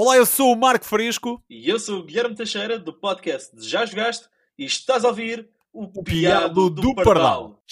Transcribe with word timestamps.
Olá, 0.00 0.16
eu 0.16 0.24
sou 0.24 0.52
o 0.52 0.56
Marco 0.56 0.84
Fresco. 0.84 1.42
E 1.50 1.68
eu 1.68 1.76
sou 1.76 1.98
o 1.98 2.04
Guilherme 2.04 2.32
Teixeira, 2.32 2.78
do 2.78 2.92
podcast 2.92 3.52
de 3.56 3.68
Já 3.68 3.84
Jogaste, 3.84 4.28
e 4.56 4.64
estás 4.64 5.04
a 5.04 5.08
ouvir 5.08 5.48
o, 5.72 5.86
o 5.86 6.04
Piado 6.04 6.70
do, 6.70 6.82
do 6.82 6.94
Pardal. 6.94 7.04
Pardal. 7.04 7.62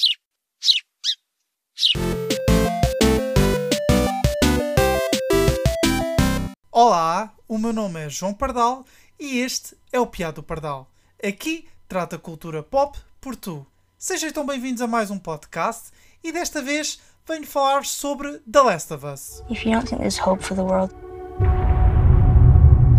Olá, 6.73 7.33
o 7.47 7.59
meu 7.59 7.73
nome 7.73 8.05
é 8.05 8.11
João 8.11 8.35
Pardal 8.35 8.85
e 9.21 9.39
este 9.39 9.77
é 9.93 10.01
o 10.01 10.07
Piado 10.09 10.43
do 10.43 10.43
Pardal. 10.43 10.91
Aqui 11.25 11.69
trata 11.87 12.19
cultura 12.19 12.61
pop 12.61 12.99
por 13.21 13.37
tu. 13.37 13.65
Sejam 13.97 14.33
tão 14.33 14.45
bem-vindos 14.45 14.83
a 14.83 14.89
mais 14.89 15.13
um 15.13 15.19
podcast 15.21 15.93
e 16.25 16.33
desta 16.33 16.61
vez 16.61 16.99
venho 17.25 17.47
falar 17.47 17.85
sobre 17.85 18.41
The 18.51 18.63
Last 18.63 18.93
of 18.93 19.07
Us. 19.07 19.45
If 19.49 19.65
you 19.65 19.71
don't 19.71 19.89
think 19.89 20.01
there's 20.01 20.19
hope 20.19 20.43
for 20.43 20.57
the 20.57 20.65
world, 20.65 20.93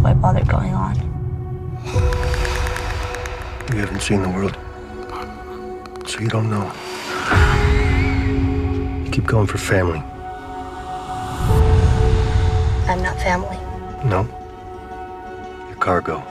why 0.07 0.13
bother 0.13 0.45
going 0.45 0.73
on? 0.73 0.95
You 3.73 3.79
haven't 3.79 4.02
seen 4.02 4.21
the 4.21 4.29
world, 4.29 4.57
so 6.05 6.21
you 6.21 6.29
don't 6.29 6.49
know. 6.49 6.71
You 9.03 9.12
keep 9.12 9.25
going 9.25 9.48
for 9.48 9.57
family. 9.57 10.01
I'm 12.88 13.01
not 13.03 13.20
family. 13.21 13.57
No. 14.05 14.25
Your 15.67 15.77
cargo. 15.79 16.23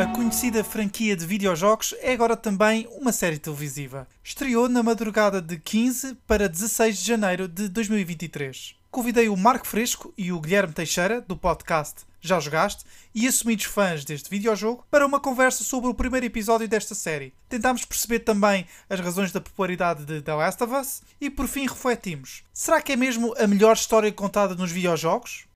A 0.00 0.06
conhecida 0.14 0.62
franquia 0.62 1.16
de 1.16 1.26
videojogos 1.26 1.92
é 2.00 2.12
agora 2.12 2.36
também 2.36 2.86
uma 3.00 3.10
série 3.10 3.38
televisiva. 3.38 4.06
Estreou 4.22 4.68
na 4.68 4.80
madrugada 4.80 5.42
de 5.42 5.58
15 5.58 6.14
para 6.24 6.48
16 6.48 6.98
de 6.98 7.04
janeiro 7.04 7.48
de 7.48 7.68
2023. 7.68 8.76
Convidei 8.92 9.28
o 9.28 9.36
Marco 9.36 9.66
Fresco 9.66 10.14
e 10.16 10.30
o 10.30 10.40
Guilherme 10.40 10.72
Teixeira, 10.72 11.20
do 11.20 11.36
podcast 11.36 12.07
Já 12.20 12.40
Jogaste, 12.40 12.84
e 13.14 13.26
assumidos 13.26 13.66
fãs 13.66 14.04
deste 14.04 14.28
videojogo, 14.30 14.84
para 14.90 15.06
uma 15.06 15.20
conversa 15.20 15.64
sobre 15.64 15.88
o 15.88 15.94
primeiro 15.94 16.26
episódio 16.26 16.68
desta 16.68 16.94
série. 16.94 17.32
Tentámos 17.48 17.84
perceber 17.84 18.20
também 18.20 18.66
as 18.88 19.00
razões 19.00 19.32
da 19.32 19.40
popularidade 19.40 20.04
de 20.04 20.20
The 20.20 20.34
Last 20.34 20.62
of 20.62 20.74
Us 20.74 21.02
e 21.20 21.30
por 21.30 21.46
fim 21.46 21.66
refletimos. 21.66 22.42
Será 22.52 22.80
que 22.82 22.92
é 22.92 22.96
mesmo 22.96 23.34
a 23.38 23.46
melhor 23.46 23.74
história 23.74 24.10
contada 24.12 24.54
nos 24.54 24.70
videojogos? 24.72 25.46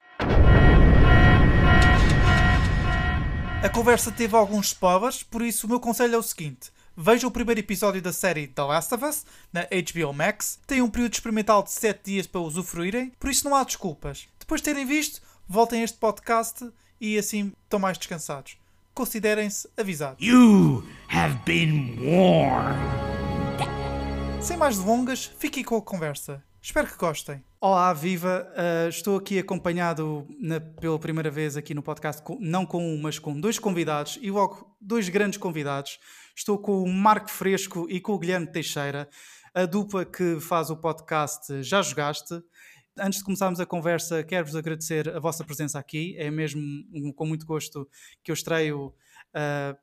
A 3.63 3.69
conversa 3.69 4.11
teve 4.11 4.35
alguns 4.35 4.69
spoilers, 4.69 5.23
por 5.23 5.41
isso 5.41 5.67
o 5.67 5.71
meu 5.71 5.79
conselho 5.79 6.17
é 6.17 6.19
o 6.19 6.23
seguinte. 6.23 6.73
Veja 6.97 7.27
o 7.27 7.31
primeiro 7.31 7.61
episódio 7.61 8.03
da 8.03 8.13
série 8.13 8.49
The 8.49 8.63
Last 8.63 8.93
of 8.93 9.05
Us, 9.05 9.25
na 9.53 9.63
HBO 9.63 10.13
Max. 10.13 10.59
Tem 10.67 10.83
um 10.83 10.91
período 10.91 11.15
experimental 11.15 11.63
de 11.63 11.71
7 11.71 12.01
dias 12.05 12.27
para 12.27 12.41
usufruírem, 12.41 13.13
por 13.19 13.31
isso 13.31 13.49
não 13.49 13.57
há 13.57 13.65
desculpas. 13.65 14.27
Depois 14.39 14.61
de 14.61 14.65
terem 14.65 14.85
visto, 14.85 15.23
voltem 15.49 15.81
a 15.81 15.85
este 15.85 15.99
podcast 15.99 16.71
e 17.01 17.19
assim 17.19 17.53
estão 17.65 17.79
mais 17.79 17.99
descansados. 17.99 18.57
Considerem-se 18.95 19.69
avisados. 19.77 20.25
You 20.25 20.87
have 21.09 21.39
been 21.45 21.99
warned. 22.01 22.79
Sem 24.41 24.57
mais 24.57 24.79
delongas, 24.79 25.27
fiquem 25.39 25.65
com 25.65 25.77
a 25.77 25.83
conversa. 25.83 26.43
Espero 26.61 26.87
que 26.87 26.97
gostem. 26.97 27.43
Olá, 27.61 27.93
viva! 27.93 28.47
Uh, 28.53 28.89
estou 28.89 29.17
aqui 29.17 29.39
acompanhado 29.39 30.27
na, 30.39 30.61
pela 30.61 30.99
primeira 30.99 31.31
vez 31.31 31.57
aqui 31.57 31.75
no 31.75 31.83
podcast, 31.83 32.23
com, 32.23 32.39
não 32.41 32.67
com 32.67 32.85
um, 32.85 33.01
mas 33.01 33.19
com 33.19 33.39
dois 33.39 33.59
convidados 33.59 34.19
e 34.21 34.31
logo 34.31 34.77
dois 34.81 35.09
grandes 35.09 35.39
convidados. 35.39 35.99
Estou 36.37 36.59
com 36.59 36.83
o 36.83 36.89
Marco 36.89 37.31
Fresco 37.31 37.87
e 37.89 38.01
com 38.01 38.13
o 38.13 38.19
Guilherme 38.19 38.47
Teixeira, 38.47 39.09
a 39.55 39.67
dupla 39.67 40.05
que 40.05 40.39
faz 40.41 40.71
o 40.71 40.77
podcast 40.77 41.63
Já 41.63 41.83
Jogaste. 41.83 42.43
Antes 42.99 43.21
de 43.21 43.25
começarmos 43.25 43.59
a 43.59 43.65
conversa, 43.65 44.23
quero-vos 44.23 44.55
agradecer 44.55 45.09
a 45.09 45.19
vossa 45.19 45.43
presença 45.45 45.79
aqui. 45.79 46.15
É 46.19 46.31
mesmo 46.31 46.63
com 47.15 47.27
muito 47.27 47.47
gosto 47.47 47.89
que 48.23 48.31
eu 48.31 48.35
estreio 48.35 48.95
uh, 49.35 49.77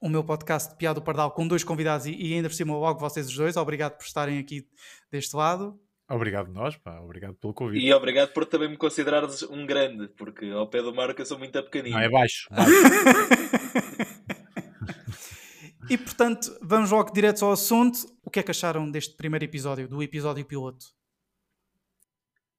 o 0.00 0.08
meu 0.08 0.22
podcast 0.22 0.70
de 0.70 0.76
Piado 0.76 1.02
Pardal 1.02 1.32
com 1.32 1.46
dois 1.46 1.64
convidados 1.64 2.06
e, 2.06 2.12
e 2.12 2.34
ainda 2.34 2.48
por 2.48 2.54
cima 2.54 2.76
logo 2.76 3.00
vocês 3.00 3.26
os 3.26 3.36
dois. 3.36 3.56
Obrigado 3.56 3.96
por 3.96 4.04
estarem 4.04 4.38
aqui 4.38 4.64
deste 5.10 5.34
lado. 5.34 5.78
Obrigado 6.08 6.52
nós, 6.52 6.76
pá. 6.76 7.00
Obrigado 7.00 7.34
pelo 7.34 7.52
convite. 7.52 7.84
E 7.84 7.92
obrigado 7.92 8.32
por 8.32 8.46
também 8.46 8.68
me 8.68 8.76
considerares 8.76 9.42
um 9.42 9.66
grande, 9.66 10.06
porque 10.16 10.48
ao 10.50 10.68
pé 10.68 10.80
do 10.80 10.94
Marco 10.94 11.20
eu 11.20 11.26
sou 11.26 11.36
muito 11.36 11.60
pequenino. 11.64 11.96
Não, 11.96 12.02
é 12.02 12.08
baixo. 12.08 12.48
baixo. 12.48 12.70
e 15.90 15.98
portanto, 15.98 16.56
vamos 16.62 16.92
logo 16.92 17.12
direto 17.12 17.44
ao 17.44 17.50
assunto. 17.50 17.98
O 18.22 18.30
que 18.30 18.38
é 18.38 18.42
que 18.44 18.52
acharam 18.52 18.88
deste 18.88 19.16
primeiro 19.16 19.44
episódio, 19.44 19.88
do 19.88 20.00
episódio 20.00 20.44
piloto? 20.44 20.95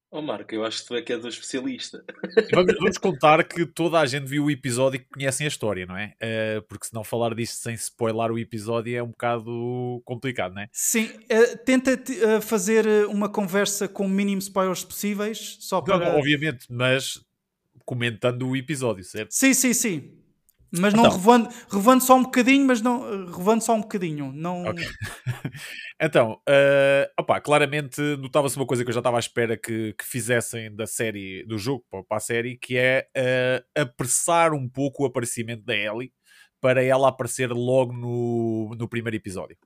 Oh 0.09 0.21
Marco, 0.21 0.55
eu 0.55 0.63
acho 0.63 0.81
que 0.81 0.87
tu 0.87 0.95
é 0.95 1.01
que 1.01 1.11
és 1.11 1.23
o 1.23 1.27
especialista. 1.27 2.03
Vamos, 2.53 2.75
vamos, 2.79 2.97
contar 2.97 3.43
que 3.43 3.65
toda 3.65 3.99
a 3.99 4.05
gente 4.05 4.25
viu 4.25 4.45
o 4.45 4.51
episódio 4.51 4.97
e 4.97 4.99
que 4.99 5.09
conhecem 5.09 5.45
a 5.45 5.49
história, 5.49 5.85
não 5.85 5.97
é? 5.97 6.13
Uh, 6.23 6.61
porque 6.63 6.87
se 6.87 6.93
não 6.93 7.03
falar 7.03 7.35
disto 7.35 7.55
sem 7.55 7.73
spoiler 7.73 8.31
o 8.31 8.39
episódio 8.39 8.95
é 8.95 9.03
um 9.03 9.09
bocado 9.09 10.01
complicado, 10.05 10.55
não 10.55 10.61
é? 10.61 10.69
Sim, 10.71 11.07
uh, 11.07 11.57
tenta 11.65 11.91
uh, 11.93 12.41
fazer 12.41 12.85
uma 13.07 13.27
conversa 13.27 13.87
com 13.87 14.05
o 14.05 14.09
mínimo 14.09 14.39
spoilers 14.39 14.85
possíveis, 14.85 15.57
só 15.59 15.81
para... 15.81 15.97
Não, 15.97 16.17
obviamente, 16.17 16.67
mas 16.69 17.21
comentando 17.83 18.47
o 18.47 18.55
episódio, 18.55 19.03
certo? 19.03 19.31
Sim, 19.31 19.53
sim, 19.53 19.73
sim. 19.73 20.17
Mas 20.71 20.93
não 20.93 21.05
então, 21.05 21.17
revando, 21.17 21.49
revando 21.71 22.03
só 22.03 22.15
um 22.15 22.23
bocadinho, 22.23 22.65
mas 22.65 22.81
não 22.81 23.25
revando 23.27 23.63
só 23.63 23.73
um 23.73 23.81
bocadinho. 23.81 24.31
Não... 24.33 24.65
Okay. 24.65 24.85
então, 26.01 26.33
uh, 26.47 27.11
opa, 27.19 27.39
claramente 27.39 28.01
notava-se 28.17 28.57
uma 28.57 28.65
coisa 28.65 28.83
que 28.83 28.89
eu 28.89 28.93
já 28.93 28.99
estava 28.99 29.17
à 29.17 29.19
espera 29.19 29.57
que, 29.57 29.93
que 29.93 30.05
fizessem 30.05 30.75
da 30.75 30.85
série, 30.85 31.45
do 31.45 31.57
jogo 31.57 31.85
para 31.89 32.17
a 32.17 32.19
série, 32.19 32.57
que 32.57 32.77
é 32.77 33.07
uh, 33.17 33.81
apressar 33.81 34.53
um 34.53 34.67
pouco 34.67 35.03
o 35.03 35.05
aparecimento 35.05 35.63
da 35.63 35.75
Ellie 35.75 36.11
para 36.59 36.83
ela 36.83 37.09
aparecer 37.09 37.51
logo 37.51 37.93
no, 37.93 38.75
no 38.77 38.89
primeiro 38.89 39.15
episódio. 39.15 39.57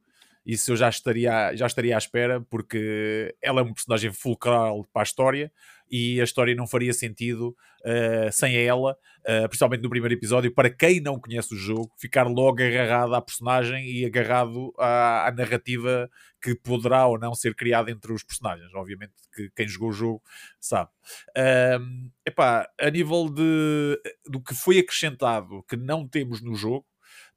Isso 0.46 0.72
eu 0.72 0.76
já 0.76 0.90
estaria, 0.90 1.56
já 1.56 1.68
estaria 1.68 1.96
à 1.96 1.98
espera, 1.98 2.42
porque 2.42 3.34
ela 3.42 3.62
é 3.62 3.64
um 3.64 3.74
personagem 3.74 4.12
fulcral 4.12 4.86
para 4.92 5.02
a 5.02 5.04
história 5.04 5.52
e 5.91 6.22
a 6.22 6.24
história 6.24 6.56
não 6.56 6.66
faria 6.66 6.94
sentido 6.94 7.50
uh, 7.85 8.31
sem 8.31 8.56
ela, 8.56 8.94
uh, 8.94 9.47
principalmente 9.50 9.84
no 9.84 9.90
primeiro 9.90 10.13
episódio. 10.13 10.53
Para 10.53 10.69
quem 10.69 11.02
não 11.02 11.19
conhece 11.19 11.53
o 11.53 11.57
jogo, 11.57 11.91
ficar 12.00 12.28
logo 12.28 12.63
agarrado 12.63 13.13
à 13.13 13.22
personagem 13.22 13.85
e 13.85 14.06
agarrado 14.06 14.74
à, 14.79 15.28
à 15.28 15.31
narrativa 15.31 16.09
que 16.41 16.56
poderá 16.56 17.06
ou 17.07 17.19
não 17.19 17.35
ser 17.35 17.53
criada 17.53 17.91
entre 17.91 18.13
os 18.13 18.24
personagens. 18.24 18.74
Obviamente 18.74 19.13
que 19.35 19.50
quem 19.56 19.68
jogou 19.68 19.90
o 19.90 19.94
jogo 19.94 20.22
sabe. 20.59 20.90
Uh, 21.38 22.09
epá, 22.25 22.69
a 22.79 22.90
nível 22.90 23.29
de, 23.29 24.00
do 24.25 24.41
que 24.41 24.56
foi 24.56 24.79
acrescentado 24.79 25.63
que 25.68 25.75
não 25.75 26.08
temos 26.08 26.41
no 26.41 26.56
jogo, 26.56 26.85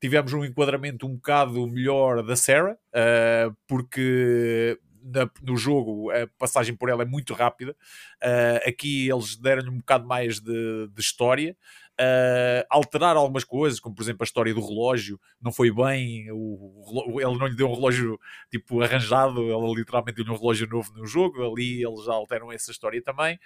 tivemos 0.00 0.32
um 0.32 0.44
enquadramento 0.44 1.06
um 1.06 1.14
bocado 1.14 1.66
melhor 1.66 2.22
da 2.22 2.36
Sarah, 2.36 2.74
uh, 2.74 3.56
porque 3.66 4.78
na, 5.04 5.30
no 5.42 5.56
jogo 5.56 6.10
a 6.10 6.26
passagem 6.38 6.74
por 6.74 6.88
ela 6.88 7.02
é 7.02 7.06
muito 7.06 7.34
rápida. 7.34 7.76
Uh, 8.22 8.68
aqui 8.68 9.08
eles 9.10 9.36
deram-lhe 9.36 9.68
um 9.68 9.78
bocado 9.78 10.06
mais 10.06 10.40
de, 10.40 10.88
de 10.88 11.00
história. 11.00 11.56
Uh, 12.00 12.66
alterar 12.70 13.16
algumas 13.16 13.44
coisas, 13.44 13.78
como 13.78 13.94
por 13.94 14.02
exemplo 14.02 14.22
a 14.22 14.24
história 14.24 14.52
do 14.52 14.66
relógio, 14.66 15.20
não 15.40 15.52
foi 15.52 15.70
bem, 15.70 16.28
o, 16.32 16.82
o, 17.12 17.20
ele 17.20 17.38
não 17.38 17.46
lhe 17.46 17.54
deu 17.54 17.68
um 17.68 17.74
relógio 17.74 18.18
tipo 18.50 18.80
arranjado, 18.82 19.40
ele 19.40 19.74
literalmente 19.74 20.16
deu-lhe 20.16 20.32
um 20.32 20.36
relógio 20.36 20.66
novo 20.66 20.92
no 20.94 21.06
jogo, 21.06 21.52
ali 21.52 21.84
eles 21.84 22.04
já 22.04 22.12
alteram 22.12 22.50
essa 22.50 22.72
história 22.72 23.00
também. 23.00 23.38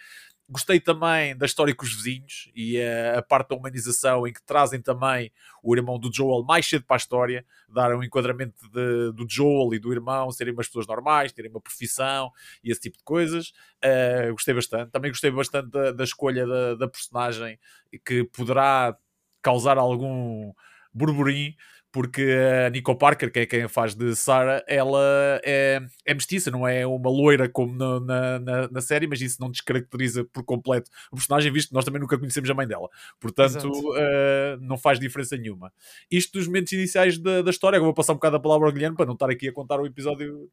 Gostei 0.51 0.81
também 0.81 1.37
da 1.37 1.45
história 1.45 1.75
com 1.75 1.85
os 1.85 1.93
vizinhos 1.95 2.51
e 2.55 2.81
a, 2.81 3.19
a, 3.19 3.23
parte 3.23 3.51
da 3.51 3.57
humanização 3.57 4.27
em 4.27 4.33
que 4.33 4.43
trazem 4.43 4.81
também 4.81 5.31
o 5.63 5.77
irmão 5.77 5.99
do 5.99 6.11
Joel 6.11 6.43
mais 6.43 6.67
cedo 6.67 6.87
para 6.87 6.97
a 6.97 6.99
história, 6.99 7.45
dar 7.69 7.95
um 7.95 8.03
enquadramento 8.03 8.67
de, 8.71 9.13
do 9.13 9.27
Joel 9.29 9.75
e 9.75 9.79
do 9.79 9.93
irmão 9.93 10.33
serem 10.33 10.55
umas 10.55 10.67
pessoas 10.67 10.87
normais, 10.87 11.33
terem 11.33 11.51
uma 11.51 11.61
profissão 11.61 12.33
e 12.65 12.71
esse 12.71 12.81
tipo 12.81 12.97
de 12.97 13.05
coisas. 13.05 13.53
Uh, 13.85 14.33
gostei 14.33 14.55
bastante. 14.55 14.91
Também 14.91 15.11
gostei 15.11 15.31
bastante 15.31 15.69
da, 15.69 15.93
da 15.93 16.05
escolha 16.05 16.47
da, 16.47 16.75
da 16.77 16.89
personagem 16.89 17.59
que 18.03 18.25
poderá 18.25 18.97
causar 19.43 19.77
algum 19.77 20.55
burburinho 20.95 21.55
porque 21.99 22.23
a 22.65 22.71
Nico 22.71 22.95
Parker, 22.95 23.29
que 23.29 23.41
é 23.41 23.47
quem 23.47 23.67
faz 23.67 23.93
de 23.93 24.15
Sarah, 24.15 24.63
ela 24.69 25.03
é, 25.43 25.83
é 26.07 26.15
mestiça, 26.15 26.49
não 26.49 26.67
é 26.67 26.87
uma 26.87 27.11
loira 27.11 27.49
como 27.49 27.75
na, 27.75 27.99
na, 27.99 28.39
na, 28.39 28.69
na, 28.69 28.81
série, 28.81 29.09
mas 29.09 29.21
isso 29.21 29.39
não 29.41 29.51
descaracteriza 29.51 30.25
por 30.27 30.45
completo 30.45 30.89
o 31.11 31.17
personagem, 31.17 31.53
visto 31.53 31.71
que 31.71 31.75
nós 31.75 31.85
também 31.85 32.01
nunca 32.01 32.17
conhecemos 32.17 32.49
a 32.49 32.55
mãe 32.55 32.69
dela. 32.69 32.89
Portanto, 33.19 33.69
uh, 33.69 34.61
não 34.61 34.79
faz 34.79 35.01
diferença 35.01 35.37
nenhuma. 35.37 35.73
Isto 36.09 36.39
dos 36.39 36.47
momentos 36.47 36.73
iniciais 36.73 37.19
da, 37.19 37.43
da 37.43 37.51
história, 37.51 37.79
eu 37.79 37.83
vou 37.83 37.93
passar 37.93 38.13
um 38.13 38.17
bocado 38.17 38.37
a 38.37 38.41
palavra 38.41 38.69
ao 38.69 38.73
Guilherme 38.73 38.97
para 38.97 39.07
não 39.07 39.15
estar 39.15 39.29
aqui 39.29 39.49
a 39.49 39.53
contar 39.53 39.81
o 39.81 39.87
episódio. 39.87 40.49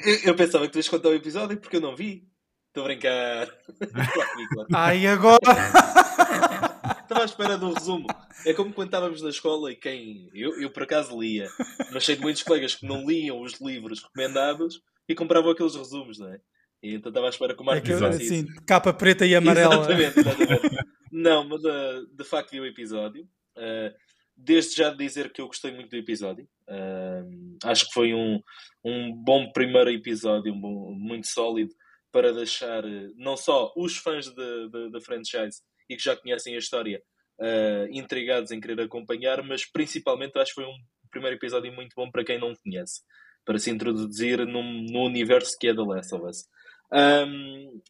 Eu, 0.00 0.14
eu 0.24 0.34
pensava 0.34 0.64
que 0.64 0.72
tu 0.72 0.78
ias 0.78 0.88
contar 0.88 1.10
o 1.10 1.14
episódio 1.14 1.58
porque 1.58 1.76
eu 1.76 1.82
não 1.82 1.94
vi. 1.94 2.26
Estou 2.68 2.84
a 2.84 2.86
brincar. 2.86 3.48
Ai, 4.72 5.06
agora! 5.08 6.72
Estava 7.14 7.22
à 7.22 7.24
espera 7.24 7.56
de 7.56 7.64
um 7.64 7.72
resumo. 7.72 8.06
É 8.44 8.52
como 8.52 8.72
quando 8.72 8.88
estávamos 8.88 9.22
na 9.22 9.30
escola 9.30 9.70
e 9.70 9.76
quem. 9.76 10.28
Eu, 10.34 10.60
eu 10.60 10.68
por 10.68 10.82
acaso 10.82 11.18
lia, 11.20 11.48
mas 11.92 12.04
sei 12.04 12.16
de 12.16 12.22
muitos 12.22 12.42
colegas 12.42 12.74
que 12.74 12.84
não 12.84 13.06
liam 13.06 13.40
os 13.40 13.60
livros 13.60 14.02
recomendados 14.02 14.82
e 15.08 15.14
compravam 15.14 15.52
aqueles 15.52 15.76
resumos, 15.76 16.18
não 16.18 16.32
é? 16.32 16.40
E 16.82 16.94
então 16.94 17.10
estava 17.10 17.26
à 17.26 17.30
espera 17.30 17.54
que 17.54 17.62
o 17.62 17.64
Marco 17.64 17.88
é 17.88 18.08
assim, 18.08 18.44
capa 18.66 18.92
preta 18.92 19.24
e 19.24 19.34
amarela. 19.34 19.76
Exatamente, 19.76 20.18
exatamente. 20.18 20.84
Não, 21.12 21.48
mas 21.48 21.62
uh, 21.62 22.06
de 22.12 22.24
facto 22.24 22.50
vi 22.50 22.60
o 22.60 22.66
episódio. 22.66 23.22
Uh, 23.56 23.94
desde 24.36 24.74
já 24.74 24.90
dizer 24.90 25.32
que 25.32 25.40
eu 25.40 25.46
gostei 25.46 25.70
muito 25.70 25.90
do 25.90 25.96
episódio. 25.96 26.48
Uh, 26.68 27.56
acho 27.62 27.86
que 27.86 27.94
foi 27.94 28.12
um, 28.12 28.42
um 28.84 29.14
bom 29.14 29.52
primeiro 29.52 29.90
episódio, 29.90 30.52
um 30.52 30.60
bom, 30.60 30.92
muito 30.92 31.28
sólido, 31.28 31.72
para 32.10 32.32
deixar 32.32 32.82
não 33.16 33.36
só 33.36 33.72
os 33.76 33.96
fãs 33.96 34.26
da 34.34 35.00
franchise 35.00 35.62
e 35.94 35.96
que 35.96 36.02
já 36.02 36.16
conhecem 36.16 36.54
a 36.54 36.58
história 36.58 37.02
uh, 37.40 37.88
intrigados 37.90 38.50
em 38.50 38.60
querer 38.60 38.80
acompanhar, 38.80 39.42
mas 39.42 39.64
principalmente 39.64 40.38
acho 40.38 40.54
que 40.54 40.62
foi 40.62 40.66
um 40.66 40.76
primeiro 41.10 41.36
episódio 41.36 41.72
muito 41.72 41.94
bom 41.96 42.10
para 42.10 42.24
quem 42.24 42.38
não 42.38 42.54
conhece, 42.56 43.00
para 43.44 43.58
se 43.58 43.70
introduzir 43.70 44.44
num, 44.46 44.84
num 44.90 45.04
universo 45.04 45.56
que 45.58 45.68
é 45.68 45.74
The 45.74 45.82
Last 45.82 46.14
of 46.14 46.26
Us. 46.26 46.44
Um, 46.92 47.80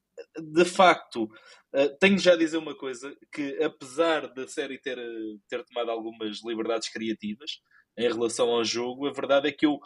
de 0.55 0.65
facto, 0.65 1.25
uh, 1.25 1.99
tenho 1.99 2.19
já 2.19 2.35
a 2.35 2.39
dizer 2.39 2.59
uma 2.59 2.77
coisa: 2.77 3.15
que 3.33 3.63
apesar 3.63 4.33
da 4.33 4.47
série 4.47 4.79
ter, 4.79 4.99
ter 5.49 5.65
tomado 5.65 5.91
algumas 5.91 6.45
liberdades 6.45 6.89
criativas 6.91 7.61
em 7.97 8.09
relação 8.09 8.51
ao 8.51 8.65
jogo, 8.65 9.07
a 9.07 9.13
verdade 9.13 9.49
é 9.49 9.53
que 9.53 9.67
eu 9.67 9.79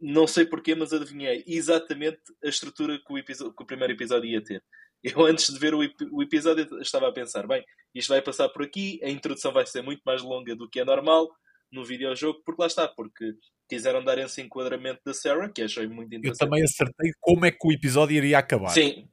não 0.00 0.26
sei 0.26 0.46
porquê, 0.46 0.74
mas 0.74 0.92
adivinhei 0.92 1.42
exatamente 1.46 2.20
a 2.44 2.48
estrutura 2.48 2.98
que 2.98 3.12
o, 3.12 3.52
que 3.52 3.62
o 3.62 3.66
primeiro 3.66 3.92
episódio 3.92 4.30
ia 4.30 4.42
ter. 4.42 4.62
Eu, 5.02 5.24
antes 5.24 5.52
de 5.52 5.58
ver 5.58 5.74
o, 5.74 5.80
o, 6.10 6.22
episódio, 6.22 6.66
estava 6.80 7.08
a 7.08 7.12
pensar: 7.12 7.46
bem, 7.46 7.64
isto 7.94 8.08
vai 8.08 8.20
passar 8.20 8.48
por 8.48 8.62
aqui, 8.62 9.00
a 9.02 9.08
introdução 9.08 9.52
vai 9.52 9.64
ser 9.66 9.82
muito 9.82 10.02
mais 10.04 10.22
longa 10.22 10.56
do 10.56 10.68
que 10.68 10.80
é 10.80 10.84
normal 10.84 11.28
no 11.70 11.84
videojogo, 11.84 12.42
porque 12.44 12.62
lá 12.62 12.66
está, 12.66 12.88
porque 12.88 13.34
quiseram 13.68 14.02
dar 14.02 14.18
esse 14.18 14.40
enquadramento 14.40 15.00
da 15.04 15.12
Sarah, 15.12 15.50
que 15.50 15.62
achei 15.62 15.86
muito 15.86 16.14
interessante. 16.14 16.40
Eu 16.42 16.48
também 16.48 16.64
acertei 16.64 17.12
como 17.20 17.44
é 17.44 17.50
que 17.50 17.66
o 17.66 17.72
episódio 17.72 18.16
iria 18.16 18.38
acabar. 18.38 18.70
Sim, 18.70 19.08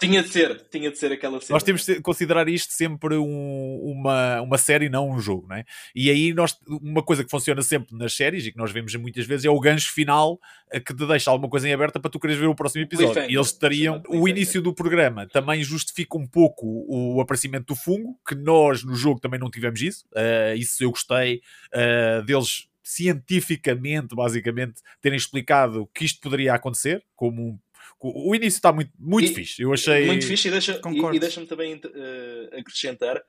tinha 0.00 0.22
de 0.22 0.30
ser, 0.30 0.66
tinha 0.70 0.90
de 0.90 0.98
ser 0.98 1.12
aquela 1.12 1.40
cena. 1.40 1.54
Nós 1.54 1.62
temos 1.62 1.84
de 1.84 2.00
considerar 2.00 2.48
isto 2.48 2.72
sempre 2.72 3.16
um, 3.16 3.80
uma, 3.82 4.40
uma 4.40 4.58
série, 4.58 4.88
não 4.88 5.10
um 5.10 5.20
jogo, 5.20 5.46
não 5.48 5.56
é? 5.56 5.64
E 5.94 6.10
aí 6.10 6.32
nós, 6.32 6.56
uma 6.66 7.02
coisa 7.02 7.22
que 7.22 7.30
funciona 7.30 7.62
sempre 7.62 7.96
nas 7.96 8.14
séries 8.14 8.46
e 8.46 8.52
que 8.52 8.58
nós 8.58 8.72
vemos 8.72 8.94
muitas 8.96 9.26
vezes 9.26 9.44
é 9.44 9.50
o 9.50 9.60
gancho 9.60 9.92
final 9.92 10.38
eh, 10.72 10.80
que 10.80 10.94
te 10.94 11.06
deixa 11.06 11.30
alguma 11.30 11.50
coisa 11.50 11.68
em 11.68 11.72
aberta 11.72 12.00
para 12.00 12.10
tu 12.10 12.18
queres 12.18 12.36
ver 12.36 12.46
o 12.46 12.54
próximo 12.54 12.82
episódio. 12.82 13.22
E 13.30 13.34
eles 13.34 13.48
estariam. 13.48 14.02
O 14.08 14.26
início 14.26 14.62
do 14.62 14.74
programa 14.74 15.26
também 15.28 15.62
justifica 15.62 16.16
um 16.16 16.26
pouco 16.26 16.66
o 16.88 17.20
aparecimento 17.20 17.66
do 17.66 17.76
fungo, 17.76 18.18
que 18.26 18.34
nós 18.34 18.82
no 18.82 18.94
jogo 18.94 19.20
também 19.20 19.38
não 19.38 19.50
tivemos 19.50 19.80
isso. 19.82 20.06
Uh, 20.14 20.56
isso 20.56 20.82
eu 20.82 20.90
gostei 20.90 21.40
uh, 21.74 22.24
deles 22.24 22.70
cientificamente, 22.82 24.16
basicamente, 24.16 24.80
terem 25.00 25.16
explicado 25.16 25.88
que 25.94 26.04
isto 26.04 26.20
poderia 26.20 26.54
acontecer, 26.54 27.04
como 27.14 27.40
um 27.40 27.58
o 28.00 28.34
início 28.34 28.58
está 28.58 28.72
muito, 28.72 28.92
muito 28.98 29.30
e, 29.30 29.34
fixe. 29.34 29.62
Eu 29.62 29.72
achei. 29.72 30.06
Muito 30.06 30.26
fixe 30.26 30.48
e 30.48 30.50
deixa-me 30.50 31.18
deixa 31.18 31.46
também 31.46 31.74
uh, 31.74 32.58
acrescentar 32.58 33.22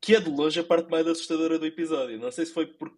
que 0.00 0.14
é 0.14 0.20
de 0.20 0.28
longe 0.28 0.60
a 0.60 0.64
parte 0.64 0.90
mais 0.90 1.06
assustadora 1.06 1.58
do 1.58 1.66
episódio. 1.66 2.18
Não 2.18 2.30
sei 2.30 2.44
se 2.44 2.52
foi 2.52 2.66
por, 2.66 2.92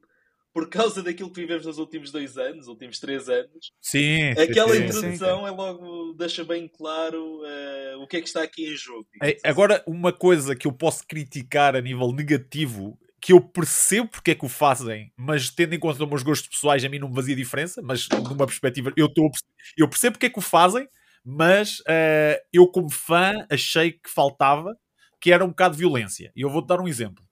por 0.53 0.69
causa 0.69 1.03
daquilo 1.03 1.31
que 1.31 1.41
vivemos 1.41 1.65
nos 1.65 1.79
últimos 1.79 2.11
dois 2.11 2.37
anos, 2.37 2.67
últimos 2.67 2.99
três 2.99 3.29
anos. 3.29 3.73
Sim. 3.81 4.31
Aquela 4.31 4.75
sim, 4.75 4.85
introdução 4.85 5.41
sim. 5.41 5.47
é 5.47 5.51
logo 5.51 6.15
deixa 6.15 6.43
bem 6.43 6.67
claro 6.67 7.43
uh, 7.43 8.03
o 8.03 8.09
que 8.09 8.17
é 8.17 8.21
que 8.21 8.27
está 8.27 8.43
aqui 8.43 8.67
em 8.67 8.77
jogo. 8.77 9.07
É, 9.23 9.37
agora, 9.45 9.85
uma 9.87 10.13
coisa 10.13 10.57
que 10.57 10.67
eu 10.67 10.73
posso 10.73 11.07
criticar 11.07 11.77
a 11.77 11.81
nível 11.81 12.11
negativo 12.13 12.99
que 13.21 13.33
eu 13.33 13.41
percebo 13.41 14.09
porque 14.09 14.33
é 14.33 14.35
que 14.35 14.45
o 14.45 14.49
fazem, 14.49 15.13
mas 15.17 15.51
tendo 15.51 15.75
em 15.75 15.79
conta 15.79 16.03
os 16.03 16.09
meus 16.09 16.23
gostos 16.23 16.49
pessoais, 16.49 16.85
a 16.85 16.89
mim 16.89 16.99
não 16.99 17.09
me 17.09 17.15
fazia 17.15 17.35
diferença, 17.35 17.81
mas 17.83 18.09
numa 18.09 18.47
perspectiva, 18.47 18.93
eu, 18.97 19.09
tô, 19.09 19.31
eu 19.77 19.89
percebo 19.89 20.15
porque 20.15 20.27
é 20.27 20.31
que 20.31 20.39
o 20.39 20.43
fazem, 20.43 20.89
mas 21.29 21.81
uh, 21.81 22.39
eu, 22.53 22.69
como 22.69 22.89
fã, 22.89 23.45
achei 23.51 23.91
que 23.91 24.09
faltava 24.09 24.79
que 25.21 25.33
era 25.33 25.45
um 25.45 25.49
bocado 25.49 25.75
de 25.75 25.81
violência. 25.81 26.31
E 26.37 26.43
eu 26.43 26.49
vou-te 26.49 26.69
dar 26.69 26.81
um 26.81 26.87
exemplo. 26.87 27.25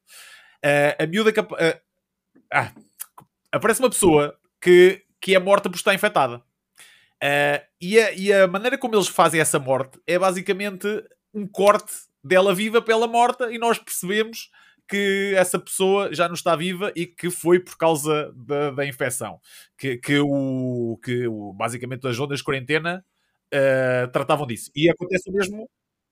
Uh, 0.65 1.01
a 1.01 1.07
miúda 1.07 1.33
que. 1.33 1.39
Uh, 1.39 1.81
ah, 2.53 2.73
aparece 3.53 3.79
uma 3.79 3.91
pessoa 3.91 4.37
que, 4.61 5.05
que 5.21 5.33
é 5.37 5.39
morta 5.39 5.71
por 5.71 5.77
estar 5.77 5.95
infectada. 5.95 6.43
e, 7.81 8.01
a, 8.01 8.13
e 8.13 8.33
a 8.33 8.49
maneira 8.49 8.77
como 8.77 8.97
eles 8.97 9.07
fazem 9.07 9.41
essa 9.41 9.61
morte 9.61 10.01
é 10.07 10.19
basicamente 10.19 10.89
um 11.33 11.47
corte 11.47 11.93
dela 12.23 12.53
viva 12.53 12.83
pela 12.83 13.07
morta 13.07 13.53
e 13.53 13.59
nós 13.59 13.79
percebemos 13.79 14.51
que 14.89 15.35
essa 15.37 15.59
pessoa 15.59 16.13
já 16.13 16.27
não 16.27 16.35
está 16.35 16.57
viva 16.57 16.93
e 16.97 17.07
que 17.07 17.31
foi 17.31 17.61
por 17.61 17.77
causa 17.77 18.33
da, 18.35 18.71
da 18.73 18.87
infecção. 18.87 19.41
Que, 19.79 19.97
que, 19.99 20.19
o, 20.19 20.99
que 21.03 21.29
o, 21.29 21.53
basicamente 21.53 22.07
as 22.09 22.19
ondas 22.19 22.39
de 22.41 22.45
quarentena 22.45 23.05
uh, 23.55 24.11
tratavam 24.11 24.47
disso. 24.47 24.71
E 24.75 24.91
acontece 24.91 25.31
o 25.31 25.33
mesmo. 25.33 25.69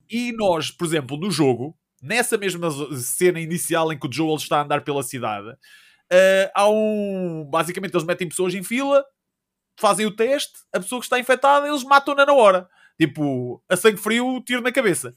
E 0.08 0.32
nós, 0.32 0.70
por 0.70 0.86
exemplo, 0.86 1.16
no 1.16 1.30
jogo, 1.30 1.76
nessa 2.02 2.36
mesma 2.38 2.70
cena 2.96 3.40
inicial 3.40 3.92
em 3.92 3.98
que 3.98 4.06
o 4.06 4.12
Joel 4.12 4.36
está 4.36 4.58
a 4.58 4.62
andar 4.62 4.82
pela 4.84 5.02
cidade, 5.02 5.48
uh, 5.48 6.50
há 6.54 6.68
um. 6.68 7.44
Basicamente, 7.50 7.94
eles 7.94 8.06
metem 8.06 8.28
pessoas 8.28 8.54
em 8.54 8.62
fila, 8.62 9.04
fazem 9.78 10.06
o 10.06 10.14
teste, 10.14 10.52
a 10.72 10.80
pessoa 10.80 11.00
que 11.00 11.06
está 11.06 11.18
infectada, 11.18 11.68
eles 11.68 11.84
matam-na 11.84 12.26
na 12.26 12.32
hora. 12.32 12.68
Tipo, 13.00 13.62
a 13.68 13.76
sangue 13.76 13.96
frio, 13.96 14.40
tiro 14.44 14.62
na 14.62 14.70
cabeça. 14.70 15.14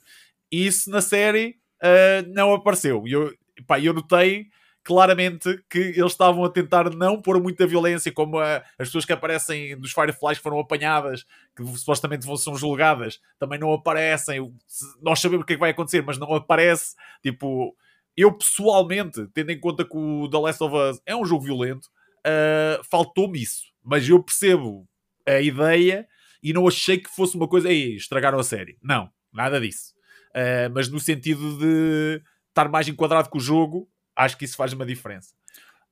E 0.52 0.66
isso 0.66 0.90
na 0.90 1.02
série 1.02 1.58
uh, 1.84 2.34
não 2.34 2.54
apareceu. 2.54 3.06
E 3.06 3.12
eu, 3.12 3.34
pá, 3.68 3.80
eu 3.80 3.94
notei 3.94 4.48
claramente 4.86 5.60
que 5.68 5.80
eles 5.80 6.12
estavam 6.12 6.46
a 6.46 6.50
tentar 6.50 6.92
não 6.92 7.20
pôr 7.20 7.42
muita 7.42 7.66
violência, 7.66 8.12
como 8.12 8.38
a, 8.38 8.58
as 8.78 8.88
pessoas 8.88 9.04
que 9.04 9.12
aparecem 9.12 9.76
dos 9.78 9.92
Fireflies 9.92 10.38
que 10.38 10.44
foram 10.44 10.60
apanhadas, 10.60 11.26
que 11.56 11.66
supostamente 11.76 12.26
vão 12.26 12.38
ser 12.38 12.56
julgadas, 12.56 13.20
também 13.40 13.60
não 13.60 13.74
aparecem. 13.74 14.54
Nós 15.02 15.20
sabemos 15.20 15.44
o 15.44 15.46
que 15.46 15.54
é 15.54 15.56
que 15.56 15.60
vai 15.60 15.72
acontecer, 15.72 16.04
mas 16.04 16.20
não 16.20 16.32
aparece. 16.36 16.96
Tipo, 17.24 17.76
eu 18.16 18.32
pessoalmente, 18.32 19.28
tendo 19.34 19.52
em 19.52 19.60
conta 19.60 19.84
que 19.84 19.98
o 19.98 20.30
The 20.30 20.38
Last 20.38 20.64
of 20.64 20.76
Us 20.76 21.02
é 21.04 21.16
um 21.16 21.26
jogo 21.26 21.46
violento, 21.46 21.88
uh, 22.20 22.84
faltou-me 22.84 23.42
isso. 23.42 23.64
Mas 23.84 24.08
eu 24.08 24.22
percebo 24.22 24.88
a 25.28 25.42
ideia 25.42 26.08
e 26.44 26.54
não 26.54 26.68
achei 26.68 27.00
que 27.00 27.10
fosse 27.10 27.36
uma 27.36 27.48
coisa, 27.48 27.70
ei, 27.70 27.96
estragaram 27.96 28.38
a 28.38 28.44
série. 28.44 28.78
Não, 28.84 29.10
nada 29.34 29.60
disso. 29.60 29.96
Uh, 30.30 30.70
mas 30.76 30.88
no 30.90 31.00
sentido 31.00 31.58
de 31.58 32.22
estar 32.50 32.70
mais 32.70 32.88
enquadrado 32.88 33.30
com 33.30 33.40
o 33.40 33.42
jogo, 33.42 33.90
acho 34.16 34.38
que 34.38 34.46
isso 34.46 34.56
faz 34.56 34.74
uma 34.74 34.86
diferença. 34.86 35.34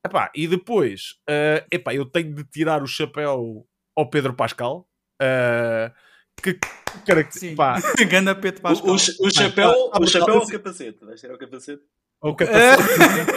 Epá, 0.05 0.29
e 0.35 0.47
depois, 0.47 1.15
uh, 1.29 1.65
epá, 1.71 1.93
eu 1.93 2.05
tenho 2.05 2.33
de 2.33 2.43
tirar 2.43 2.83
o 2.83 2.87
chapéu 2.87 3.65
ao 3.95 4.09
Pedro 4.09 4.33
Pascal. 4.33 4.87
Uh, 5.21 5.93
que 6.41 6.59
cara, 7.05 7.27
pá. 7.55 7.75
Ganda 8.09 8.35
Pedro 8.35 8.61
Pascal. 8.61 8.89
O, 8.89 8.91
o, 8.91 9.27
o 9.27 9.31
chapéu, 9.31 9.91
ah, 9.93 9.99
o 10.01 10.07
chapéu 10.07 10.35
ou 10.35 10.43
o 10.43 10.47
capacete? 10.47 11.05
Vais 11.05 11.19
tirar 11.19 11.35
o 11.35 11.37
capacete? 11.37 11.81
O 12.21 12.35
capacete. 12.35 13.33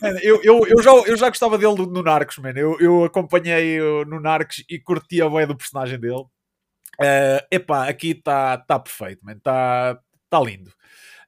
eu, 0.22 0.40
eu, 0.42 0.66
eu, 0.66 0.82
já, 0.82 0.90
eu 0.92 1.16
já 1.16 1.28
gostava 1.28 1.58
dele 1.58 1.74
no 1.86 2.02
Narcos, 2.02 2.38
mano. 2.38 2.58
Eu, 2.58 2.78
eu 2.78 3.04
acompanhei 3.04 3.80
no 4.06 4.20
Narcos 4.20 4.64
e 4.68 4.78
curti 4.78 5.20
a 5.20 5.28
bem 5.28 5.46
do 5.46 5.56
personagem 5.56 5.98
dele. 5.98 6.24
Uh, 7.00 7.40
epá, 7.50 7.88
aqui 7.88 8.10
está 8.10 8.58
tá 8.58 8.78
perfeito, 8.78 9.28
Está 9.30 9.98
tá 10.28 10.40
lindo. 10.40 10.72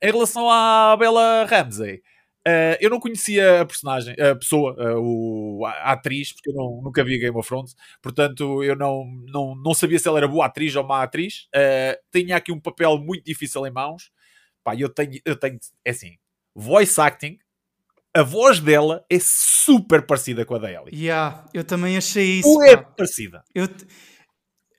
Em 0.00 0.12
relação 0.12 0.50
à 0.50 0.96
Bela 0.96 1.46
Ramsey, 1.46 2.02
Uh, 2.46 2.74
eu 2.80 2.90
não 2.90 2.98
conhecia 2.98 3.60
a 3.60 3.64
personagem, 3.64 4.16
a 4.20 4.34
pessoa, 4.34 4.74
uh, 4.74 5.00
o, 5.00 5.64
a 5.64 5.92
atriz, 5.92 6.32
porque 6.32 6.50
eu 6.50 6.54
não, 6.54 6.80
nunca 6.82 7.04
vi 7.04 7.16
Game 7.16 7.36
of 7.36 7.48
Thrones, 7.48 7.76
portanto 8.02 8.64
eu 8.64 8.74
não, 8.74 9.04
não, 9.28 9.54
não 9.54 9.72
sabia 9.72 9.96
se 9.96 10.08
ela 10.08 10.18
era 10.18 10.26
boa 10.26 10.46
atriz 10.46 10.74
ou 10.74 10.82
má 10.82 11.04
atriz. 11.04 11.46
Uh, 11.54 11.96
tinha 12.10 12.34
aqui 12.34 12.50
um 12.50 12.58
papel 12.58 12.98
muito 12.98 13.24
difícil 13.24 13.64
em 13.64 13.70
mãos. 13.70 14.10
Pá, 14.64 14.74
eu 14.74 14.88
tenho, 14.88 15.20
eu 15.24 15.36
tenho, 15.36 15.56
é 15.84 15.90
assim, 15.90 16.16
voice 16.52 17.00
acting, 17.00 17.38
a 18.12 18.24
voz 18.24 18.58
dela 18.58 19.04
é 19.08 19.18
super 19.20 20.04
parecida 20.04 20.44
com 20.44 20.56
a 20.56 20.58
da 20.58 20.70
Ellie. 20.70 20.94
Yeah, 20.94 21.44
eu 21.54 21.62
também 21.62 21.96
achei 21.96 22.40
isso. 22.40 22.48
Ou 22.48 22.64
é 22.64 22.76
parecida. 22.76 23.44
Eu, 23.54 23.68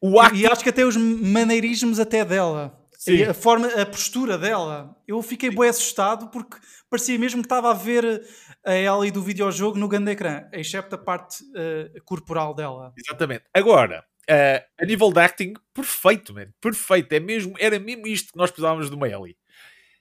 o 0.01 0.19
acting... 0.19 0.39
E 0.39 0.45
acho 0.47 0.63
que 0.63 0.69
até 0.69 0.85
os 0.85 0.97
maneirismos 0.97 1.97
até 1.97 2.25
dela. 2.25 2.77
Sim. 3.03 3.23
A 3.23 3.33
forma, 3.33 3.67
a 3.67 3.85
postura 3.85 4.37
dela. 4.37 4.95
Eu 5.05 5.21
fiquei 5.21 5.49
bem 5.49 5.67
assustado 5.67 6.29
porque 6.29 6.55
parecia 6.89 7.19
mesmo 7.19 7.41
que 7.41 7.45
estava 7.47 7.69
a 7.69 7.73
ver 7.73 8.25
a 8.63 8.73
Ellie 8.73 9.11
do 9.11 9.21
videojogo 9.21 9.77
no 9.77 9.89
grande 9.89 10.11
ecrã, 10.11 10.47
excepto 10.53 10.95
a 10.95 10.97
parte 10.97 11.43
uh, 11.43 12.01
corporal 12.05 12.53
dela. 12.53 12.93
Exatamente. 12.97 13.43
Agora, 13.53 14.05
uh, 14.29 14.63
a 14.81 14.85
nível 14.85 15.11
de 15.11 15.19
acting, 15.19 15.53
perfeito, 15.73 16.33
man. 16.33 16.47
Perfeito. 16.61 17.11
É 17.11 17.19
mesmo, 17.19 17.53
era 17.59 17.77
mesmo 17.77 18.07
isto 18.07 18.31
que 18.31 18.37
nós 18.37 18.49
precisávamos 18.49 18.89
de 18.89 18.95
uma 18.95 19.09
Ellie. 19.09 19.35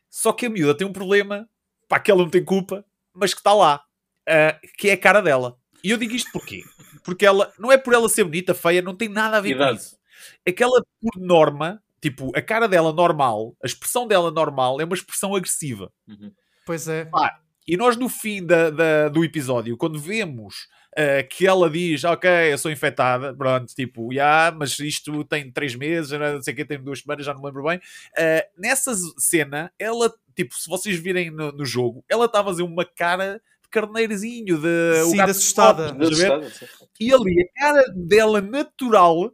Só 0.09 0.33
que 0.33 0.47
a 0.47 0.51
miúda 0.51 0.77
tem 0.77 0.87
um 0.87 0.93
problema, 0.93 1.49
pá, 1.89 1.99
que 1.99 2.09
ela 2.09 2.23
não 2.23 2.31
tem 2.31 2.45
culpa, 2.45 2.85
mas 3.13 3.35
que 3.35 3.41
está 3.41 3.53
lá, 3.53 3.83
uh, 4.29 4.67
que 4.79 4.91
é 4.91 4.93
a 4.93 4.99
cara 4.99 5.21
dela. 5.21 5.59
E 5.83 5.91
eu 5.91 5.97
digo 5.97 6.15
isto 6.15 6.31
porquê? 6.31 6.63
Porque 7.03 7.27
ela, 7.27 7.53
não 7.59 7.73
é 7.73 7.77
por 7.77 7.95
ela 7.95 8.09
ser 8.09 8.23
bonita, 8.23 8.55
feia, 8.55 8.81
não 8.81 8.95
tem 8.95 9.09
nada 9.09 9.39
a 9.39 9.41
ver 9.41 9.59
com 9.59 9.75
isso. 9.75 9.99
É 10.47 10.53
que 10.53 10.63
ela, 10.63 10.81
por 11.01 11.21
norma, 11.21 11.83
Tipo, 12.03 12.33
a 12.35 12.43
cara 12.43 12.67
dela 12.67 12.93
normal, 12.93 13.55
a 13.63 13.67
expressão 13.67 14.09
dela 14.09 14.33
normal 14.33 14.81
é 14.81 14.85
uma 14.85 14.95
expressão 14.95 15.37
agressiva. 15.37 15.93
Uhum. 16.09 16.33
Pois 16.67 16.89
é. 16.89 17.05
Pá, 17.05 17.41
e 17.67 17.77
nós 17.77 17.97
no 17.97 18.09
fim 18.09 18.45
da, 18.45 18.71
da, 18.71 19.09
do 19.09 19.25
episódio, 19.25 19.77
quando 19.77 20.01
vemos 20.01 20.67
uh, 20.99 21.27
que 21.31 21.47
ela 21.47 21.71
diz, 21.71 22.03
ok, 22.03 22.29
eu 22.53 22.59
sou 22.59 22.73
infectada, 22.73 23.33
pronto, 23.33 23.73
tipo, 23.73 24.13
yeah, 24.13 24.55
mas 24.57 24.77
isto 24.81 25.23
tem 25.25 25.51
três 25.53 25.77
meses, 25.77 26.11
não 26.11 26.43
sei 26.43 26.53
o 26.53 26.57
que, 26.57 26.65
tem 26.65 26.83
duas 26.83 26.99
semanas, 26.99 27.25
já 27.25 27.33
não 27.33 27.41
me 27.41 27.47
lembro 27.47 27.63
bem. 27.63 27.79
Uh, 27.79 28.61
nessa 28.61 28.93
cena, 29.17 29.73
ela, 29.79 30.13
tipo, 30.35 30.57
se 30.57 30.69
vocês 30.69 30.99
virem 30.99 31.31
no, 31.31 31.53
no 31.53 31.65
jogo, 31.65 32.05
ela 32.09 32.25
está 32.25 32.41
a 32.41 32.45
fazer 32.45 32.65
uma 32.65 32.85
cara 32.85 33.41
de 33.63 33.69
carneirozinho, 33.71 34.59
de, 34.59 35.05
sim, 35.05 35.13
de 35.13 35.21
assustada. 35.21 35.93
De 35.93 36.05
assustada, 36.05 36.51
sim. 36.51 36.67
E 36.99 37.15
ali, 37.15 37.43
a 37.43 37.61
cara 37.61 37.85
dela 37.95 38.41
natural 38.41 39.33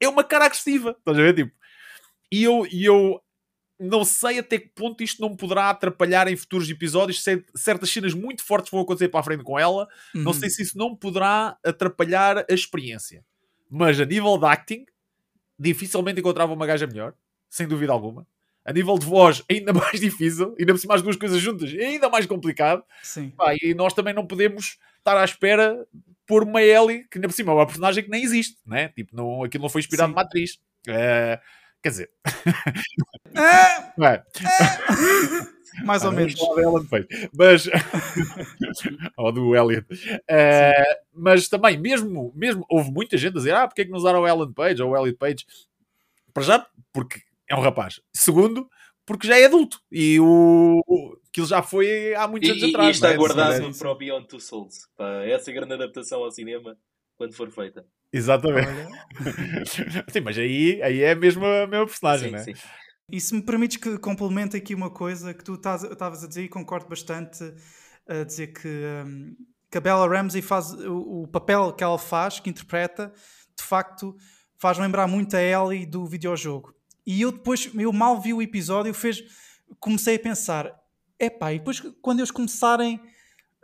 é 0.00 0.08
uma 0.08 0.22
cara 0.22 0.44
agressiva, 0.44 0.94
estás 0.96 1.18
a 1.18 1.22
ver? 1.22 1.34
Tipo, 1.34 1.52
e 2.34 2.42
eu, 2.42 2.66
e 2.66 2.84
eu 2.84 3.20
não 3.78 4.04
sei 4.04 4.40
até 4.40 4.58
que 4.58 4.68
ponto 4.74 5.04
isto 5.04 5.22
não 5.22 5.36
poderá 5.36 5.70
atrapalhar 5.70 6.26
em 6.26 6.34
futuros 6.34 6.68
episódios. 6.68 7.22
Certas 7.54 7.90
cenas 7.90 8.12
muito 8.12 8.44
fortes 8.44 8.72
vão 8.72 8.80
acontecer 8.80 9.08
para 9.08 9.20
a 9.20 9.22
frente 9.22 9.44
com 9.44 9.56
ela. 9.56 9.88
Uhum. 10.12 10.22
Não 10.22 10.32
sei 10.32 10.50
se 10.50 10.62
isso 10.62 10.76
não 10.76 10.96
poderá 10.96 11.56
atrapalhar 11.64 12.38
a 12.38 12.54
experiência. 12.54 13.24
Mas 13.70 14.00
a 14.00 14.04
nível 14.04 14.36
de 14.36 14.46
acting, 14.46 14.84
dificilmente 15.56 16.18
encontrava 16.18 16.52
uma 16.52 16.66
gaja 16.66 16.88
melhor, 16.88 17.14
sem 17.48 17.68
dúvida 17.68 17.92
alguma. 17.92 18.26
A 18.64 18.72
nível 18.72 18.98
de 18.98 19.06
voz, 19.06 19.44
ainda 19.50 19.72
mais 19.72 20.00
difícil. 20.00 20.56
Ainda 20.58 20.72
por 20.72 20.78
cima 20.80 20.96
as 20.96 21.02
duas 21.02 21.14
coisas 21.14 21.40
juntas, 21.40 21.72
ainda 21.72 22.08
mais 22.08 22.26
complicado. 22.26 22.82
Sim. 23.00 23.30
Pá, 23.30 23.54
e 23.62 23.74
nós 23.74 23.94
também 23.94 24.12
não 24.12 24.26
podemos 24.26 24.76
estar 24.98 25.16
à 25.16 25.24
espera 25.24 25.86
por 26.26 26.42
uma 26.42 26.62
Ellie, 26.62 27.06
que 27.08 27.18
ainda 27.18 27.28
por 27.28 27.34
cima 27.34 27.52
é 27.52 27.54
uma 27.54 27.66
personagem 27.66 28.02
que 28.02 28.10
nem 28.10 28.24
existe, 28.24 28.56
né? 28.66 28.88
Tipo, 28.88 29.14
não, 29.14 29.44
aquilo 29.44 29.62
não 29.62 29.68
foi 29.68 29.80
inspirado 29.80 30.08
Sim. 30.08 30.14
numa 30.14 30.22
atriz. 30.22 30.54
Uh, 30.88 31.38
Quer 31.84 31.90
dizer. 31.90 32.10
É, 33.34 34.04
é. 34.06 34.24
Mais 35.84 36.02
ou 36.02 36.12
menos. 36.12 36.34
Mas. 37.36 37.68
ou 39.18 39.30
do 39.30 39.54
Elliot. 39.54 39.86
Uh, 39.92 40.96
mas 41.12 41.46
também, 41.46 41.76
mesmo, 41.76 42.32
mesmo, 42.34 42.64
houve 42.70 42.90
muita 42.90 43.18
gente 43.18 43.34
a 43.34 43.36
dizer: 43.36 43.54
ah, 43.54 43.68
porque 43.68 43.82
é 43.82 43.84
que 43.84 43.90
não 43.90 43.98
usaram 43.98 44.22
o 44.22 44.26
Ellen 44.26 44.50
Page 44.54 44.82
ou 44.82 44.92
o 44.92 44.96
Elliot 44.96 45.18
Page? 45.18 45.44
Para 46.32 46.42
já, 46.42 46.66
porque 46.90 47.20
é 47.50 47.54
um 47.54 47.60
rapaz. 47.60 48.00
Segundo, 48.14 48.66
porque 49.04 49.26
já 49.26 49.38
é 49.38 49.44
adulto. 49.44 49.78
E 49.92 50.18
o. 50.18 50.80
Aquilo 51.28 51.46
já 51.46 51.62
foi 51.62 52.14
há 52.14 52.26
muitos 52.26 52.48
e, 52.48 52.52
anos 52.52 52.64
atrás. 52.64 52.88
E 52.88 52.90
está 52.92 53.10
é? 53.10 53.16
guardado 53.18 53.76
para 53.76 53.90
o 53.90 53.94
Beyond 53.94 54.26
Two 54.26 54.40
Souls. 54.40 54.88
Para 54.96 55.28
essa 55.28 55.52
grande 55.52 55.74
adaptação 55.74 56.24
ao 56.24 56.30
cinema 56.30 56.78
quando 57.18 57.34
for 57.34 57.50
feita. 57.50 57.84
Exatamente. 58.14 58.68
sim, 60.12 60.20
mas 60.20 60.38
aí, 60.38 60.80
aí 60.82 61.02
é 61.02 61.16
mesmo 61.16 61.44
a 61.44 61.66
mesma 61.66 61.86
personagem, 61.86 62.28
sim, 62.28 62.34
né? 62.34 62.42
Sim. 62.44 62.54
E 63.10 63.20
se 63.20 63.34
me 63.34 63.42
permites 63.42 63.76
que 63.76 63.98
complemente 63.98 64.56
aqui 64.56 64.72
uma 64.72 64.88
coisa 64.88 65.34
que 65.34 65.42
tu 65.42 65.54
estavas 65.54 66.22
a 66.22 66.28
dizer 66.28 66.44
e 66.44 66.48
concordo 66.48 66.88
bastante 66.88 67.42
a 68.08 68.22
dizer 68.22 68.48
que, 68.48 68.68
um, 69.04 69.36
que 69.68 69.78
a 69.78 69.80
Bella 69.80 70.06
Ramsey 70.06 70.40
faz 70.40 70.72
o, 70.72 71.22
o, 71.22 71.28
papel 71.28 71.72
que 71.72 71.82
ela 71.82 71.98
faz, 71.98 72.38
que 72.38 72.48
interpreta, 72.48 73.12
de 73.56 73.64
facto 73.64 74.16
faz 74.56 74.78
lembrar 74.78 75.08
muito 75.08 75.36
a 75.36 75.42
Ellie 75.42 75.84
do 75.84 76.06
videojogo. 76.06 76.72
E 77.04 77.20
eu 77.20 77.32
depois, 77.32 77.68
eu 77.74 77.92
mal 77.92 78.20
vi 78.20 78.32
o 78.32 78.40
episódio, 78.40 78.94
fez, 78.94 79.22
comecei 79.80 80.14
a 80.14 80.20
pensar, 80.20 80.72
epá, 81.18 81.52
e 81.52 81.58
depois 81.58 81.80
quando 82.00 82.20
eles 82.20 82.30
começarem 82.30 83.00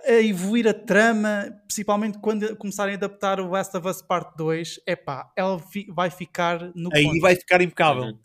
a 0.06 0.12
evoluir 0.22 0.66
a 0.66 0.74
trama, 0.74 1.50
principalmente 1.66 2.18
quando 2.18 2.56
começarem 2.56 2.94
a 2.94 2.96
adaptar 2.96 3.40
o 3.40 3.48
Last 3.48 3.76
of 3.76 3.86
Us 3.86 4.02
Part 4.02 4.36
2, 4.36 4.80
é 4.86 4.96
pá, 4.96 5.32
ela 5.36 5.58
fi 5.58 5.86
vai 5.90 6.10
ficar 6.10 6.72
no 6.74 6.90
Aí 6.94 7.04
ponto. 7.04 7.20
vai 7.20 7.36
ficar 7.36 7.60
impecável. 7.60 8.02
Uhum. 8.04 8.18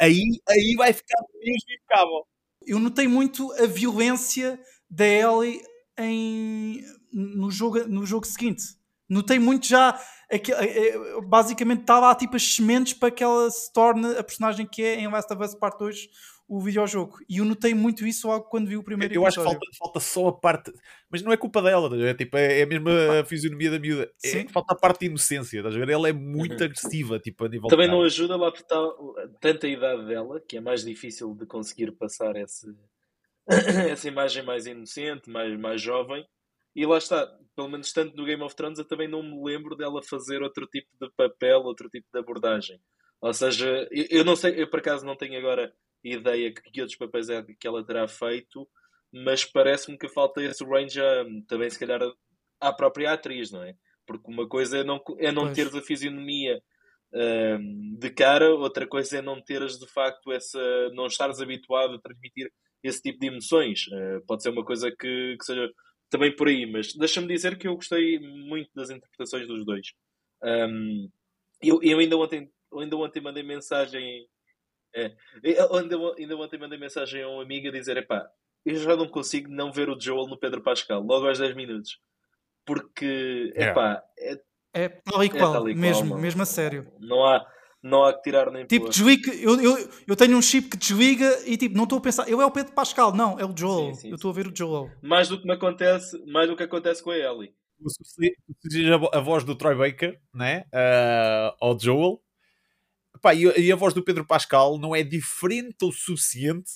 Aí, 0.00 0.22
aí 0.48 0.74
vai 0.76 0.92
ficar 0.92 1.18
mesmo 1.34 1.56
impecável. 1.68 2.26
Eu 2.66 2.78
notei 2.78 3.06
muito 3.08 3.52
a 3.52 3.66
violência 3.66 4.58
da 4.88 5.06
Ellie 5.06 5.60
em, 5.98 6.82
no, 7.12 7.50
jogo, 7.50 7.86
no 7.86 8.06
jogo 8.06 8.26
seguinte. 8.26 8.62
Notei 9.10 9.38
muito 9.40 9.66
já. 9.66 10.00
Basicamente 11.26 11.80
estava 11.80 12.14
tipo 12.14 12.36
as 12.36 12.54
sementes 12.54 12.94
para 12.94 13.10
que 13.10 13.24
ela 13.24 13.50
se 13.50 13.72
torne 13.72 14.16
a 14.16 14.22
personagem 14.22 14.64
que 14.64 14.82
é 14.82 15.00
em 15.00 15.08
Last 15.08 15.32
of 15.32 15.42
Us 15.42 15.54
Part 15.54 15.76
2 15.78 16.08
o 16.50 16.60
videojogo. 16.60 17.18
E 17.28 17.38
eu 17.38 17.44
notei 17.44 17.72
muito 17.72 18.04
isso 18.04 18.26
logo 18.26 18.46
quando 18.46 18.66
vi 18.66 18.76
o 18.76 18.82
primeiro 18.82 19.14
eu 19.14 19.22
episódio. 19.22 19.40
Eu 19.40 19.50
acho 19.50 19.60
que 19.60 19.76
falta, 19.78 19.78
falta, 19.78 20.00
só 20.00 20.26
a 20.26 20.32
parte. 20.32 20.72
Mas 21.08 21.22
não 21.22 21.32
é 21.32 21.36
culpa 21.36 21.62
dela, 21.62 21.88
é, 22.04 22.12
tipo, 22.12 22.36
é, 22.36 22.58
é 22.58 22.62
a 22.64 22.66
mesma 22.66 23.20
a 23.20 23.24
fisionomia 23.24 23.70
da 23.70 23.78
miúda. 23.78 24.10
É 24.24 24.48
falta 24.48 24.74
a 24.74 24.76
parte 24.76 25.00
de 25.00 25.06
inocência, 25.06 25.58
estás 25.58 25.76
a 25.76 25.78
ver? 25.78 25.88
Ela 25.88 26.08
é 26.08 26.12
muito 26.12 26.58
uhum. 26.58 26.64
agressiva, 26.64 27.20
tipo, 27.20 27.44
a 27.44 27.48
nível 27.48 27.68
Também 27.68 27.86
não 27.86 28.02
ajuda 28.02 28.36
lá 28.36 28.50
porque 28.50 28.64
está 28.64 28.80
tanta 29.40 29.68
idade 29.68 30.04
dela 30.06 30.40
que 30.40 30.56
é 30.56 30.60
mais 30.60 30.84
difícil 30.84 31.32
de 31.36 31.46
conseguir 31.46 31.92
passar 31.92 32.34
essa, 32.34 32.66
essa 33.88 34.08
imagem 34.08 34.42
mais 34.42 34.66
inocente, 34.66 35.30
mais, 35.30 35.56
mais 35.56 35.80
jovem. 35.80 36.26
E 36.74 36.86
lá 36.86 36.98
está, 36.98 37.26
pelo 37.56 37.68
menos 37.68 37.92
tanto 37.92 38.16
no 38.16 38.24
Game 38.24 38.42
of 38.42 38.54
Thrones, 38.54 38.78
eu 38.78 38.84
também 38.84 39.08
não 39.08 39.22
me 39.22 39.42
lembro 39.44 39.76
dela 39.76 40.02
fazer 40.02 40.42
outro 40.42 40.66
tipo 40.66 40.88
de 41.00 41.10
papel, 41.16 41.60
outro 41.62 41.88
tipo 41.88 42.06
de 42.12 42.18
abordagem. 42.18 42.80
Ou 43.20 43.34
seja, 43.34 43.88
eu, 43.90 44.06
eu 44.10 44.24
não 44.24 44.36
sei, 44.36 44.60
eu 44.60 44.68
por 44.68 44.80
acaso 44.80 45.04
não 45.04 45.16
tenho 45.16 45.38
agora 45.38 45.72
ideia 46.02 46.52
que, 46.52 46.62
que 46.62 46.80
outros 46.80 46.98
papéis 46.98 47.28
é 47.28 47.42
que 47.42 47.66
ela 47.66 47.84
terá 47.84 48.06
feito, 48.08 48.68
mas 49.12 49.44
parece-me 49.44 49.98
que 49.98 50.08
falta 50.08 50.42
esse 50.42 50.64
range 50.64 51.00
a, 51.00 51.24
também, 51.46 51.68
se 51.68 51.78
calhar, 51.78 52.00
à 52.60 52.72
própria 52.72 53.12
atriz, 53.12 53.50
não 53.50 53.62
é? 53.62 53.74
Porque 54.06 54.30
uma 54.30 54.48
coisa 54.48 54.78
é 54.78 54.84
não, 54.84 55.02
é 55.18 55.30
não 55.30 55.52
teres 55.52 55.74
a 55.74 55.82
fisionomia 55.82 56.60
um, 57.12 57.96
de 57.98 58.10
cara, 58.10 58.54
outra 58.54 58.86
coisa 58.86 59.18
é 59.18 59.22
não 59.22 59.40
teres 59.40 59.78
de 59.78 59.86
facto 59.86 60.32
essa. 60.32 60.60
não 60.92 61.06
estares 61.06 61.40
habituado 61.40 61.94
a 61.94 62.00
transmitir 62.00 62.50
esse 62.82 63.02
tipo 63.02 63.18
de 63.18 63.26
emoções. 63.26 63.86
Uh, 63.88 64.24
pode 64.26 64.42
ser 64.42 64.50
uma 64.50 64.64
coisa 64.64 64.90
que, 64.90 65.36
que 65.36 65.44
seja 65.44 65.68
também 66.10 66.34
por 66.34 66.48
aí, 66.48 66.66
mas 66.66 66.92
deixa-me 66.94 67.28
dizer 67.28 67.56
que 67.56 67.68
eu 67.68 67.76
gostei 67.76 68.18
muito 68.18 68.70
das 68.74 68.90
interpretações 68.90 69.46
dos 69.46 69.64
dois. 69.64 69.92
Um, 70.42 71.08
eu, 71.62 71.80
eu 71.82 71.98
ainda 71.98 72.16
ontem, 72.16 72.50
ainda 72.74 72.96
ontem 72.96 73.20
mandei 73.20 73.42
mensagem 73.42 74.26
é. 74.94 75.12
Ainda, 75.72 75.96
ainda 76.18 76.36
ontem 76.36 76.58
mandei 76.58 76.78
mensagem 76.78 77.22
a 77.22 77.28
um 77.28 77.40
amigo 77.40 77.68
a 77.68 77.72
dizer: 77.72 77.96
epá, 77.96 78.28
eu 78.64 78.76
já 78.76 78.96
não 78.96 79.08
consigo 79.08 79.50
não 79.50 79.72
ver 79.72 79.88
o 79.88 79.98
Joel 79.98 80.26
no 80.26 80.38
Pedro 80.38 80.62
Pascal, 80.62 81.02
logo 81.02 81.26
aos 81.26 81.38
10 81.38 81.54
minutos. 81.54 81.98
Porque, 82.64 83.52
epá, 83.56 84.02
é, 84.18 84.40
é 84.74 84.88
tal 84.88 85.24
e 85.24 85.30
qual, 85.30 85.54
é 85.54 85.58
tal 85.58 85.68
e 85.68 85.74
mesmo, 85.74 86.08
qual, 86.08 86.20
mesmo 86.20 86.42
a 86.42 86.46
sério. 86.46 86.92
Não 86.98 87.24
há, 87.24 87.46
não 87.82 88.04
há 88.04 88.12
que 88.12 88.22
tirar 88.22 88.50
nem 88.50 88.66
Tipo, 88.66 88.88
desliga, 88.88 89.32
eu, 89.34 89.60
eu, 89.60 89.90
eu 90.06 90.16
tenho 90.16 90.36
um 90.36 90.42
chip 90.42 90.68
que 90.68 90.76
desliga 90.76 91.40
e 91.46 91.56
tipo, 91.56 91.76
não 91.76 91.84
estou 91.84 91.98
a 91.98 92.02
pensar, 92.02 92.28
eu 92.28 92.40
é 92.40 92.46
o 92.46 92.50
Pedro 92.50 92.72
Pascal, 92.72 93.14
não, 93.14 93.38
é 93.38 93.44
o 93.44 93.56
Joel. 93.56 93.94
Sim, 93.94 94.00
sim, 94.00 94.08
eu 94.10 94.16
estou 94.16 94.30
a 94.30 94.34
ver 94.34 94.46
o 94.46 94.56
Joel. 94.56 94.90
Mais 95.02 95.28
do 95.28 95.40
que 95.40 95.46
me 95.46 95.54
acontece, 95.54 96.22
mais 96.26 96.48
do 96.48 96.56
que 96.56 96.62
acontece 96.62 97.02
com 97.02 97.10
a 97.10 97.16
Ellie. 97.16 97.54
A, 99.12 99.18
a 99.18 99.20
voz 99.20 99.42
do 99.42 99.56
Troy 99.56 99.74
Baker, 99.74 100.20
né? 100.34 100.64
Uh, 100.74 101.56
ao 101.60 101.78
Joel, 101.80 102.20
Pá, 103.20 103.34
e, 103.34 103.44
e, 103.58 103.70
a 103.70 103.76
voz 103.76 103.92
do 103.92 104.02
Pedro 104.02 104.24
Pascal 104.24 104.78
não 104.78 104.96
é 104.96 105.02
diferente 105.02 105.84
o 105.84 105.92
suficiente 105.92 106.70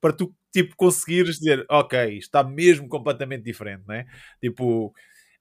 para 0.00 0.12
tu 0.12 0.34
tipo, 0.52 0.74
conseguires 0.76 1.36
dizer 1.36 1.64
ok, 1.68 2.18
está 2.18 2.42
mesmo 2.42 2.88
completamente 2.88 3.42
diferente, 3.44 3.84
né? 3.86 4.06
Tipo, 4.40 4.92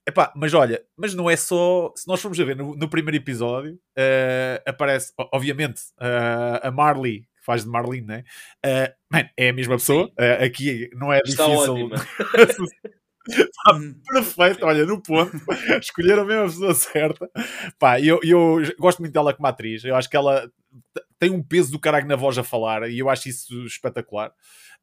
epá, 0.07 0.31
mas 0.35 0.53
olha, 0.53 0.81
mas 0.95 1.13
não 1.13 1.29
é 1.29 1.35
só. 1.35 1.91
Se 1.95 2.07
nós 2.07 2.21
formos 2.21 2.39
a 2.39 2.43
ver 2.43 2.55
no, 2.55 2.75
no 2.75 2.89
primeiro 2.89 3.17
episódio, 3.17 3.73
uh, 3.73 4.61
aparece, 4.65 5.13
obviamente, 5.33 5.81
uh, 5.99 6.67
a 6.67 6.71
Marley, 6.71 7.21
que 7.21 7.45
faz 7.45 7.63
de 7.63 7.69
Marlene, 7.69 8.05
né? 8.05 8.23
Uh, 8.65 8.93
man, 9.11 9.29
é 9.37 9.49
a 9.49 9.53
mesma 9.53 9.75
pessoa. 9.75 10.11
aqui 10.43 10.89
não 10.93 11.11
é 11.11 11.21
está 11.25 11.47
difícil. 11.47 11.89
Está 13.27 13.73
perfeito, 14.07 14.65
olha, 14.65 14.85
no 14.85 15.01
ponto. 15.01 15.35
Escolheram 15.81 16.21
a 16.21 16.25
mesma 16.25 16.45
pessoa 16.45 16.73
certa. 16.75 17.29
Pá, 17.79 17.99
eu, 17.99 18.19
eu 18.21 18.57
gosto 18.77 18.99
muito 18.99 19.13
dela 19.13 19.33
como 19.33 19.47
atriz. 19.47 19.83
Eu 19.83 19.95
acho 19.95 20.07
que 20.07 20.15
ela 20.15 20.47
tem 21.17 21.31
um 21.31 21.41
peso 21.41 21.71
do 21.71 21.79
caralho 21.79 22.07
na 22.07 22.15
voz 22.15 22.37
a 22.37 22.43
falar 22.43 22.89
e 22.89 22.99
eu 22.99 23.09
acho 23.09 23.29
isso 23.29 23.65
espetacular. 23.65 24.31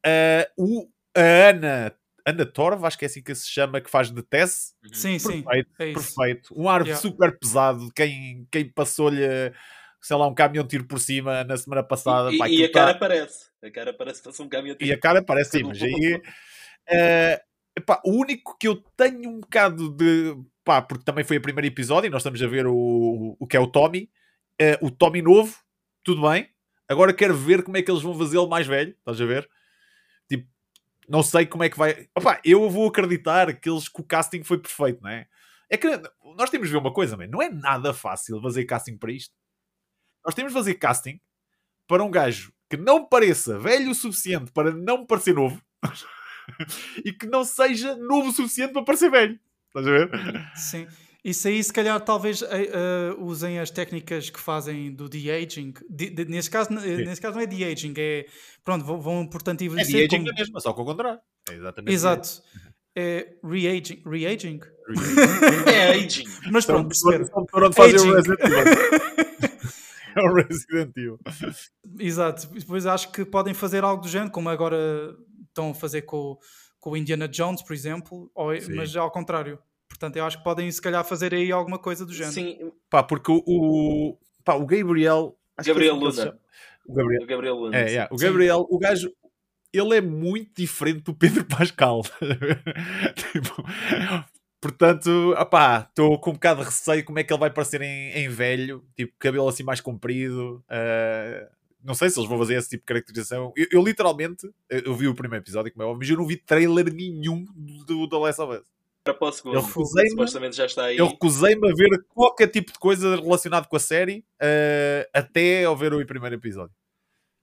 Uh, 0.05 0.45
o, 0.57 0.89
a 1.15 1.49
Ana, 1.49 1.95
Ana 2.25 2.45
Torv, 2.45 2.85
acho 2.85 2.97
que 2.97 3.05
é 3.05 3.07
assim 3.07 3.21
que 3.21 3.35
se 3.35 3.49
chama, 3.49 3.81
que 3.81 3.89
faz 3.89 4.09
de 4.09 4.21
Tess. 4.23 4.73
Uhum. 4.83 4.93
Sim, 4.93 5.19
perfeito, 5.19 5.69
sim. 5.77 5.83
É 5.83 5.93
perfeito. 5.93 6.53
Um 6.55 6.69
ar 6.69 6.81
yeah. 6.81 7.01
super 7.01 7.37
pesado. 7.37 7.91
Quem, 7.95 8.47
quem 8.51 8.69
passou-lhe 8.69 9.51
sei 10.01 10.17
lá, 10.17 10.27
um 10.27 10.35
caminhão 10.35 10.67
tiro 10.67 10.85
por 10.85 10.99
cima 10.99 11.45
na 11.45 11.55
semana 11.55 11.81
passada. 11.81 12.33
E, 12.33 12.37
pá, 12.37 12.49
e 12.49 12.63
a 12.63 12.67
tá... 12.67 12.73
cara 12.73 12.95
parece. 12.95 13.45
A 13.63 13.71
cara 13.71 13.93
parece 13.93 14.21
que 14.21 14.41
um 14.41 14.49
caminhão 14.49 14.75
tiro. 14.75 14.89
E 14.89 14.93
a 14.93 14.99
cara 14.99 15.23
parece, 15.23 15.59
sim, 15.59 15.63
mas 15.67 15.81
aí. 15.81 16.21
Uh, 16.89 17.53
Epá, 17.75 17.99
o 18.05 18.11
único 18.11 18.55
que 18.57 18.67
eu 18.67 18.75
tenho 18.95 19.29
um 19.29 19.39
bocado 19.39 19.89
de. 19.89 20.35
Pá, 20.63 20.81
porque 20.81 21.03
também 21.03 21.23
foi 21.23 21.37
o 21.37 21.41
primeiro 21.41 21.67
episódio 21.67 22.07
e 22.07 22.09
nós 22.09 22.21
estamos 22.21 22.41
a 22.41 22.47
ver 22.47 22.67
o, 22.67 23.35
o 23.39 23.47
que 23.47 23.57
é 23.57 23.59
o 23.59 23.67
Tommy. 23.67 24.09
Uh, 24.61 24.85
o 24.85 24.91
Tommy 24.91 25.21
novo, 25.21 25.57
tudo 26.03 26.21
bem. 26.29 26.47
Agora 26.87 27.13
quero 27.13 27.35
ver 27.35 27.63
como 27.63 27.75
é 27.75 27.81
que 27.81 27.89
eles 27.89 28.03
vão 28.03 28.17
fazê-lo 28.17 28.47
mais 28.47 28.67
velho. 28.67 28.91
Estás 28.91 29.19
a 29.19 29.25
ver? 29.25 29.49
Não 31.07 31.21
sei 31.23 31.45
como 31.45 31.63
é 31.63 31.69
que 31.69 31.77
vai. 31.77 32.07
Epá, 32.15 32.39
eu 32.43 32.69
vou 32.69 32.87
acreditar 32.87 33.53
que, 33.55 33.69
eles, 33.69 33.87
que 33.87 34.01
o 34.01 34.03
casting 34.03 34.43
foi 34.43 34.57
perfeito, 34.57 35.01
não 35.01 35.09
é? 35.09 35.27
É 35.69 35.77
que 35.77 35.87
nós 36.37 36.49
temos 36.49 36.67
de 36.67 36.73
ver 36.73 36.79
uma 36.79 36.93
coisa, 36.93 37.17
man. 37.17 37.27
não 37.27 37.41
é 37.41 37.49
nada 37.49 37.93
fácil 37.93 38.41
fazer 38.41 38.65
casting 38.65 38.97
para 38.97 39.11
isto. 39.11 39.33
Nós 40.25 40.35
temos 40.35 40.51
de 40.51 40.57
fazer 40.57 40.75
casting 40.75 41.19
para 41.87 42.03
um 42.03 42.11
gajo 42.11 42.53
que 42.69 42.77
não 42.77 43.05
pareça 43.05 43.59
velho 43.59 43.91
o 43.91 43.95
suficiente 43.95 44.51
para 44.51 44.71
não 44.71 45.05
parecer 45.05 45.33
novo. 45.33 45.61
e 47.03 47.11
que 47.11 47.27
não 47.27 47.43
seja 47.43 47.95
novo 47.95 48.29
o 48.29 48.31
suficiente 48.31 48.73
para 48.73 48.83
parecer 48.83 49.09
velho. 49.09 49.39
Estás 49.67 49.87
a 49.87 49.91
ver? 49.91 50.51
Sim. 50.55 50.87
Isso 51.23 51.47
aí, 51.47 51.63
se 51.63 51.71
calhar, 51.71 51.99
talvez 52.01 52.41
uh, 52.41 52.45
uh, 52.45 53.23
usem 53.23 53.57
as 53.57 53.71
técnicas 53.71 54.29
que 54.29 54.39
fazem 54.39 54.93
do 54.93 55.07
de-aging. 55.07 55.73
De, 55.89 56.09
de, 56.09 56.25
nesse, 56.25 56.49
caso, 56.49 56.69
nesse 56.71 57.21
caso, 57.21 57.35
não 57.35 57.41
é 57.41 57.45
de-aging, 57.45 57.93
é. 57.97 58.25
Pronto, 58.61 58.83
vão, 58.83 58.99
vão 58.99 59.27
portanto, 59.27 59.61
envelhecer. 59.61 60.03
É 60.03 60.07
de-aging 60.07 60.25
como... 60.25 60.37
mesmo, 60.37 60.59
só 60.59 60.73
que 60.73 60.79
ao 60.81 60.85
contrário. 60.85 61.19
É 61.49 61.53
exatamente. 61.53 61.93
Exato. 61.93 62.29
É 62.95 63.35
re-aging. 63.43 64.03
Re-aging? 64.05 64.59
é 65.65 65.91
aging. 65.91 66.27
Mas 66.51 66.65
pronto, 66.65 66.89
perceberam. 66.89 67.25
Para 67.45 67.67
o 67.67 67.71
Resident 67.71 68.17
Evil. 68.17 68.35
é 70.15 70.21
o 70.21 70.33
Resident 70.33 70.97
Evil. 70.97 71.19
Exato. 71.99 72.47
Depois 72.47 72.85
acho 72.85 73.11
que 73.13 73.23
podem 73.23 73.53
fazer 73.53 73.83
algo 73.83 74.03
do 74.03 74.09
género, 74.09 74.29
como 74.29 74.49
agora 74.49 75.15
estão 75.47 75.71
a 75.71 75.73
fazer 75.73 76.03
com, 76.03 76.37
com 76.79 76.91
o 76.91 76.97
Indiana 76.97 77.27
Jones, 77.29 77.61
por 77.61 77.73
exemplo, 77.73 78.29
ou, 78.35 78.49
mas 78.75 78.93
ao 78.95 79.09
contrário. 79.09 79.57
Portanto, 79.93 80.17
eu 80.17 80.25
acho 80.25 80.39
que 80.39 80.43
podem, 80.43 80.71
se 80.71 80.81
calhar, 80.81 81.05
fazer 81.05 81.35
aí 81.35 81.51
alguma 81.51 81.77
coisa 81.77 82.03
do 82.03 82.11
género. 82.11 82.33
Sim. 82.33 82.71
Pá, 82.89 83.03
porque 83.03 83.31
o, 83.31 83.43
o, 83.45 84.17
pá, 84.43 84.55
o 84.55 84.65
Gabriel... 84.65 85.37
Gabriel 85.63 85.95
Luna. 85.95 86.39
O 86.87 86.93
Gabriel. 86.95 87.21
O 87.21 87.27
Gabriel 87.27 87.55
Luna. 87.55 87.77
É, 87.77 87.93
é. 87.93 88.07
O 88.11 88.17
Gabriel, 88.17 88.59
sim. 88.61 88.67
o 88.71 88.79
gajo, 88.79 89.13
ele 89.71 89.95
é 89.95 90.01
muito 90.01 90.51
diferente 90.57 91.03
do 91.03 91.13
Pedro 91.13 91.45
Pascal. 91.45 92.01
tipo, 93.31 93.63
portanto, 94.59 95.35
estou 95.87 96.19
com 96.19 96.31
um 96.31 96.33
bocado 96.33 96.61
de 96.61 96.65
receio 96.65 97.05
como 97.05 97.19
é 97.19 97.23
que 97.23 97.31
ele 97.31 97.39
vai 97.39 97.51
parecer 97.51 97.83
em, 97.83 98.13
em 98.13 98.29
velho, 98.29 98.83
tipo, 98.97 99.13
cabelo 99.19 99.47
assim 99.47 99.63
mais 99.63 99.79
comprido. 99.79 100.65
Uh, 100.71 101.47
não 101.83 101.93
sei 101.93 102.09
se 102.09 102.17
eles 102.17 102.27
vão 102.27 102.39
fazer 102.39 102.55
esse 102.55 102.69
tipo 102.69 102.81
de 102.81 102.87
caracterização. 102.87 103.53
Eu, 103.55 103.67
eu 103.73 103.83
literalmente, 103.83 104.49
eu 104.71 104.95
vi 104.95 105.07
o 105.07 105.13
primeiro 105.13 105.43
episódio, 105.43 105.71
como 105.71 105.83
é 105.83 105.85
óbvio, 105.85 105.99
mas 105.99 106.09
eu 106.09 106.17
não 106.17 106.25
vi 106.25 106.35
trailer 106.35 106.91
nenhum 106.91 107.45
do 107.85 108.09
The 108.09 108.17
Last 108.17 108.41
of 108.41 108.57
Us 108.57 108.72
para 109.03 109.27
o 109.27 109.31
segundo. 109.31 109.55
Eu 109.55 109.61
recusei 109.61 110.07
supostamente 110.09 110.55
já 110.55 110.65
está 110.65 110.85
aí. 110.85 110.97
Eu 110.97 111.07
recusei-me 111.07 111.69
a 111.69 111.73
ver 111.75 112.05
qualquer 112.09 112.47
tipo 112.47 112.71
de 112.71 112.79
coisa 112.79 113.15
relacionado 113.15 113.67
com 113.67 113.75
a 113.75 113.79
série 113.79 114.25
uh, 114.41 115.09
até 115.13 115.65
ao 115.65 115.75
ver 115.75 115.93
o 115.93 116.05
primeiro 116.05 116.35
episódio. 116.35 116.75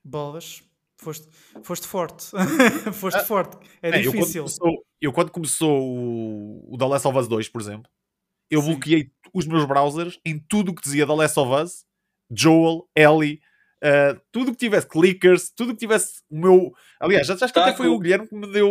Bolas. 0.03 0.63
Foste, 0.97 1.27
foste 1.63 1.87
forte. 1.87 2.25
foste 2.93 3.17
ah, 3.17 3.25
forte. 3.25 3.57
É, 3.81 3.89
é 3.89 3.99
difícil. 3.99 4.45
Eu 4.45 4.45
quando, 4.45 4.61
começou, 4.61 4.85
eu 5.01 5.13
quando 5.13 5.31
começou 5.31 5.97
o, 5.97 6.73
o 6.73 6.77
The 6.77 6.85
Last 6.85 7.07
of 7.07 7.17
Us 7.17 7.27
2, 7.27 7.49
por 7.49 7.59
exemplo, 7.59 7.91
eu 8.49 8.61
Sim. 8.61 8.71
bloqueei 8.71 9.11
os 9.33 9.47
meus 9.47 9.65
browsers 9.65 10.19
em 10.23 10.37
tudo 10.37 10.71
o 10.71 10.75
que 10.75 10.83
dizia 10.83 11.07
The 11.07 11.13
Last 11.13 11.39
of 11.39 11.51
Us, 11.51 11.85
Joel, 12.29 12.87
Ellie, 12.95 13.41
Uh, 13.83 14.21
tudo 14.31 14.51
que 14.51 14.57
tivesse 14.57 14.87
clickers, 14.87 15.49
tudo 15.49 15.73
que 15.73 15.79
tivesse 15.79 16.21
o 16.29 16.37
meu. 16.37 16.71
Aliás, 16.99 17.25
já 17.25 17.33
acho 17.33 17.51
que 17.51 17.59
até 17.59 17.75
foi 17.75 17.87
o 17.87 17.97
Guilherme 17.97 18.27
que 18.27 18.35
me 18.35 18.45
deu 18.51 18.69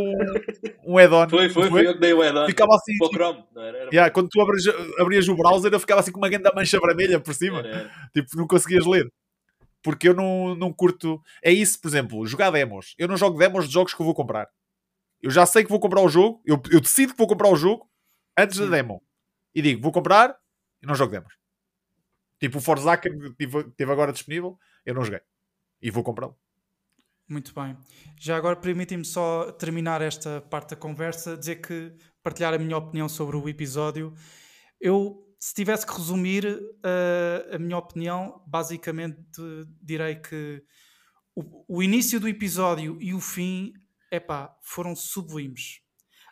um, 0.87 0.99
add-on. 0.99 1.29
Foi, 1.29 1.51
foi, 1.51 1.69
foi, 1.69 1.87
eu 1.89 1.95
que 1.95 2.01
dei 2.01 2.13
o 2.15 2.23
add-on. 2.23 2.47
Ficava 2.47 2.77
assim. 2.77 2.93
Tipo, 2.93 3.09
Chrome, 3.09 3.45
era? 3.57 3.79
era 3.79 3.91
yeah, 3.93 4.11
quando 4.13 4.29
tu 4.29 4.41
abrias, 4.41 4.65
abrias, 5.01 5.29
o 5.29 5.35
browser, 5.35 5.73
eu 5.73 5.81
ficava 5.81 6.01
assim 6.01 6.13
com 6.13 6.19
uma 6.19 6.29
grande 6.29 6.49
mancha 6.55 6.79
vermelha 6.79 7.19
por 7.19 7.35
cima. 7.35 7.59
Era. 7.59 7.91
Tipo, 8.15 8.37
não 8.37 8.47
conseguias 8.47 8.87
ler. 8.87 9.13
Porque 9.83 10.09
eu 10.09 10.15
não, 10.15 10.55
não 10.55 10.73
curto. 10.73 11.21
É 11.43 11.51
isso, 11.51 11.81
por 11.81 11.89
exemplo, 11.89 12.25
jogar 12.25 12.53
demos. 12.53 12.95
Eu 12.97 13.09
não 13.09 13.17
jogo 13.17 13.37
demos 13.37 13.67
de 13.67 13.75
jogos 13.75 13.93
que 13.93 14.01
eu 14.01 14.07
vou 14.07 14.15
comprar. 14.15 14.49
Eu 15.21 15.31
já 15.33 15.45
sei 15.45 15.65
que 15.65 15.71
vou 15.71 15.81
comprar 15.81 16.03
o 16.03 16.09
jogo, 16.09 16.41
eu, 16.47 16.63
eu 16.71 16.81
decido 16.81 17.13
que 17.13 17.19
vou 17.19 17.27
comprar 17.27 17.49
o 17.49 17.57
jogo 17.57 17.91
antes 18.39 18.57
Sim. 18.57 18.71
da 18.71 18.77
demo. 18.77 19.03
E 19.53 19.61
digo, 19.61 19.83
vou 19.83 19.91
comprar 19.91 20.37
e 20.81 20.87
não 20.87 20.95
jogo 20.95 21.11
demos. 21.11 21.35
Tipo 22.39 22.59
o 22.59 22.61
Forza 22.61 22.97
que 22.97 23.11
teve 23.77 23.93
agora 23.93 24.13
disponível 24.13 24.57
eu 24.85 24.95
não 24.95 25.05
joguei. 25.05 25.21
E 25.81 25.91
vou 25.91 26.03
comprá-lo. 26.03 26.37
Muito 27.29 27.55
bem. 27.55 27.77
Já 28.19 28.37
agora 28.37 28.57
permitem-me 28.57 29.05
só 29.05 29.53
terminar 29.53 30.03
esta 30.03 30.41
parte 30.41 30.71
da 30.71 30.77
conversa, 30.77 31.37
dizer 31.37 31.61
que 31.61 31.93
partilhar 32.25 32.53
a 32.53 32.59
minha 32.59 32.77
opinião 32.77 33.09
sobre 33.09 33.37
o 33.37 33.49
episódio. 33.49 34.13
Eu, 34.81 35.25
se 35.39 35.55
tivesse 35.55 35.87
que 35.87 35.93
resumir 35.93 36.45
uh, 36.45 37.55
a 37.55 37.59
minha 37.59 37.79
opinião, 37.79 38.43
basicamente 38.49 39.23
direi 39.81 40.17
que 40.17 40.61
o, 41.35 41.77
o, 41.77 41.83
início 41.83 42.19
do 42.19 42.29
episódio 42.29 43.01
e 43.01 43.15
o 43.15 43.21
fim, 43.21 43.73
epá, 44.11 44.53
foram 44.61 44.97
sublimes. 44.97 45.81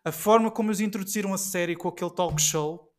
A 0.04 0.10
forma 0.10 0.50
como 0.50 0.70
eles 0.70 0.80
introduziram 0.80 1.32
a 1.32 1.38
série 1.38 1.76
com 1.76 1.88
aquele 1.88 2.10
talk 2.10 2.42
show, 2.42 2.92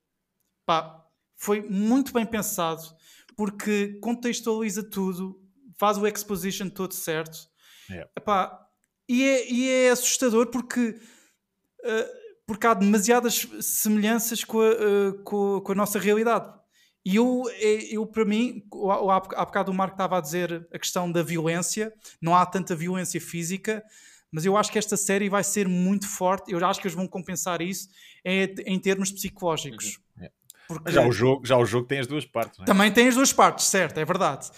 pá, 0.66 1.06
foi 1.36 1.62
muito 1.62 2.14
bem 2.14 2.26
pensado 2.26 2.82
porque 3.40 3.98
contextualiza 4.02 4.84
tudo, 4.84 5.42
faz 5.78 5.98
o 5.98 6.06
exposition 6.06 6.68
todo 6.68 6.94
certo. 6.94 7.38
Yeah. 7.90 8.12
Epá, 8.18 8.68
e, 9.08 9.24
é, 9.24 9.50
e 9.50 9.70
é 9.70 9.92
assustador 9.92 10.48
porque, 10.48 10.90
uh, 10.90 12.10
porque 12.46 12.68
há 12.68 12.74
demasiadas 12.74 13.48
semelhanças 13.62 14.44
com 14.44 14.60
a, 14.60 14.72
uh, 14.72 15.24
com, 15.24 15.62
com, 15.62 15.72
a 15.72 15.76
nossa 15.76 15.98
realidade. 15.98 16.54
E 17.06 17.16
eu, 17.16 17.44
é, 17.54 17.96
eu 17.96 18.06
para 18.06 18.26
mim, 18.26 18.62
há 18.92 19.46
bocado 19.46 19.72
o 19.72 19.74
Marco 19.74 19.94
estava 19.94 20.18
a 20.18 20.22
dizer 20.22 20.68
a 20.74 20.78
questão 20.78 21.10
da 21.10 21.24
violência, 21.24 21.94
não 22.22 22.36
há 22.36 22.46
tanta 22.46 22.76
violência 22.76 23.22
física, 23.22 23.82
mas 24.30 24.44
eu 24.44 24.58
acho 24.58 24.70
que 24.70 24.78
esta 24.78 24.98
série 24.98 25.30
vai 25.30 25.46
ser 25.46 25.66
muito 25.66 26.10
forte. 26.10 26.52
Eu 26.52 26.64
acho 26.66 26.82
que 26.82 26.88
eles 26.88 26.96
vão 26.96 27.08
compensar 27.08 27.62
isso 27.62 27.88
em, 28.26 28.54
em 28.66 28.78
termos 28.78 29.14
psicológicos. 29.14 29.96
Uhum. 29.96 30.04
Porque... 30.70 30.92
Já, 30.92 31.02
o 31.04 31.12
jogo, 31.12 31.44
já 31.48 31.58
o 31.58 31.66
jogo 31.66 31.88
tem 31.88 31.98
as 31.98 32.06
duas 32.06 32.28
partes, 32.28 32.60
não 32.60 32.64
é? 32.64 32.68
Também 32.68 32.92
tem 32.92 33.08
as 33.08 33.16
duas 33.16 33.34
partes, 33.34 33.66
certo, 33.66 33.98
é 33.98 34.06
verdade. 34.06 34.52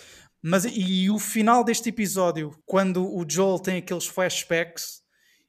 Mas 0.44 0.66
e 0.66 1.10
o 1.10 1.18
final 1.18 1.64
deste 1.64 1.88
episódio, 1.88 2.52
quando 2.66 3.08
o 3.16 3.24
Joel 3.26 3.58
tem 3.60 3.78
aqueles 3.78 4.08
flashbacks 4.08 5.02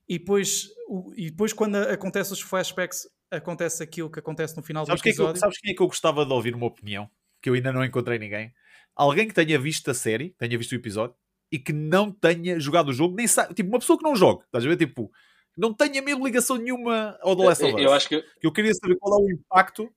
e 0.09 0.20
depois, 0.20 0.68
o, 0.88 1.12
e 1.16 1.31
depois 1.31 1.53
quando 1.53 1.75
acontece 1.75 2.33
os 2.33 2.40
flashbacks, 2.40 3.09
acontece 3.29 3.83
aquilo 3.83 4.09
que 4.09 4.20
acontece 4.20 4.57
no 4.57 4.62
final 4.62 4.87
sabes 4.87 5.03
do 5.03 5.09
episódio. 5.09 5.33
Que 5.33 5.38
é 5.38 5.40
que 5.40 5.44
eu, 5.44 5.51
sabes 5.51 5.59
quem 5.59 5.72
é 5.72 5.75
que 5.75 5.83
eu 5.83 5.88
gostava 5.88 6.25
de 6.25 6.33
ouvir 6.33 6.55
uma 6.55 6.66
opinião? 6.66 7.11
Que 7.40 7.51
eu 7.51 7.55
ainda 7.55 7.72
não 7.72 7.85
encontrei 7.85 8.16
ninguém. 8.16 8.53
Alguém 8.94 9.27
que 9.27 9.35
tenha 9.35 9.59
visto 9.59 9.90
a 9.90 9.94
série, 9.94 10.31
tenha 10.38 10.57
visto 10.57 10.70
o 10.70 10.77
episódio 10.77 11.16
e 11.51 11.59
que 11.59 11.72
não 11.72 12.12
tenha 12.12 12.61
jogado 12.61 12.90
o 12.90 12.92
jogo, 12.92 13.16
nem 13.16 13.27
sabe, 13.27 13.53
tipo, 13.55 13.68
uma 13.68 13.81
pessoa 13.81 13.98
que 13.98 14.05
não 14.05 14.14
joga, 14.14 14.44
estás 14.44 14.64
a 14.64 14.68
ver? 14.68 14.77
Tipo, 14.77 15.11
não 15.57 15.75
tenha 15.75 16.01
mesmo 16.01 16.25
ligação 16.25 16.57
nenhuma 16.57 17.18
ao 17.20 17.35
The 17.35 17.44
Last 17.44 17.64
of 17.64 17.75
Us. 17.75 17.81
Eu 17.83 17.92
acho 17.92 18.09
que... 18.09 18.25
eu 18.40 18.53
queria 18.53 18.72
saber 18.75 18.96
qual 19.01 19.20
é 19.20 19.25
o 19.25 19.31
impacto 19.31 19.92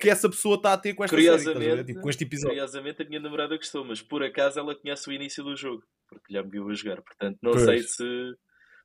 que 0.00 0.10
essa 0.10 0.28
pessoa 0.28 0.56
está 0.56 0.72
a 0.72 0.78
ter 0.78 0.94
com 0.94 1.04
esta 1.04 1.14
curiosamente, 1.14 1.64
série, 1.64 1.84
tipo, 1.84 2.00
com 2.00 2.10
este 2.10 2.24
episódio. 2.24 2.48
Curiosamente 2.50 3.02
a 3.02 3.04
minha 3.04 3.20
namorada 3.20 3.56
gostou, 3.56 3.84
mas 3.84 4.00
por 4.00 4.22
acaso 4.22 4.58
ela 4.58 4.74
conhece 4.74 5.08
o 5.08 5.12
início 5.12 5.44
do 5.44 5.54
jogo, 5.54 5.82
porque 6.08 6.32
já 6.32 6.42
me 6.42 6.50
viu 6.50 6.68
a 6.68 6.74
jogar, 6.74 7.02
portanto 7.02 7.38
não 7.42 7.52
pois. 7.52 7.64
sei 7.64 7.82
se... 7.82 8.34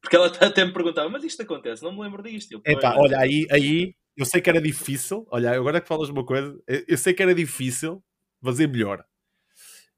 Porque 0.01 0.15
ela 0.15 0.27
até 0.41 0.65
me 0.65 0.73
perguntava, 0.73 1.09
mas 1.09 1.23
isto 1.23 1.41
acontece, 1.41 1.81
não 1.81 1.93
me 1.93 2.01
lembro 2.01 2.21
disto. 2.21 2.61
Olha, 2.97 3.19
aí, 3.19 3.47
aí 3.49 3.95
eu 4.15 4.25
sei 4.25 4.41
que 4.41 4.49
era 4.49 4.61
difícil, 4.61 5.25
olha, 5.31 5.51
agora 5.51 5.81
que 5.81 5.87
falas 5.87 6.09
uma 6.09 6.25
coisa, 6.25 6.55
eu 6.67 6.97
sei 6.97 7.13
que 7.13 7.23
era 7.23 7.33
difícil 7.33 8.03
fazer 8.43 8.67
melhor. 8.67 9.03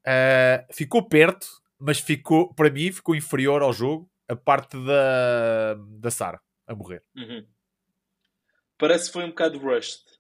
Uh, 0.06 0.74
ficou 0.74 1.08
perto, 1.08 1.48
mas 1.80 2.00
ficou, 2.00 2.54
para 2.54 2.70
mim, 2.70 2.92
ficou 2.92 3.16
inferior 3.16 3.62
ao 3.62 3.74
jogo 3.74 4.10
a 4.28 4.36
parte 4.36 4.78
da, 4.86 5.76
da 6.00 6.10
Sarah 6.12 6.42
a 6.66 6.76
morrer. 6.76 7.04
Uhum. 7.16 7.46
Parece 8.78 9.08
que 9.08 9.14
foi 9.14 9.26
um 9.26 9.30
bocado 9.30 9.58
rushed 9.58 10.17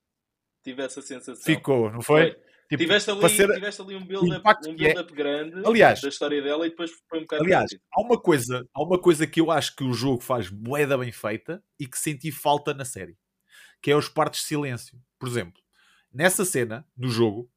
tive 0.67 0.83
essa 0.83 1.01
sensação. 1.01 1.43
Ficou, 1.43 1.89
não 1.91 2.01
foi? 2.01 2.31
foi. 2.31 2.41
Tipo, 2.69 2.83
tiveste, 2.83 3.09
ali, 3.09 3.29
ser... 3.29 3.53
tiveste 3.53 3.81
ali 3.81 3.95
um 3.95 4.05
build-up 4.05 4.67
um 4.67 4.75
build 4.75 4.99
é... 4.99 5.03
grande 5.03 5.65
aliás, 5.65 6.01
da 6.01 6.09
história 6.09 6.41
dela 6.41 6.67
e 6.67 6.69
depois 6.69 6.91
foi 7.07 7.19
um 7.19 7.21
bocado. 7.21 7.43
Aliás, 7.43 7.69
há 7.93 8.01
uma, 8.01 8.19
coisa, 8.19 8.67
há 8.73 8.83
uma 8.83 8.99
coisa 8.99 9.25
que 9.25 9.39
eu 9.39 9.49
acho 9.49 9.73
que 9.73 9.85
o 9.85 9.93
jogo 9.93 10.21
faz 10.21 10.49
boeda 10.49 10.97
bem 10.97 11.09
feita 11.09 11.63
e 11.79 11.87
que 11.87 11.97
senti 11.97 12.29
falta 12.29 12.73
na 12.73 12.83
série, 12.83 13.17
que 13.81 13.89
é 13.89 13.95
os 13.95 14.09
partes 14.09 14.41
de 14.41 14.47
silêncio. 14.47 14.99
Por 15.17 15.29
exemplo, 15.29 15.61
nessa 16.13 16.43
cena 16.43 16.85
do 16.95 17.07
jogo, 17.07 17.49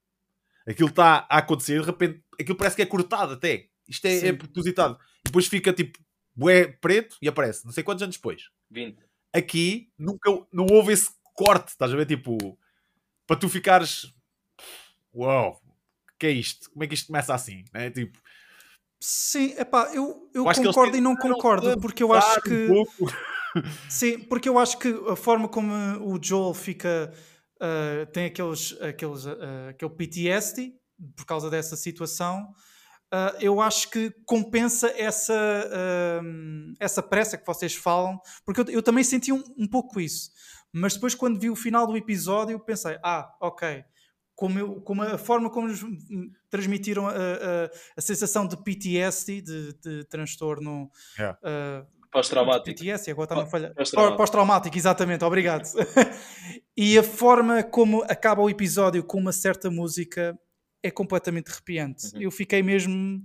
aquilo 0.64 0.90
está 0.90 1.27
a 1.29 1.38
acontecer 1.38 1.81
de 1.81 1.87
repente, 1.87 2.23
aquilo 2.40 2.57
parece 2.57 2.77
que 2.77 2.83
é 2.83 2.87
cortado 2.87 3.33
até. 3.33 3.66
Isto 3.88 4.07
é, 4.07 4.29
é 4.29 4.33
propositado. 4.33 4.96
Depois 5.25 5.49
fica 5.49 5.73
tipo 5.73 5.99
bué 6.37 6.68
preto 6.68 7.16
e 7.20 7.27
aparece, 7.27 7.64
não 7.64 7.73
sei 7.73 7.83
quantos 7.83 8.05
anos 8.05 8.14
depois. 8.14 8.49
20. 8.70 8.96
Aqui 9.33 9.90
nunca 9.99 10.31
não 10.53 10.66
houve 10.70 10.92
esse 10.92 11.11
corte, 11.35 11.68
estás 11.68 11.92
a 11.92 11.96
ver? 11.96 12.07
Tipo, 12.07 12.37
para 13.31 13.38
tu 13.38 13.49
ficares 13.49 14.12
uau, 15.14 15.53
wow, 15.53 15.61
que 16.19 16.27
é 16.27 16.33
isto? 16.33 16.69
Como 16.73 16.83
é 16.83 16.88
que 16.88 16.95
isto 16.95 17.07
começa 17.07 17.33
assim? 17.33 17.62
É 17.73 17.88
tipo 17.88 18.19
Sim, 19.01 19.55
epá, 19.57 19.88
eu, 19.95 20.29
eu, 20.35 20.45
eu 20.45 20.55
concordo 20.55 20.97
e 20.97 21.01
não 21.01 21.14
concordo, 21.14 21.81
porque 21.81 22.03
eu 22.03 22.12
acho 22.12 22.43
que. 22.43 22.69
Um 22.69 22.85
Sim, 23.88 24.19
porque 24.19 24.49
eu 24.49 24.59
acho 24.59 24.79
que 24.79 24.88
a 25.09 25.14
forma 25.14 25.49
como 25.49 25.73
o 26.12 26.19
Joel 26.21 26.53
fica. 26.53 27.12
Uh, 27.57 28.05
tem 28.12 28.27
aqueles, 28.27 28.77
aqueles, 28.81 29.25
uh, 29.27 29.69
aquele 29.71 29.90
PTSD 29.93 30.75
por 31.16 31.25
causa 31.25 31.49
dessa 31.49 31.77
situação. 31.77 32.53
Uh, 33.14 33.37
eu 33.40 33.61
acho 33.61 33.90
que 33.90 34.12
compensa 34.27 34.93
essa, 34.97 35.35
essa 36.79 37.03
pressa 37.03 37.38
que 37.38 37.47
vocês 37.47 37.75
falam, 37.75 38.21
porque 38.45 38.61
eu, 38.61 38.64
eu 38.66 38.83
também 38.83 39.03
senti 39.03 39.33
um, 39.33 39.43
um 39.57 39.66
pouco 39.66 40.01
isso. 40.01 40.31
Mas 40.72 40.94
depois, 40.94 41.14
quando 41.14 41.38
vi 41.38 41.50
o 41.50 41.56
final 41.56 41.87
do 41.87 41.96
episódio, 41.96 42.59
pensei: 42.61 42.98
ah, 43.02 43.35
ok. 43.40 43.85
Como, 44.35 44.59
eu, 44.59 44.80
como 44.80 45.02
a 45.02 45.18
forma 45.18 45.50
como 45.50 45.68
eles 45.68 45.80
transmitiram 46.48 47.06
a, 47.06 47.12
a, 47.12 47.70
a 47.96 48.00
sensação 48.00 48.46
de 48.46 48.56
PTSD, 48.56 49.42
de, 49.42 49.72
de 49.74 50.04
transtorno 50.04 50.90
yeah. 51.18 51.38
uh, 51.42 51.87
Pós-traumático. 52.11 52.64
PTS, 52.74 53.11
agora 53.11 53.24
está 53.24 53.42
a 53.42 53.46
falhar. 53.46 53.74
Pós-traumático. 53.74 54.16
Pós-traumático, 54.16 54.76
exatamente, 54.78 55.24
obrigado. 55.24 55.68
e 56.74 56.96
a 56.98 57.02
forma 57.02 57.62
como 57.62 58.02
acaba 58.04 58.40
o 58.40 58.48
episódio 58.48 59.04
com 59.04 59.18
uma 59.18 59.33
certa 59.33 59.70
música 59.70 60.35
é 60.83 60.90
completamente 60.90 61.50
arrepiante. 61.50 62.06
Uhum. 62.14 62.22
Eu 62.22 62.30
fiquei 62.30 62.62
mesmo. 62.62 63.18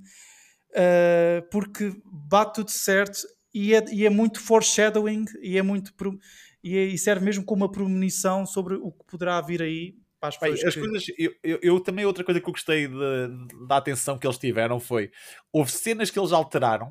uh, 0.71 1.47
porque 1.49 1.93
bate 2.05 2.55
tudo 2.55 2.71
certo 2.71 3.19
e 3.53 3.73
é, 3.73 3.86
e 3.89 4.05
é 4.05 4.10
muito 4.10 4.41
foreshadowing 4.41 5.23
e 5.41 5.58
é 5.58 5.62
muito. 5.62 5.93
pro- 5.93 6.19
E, 6.65 6.78
e 6.78 6.97
serve 6.97 7.23
mesmo 7.23 7.45
como 7.45 7.63
uma 7.63 7.71
premonição 7.71 8.45
sobre 8.45 8.75
o 8.75 8.91
que 8.91 9.06
poderá 9.06 9.39
vir 9.41 9.62
aí 9.62 9.95
para 10.19 10.30
as 10.30 10.38
Bem, 10.39 10.54
as 10.54 10.73
que- 10.73 10.80
coisas, 10.80 11.06
eu, 11.17 11.32
eu, 11.43 11.60
eu 11.62 11.80
também 11.80 12.06
outra 12.06 12.23
coisa 12.23 12.41
que 12.41 12.47
eu 12.49 12.54
gostei 12.54 12.88
de- 12.88 13.67
da 13.67 13.78
atenção 13.78 14.17
que 14.17 14.25
eles 14.25 14.38
tiveram 14.38 14.80
foi 14.80 15.12
houve 15.51 15.71
cenas 15.71 16.10
que 16.10 16.17
eles 16.17 16.32
alteraram 16.32 16.89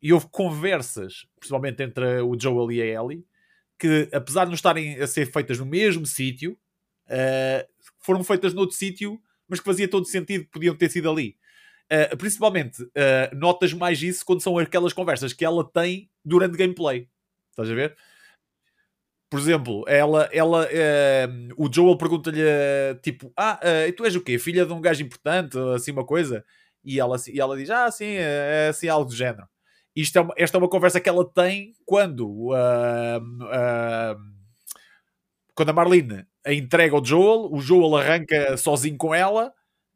e 0.00 0.12
houve 0.12 0.28
conversas, 0.30 1.26
principalmente 1.40 1.82
entre 1.82 2.20
o 2.20 2.38
Joel 2.38 2.70
e 2.70 2.80
a 2.82 2.86
Ellie, 3.02 3.24
que 3.78 4.08
apesar 4.12 4.44
de 4.44 4.50
não 4.50 4.54
estarem 4.54 5.00
a 5.00 5.06
ser 5.06 5.26
feitas 5.26 5.58
no 5.58 5.66
mesmo 5.66 6.06
sítio, 6.06 6.56
eh, 7.08 7.66
foram 8.00 8.22
feitas 8.22 8.54
noutro 8.54 8.76
sítio, 8.76 9.20
mas 9.48 9.58
que 9.60 9.64
fazia 9.66 9.88
todo 9.88 10.04
sentido 10.06 10.44
que 10.44 10.50
podiam 10.50 10.76
ter 10.76 10.90
sido 10.90 11.10
ali. 11.10 11.36
Eh, 11.90 12.14
principalmente, 12.16 12.86
eh, 12.94 13.30
notas 13.34 13.72
mais 13.72 14.02
isso 14.02 14.24
quando 14.24 14.42
são 14.42 14.58
aquelas 14.58 14.92
conversas 14.92 15.32
que 15.32 15.44
ela 15.44 15.64
tem 15.68 16.08
durante 16.24 16.56
gameplay. 16.56 17.08
Estás 17.50 17.70
a 17.70 17.74
ver? 17.74 17.96
Por 19.30 19.38
exemplo, 19.38 19.84
ela, 19.86 20.26
ela, 20.32 20.66
eh, 20.70 21.28
o 21.56 21.68
Joel 21.72 21.98
pergunta-lhe 21.98 22.40
eh, 22.42 22.94
tipo: 23.02 23.30
Ah, 23.36 23.60
eh, 23.62 23.88
e 23.88 23.92
tu 23.92 24.04
és 24.06 24.16
o 24.16 24.22
quê? 24.22 24.38
Filha 24.38 24.64
de 24.64 24.72
um 24.72 24.80
gajo 24.80 25.02
importante? 25.04 25.58
Assim 25.74 25.92
uma 25.92 26.04
coisa? 26.06 26.42
E 26.84 26.98
ela, 26.98 27.16
e 27.28 27.38
ela 27.40 27.56
diz: 27.56 27.68
Ah, 27.70 27.90
sim, 27.90 28.06
é 28.06 28.66
é 28.66 28.68
assim 28.68 28.88
algo 28.88 29.04
do 29.10 29.14
género. 29.14 29.46
Isto 29.94 30.16
é 30.18 30.20
uma- 30.22 30.34
esta 30.36 30.56
é 30.56 30.60
uma 30.60 30.68
conversa 30.70 31.00
que 31.00 31.08
ela 31.10 31.28
tem 31.30 31.74
quando, 31.84 32.52
ah, 32.54 33.20
ah, 33.52 34.16
quando 35.54 35.70
a 35.70 35.72
Marlene 35.72 36.24
a 36.46 36.52
entrega 36.52 36.94
ao 36.96 37.04
Joel, 37.04 37.52
o 37.52 37.60
Joel 37.60 37.96
arranca 37.96 38.56
sozinho 38.56 38.96
com 38.96 39.14
ela 39.14 39.52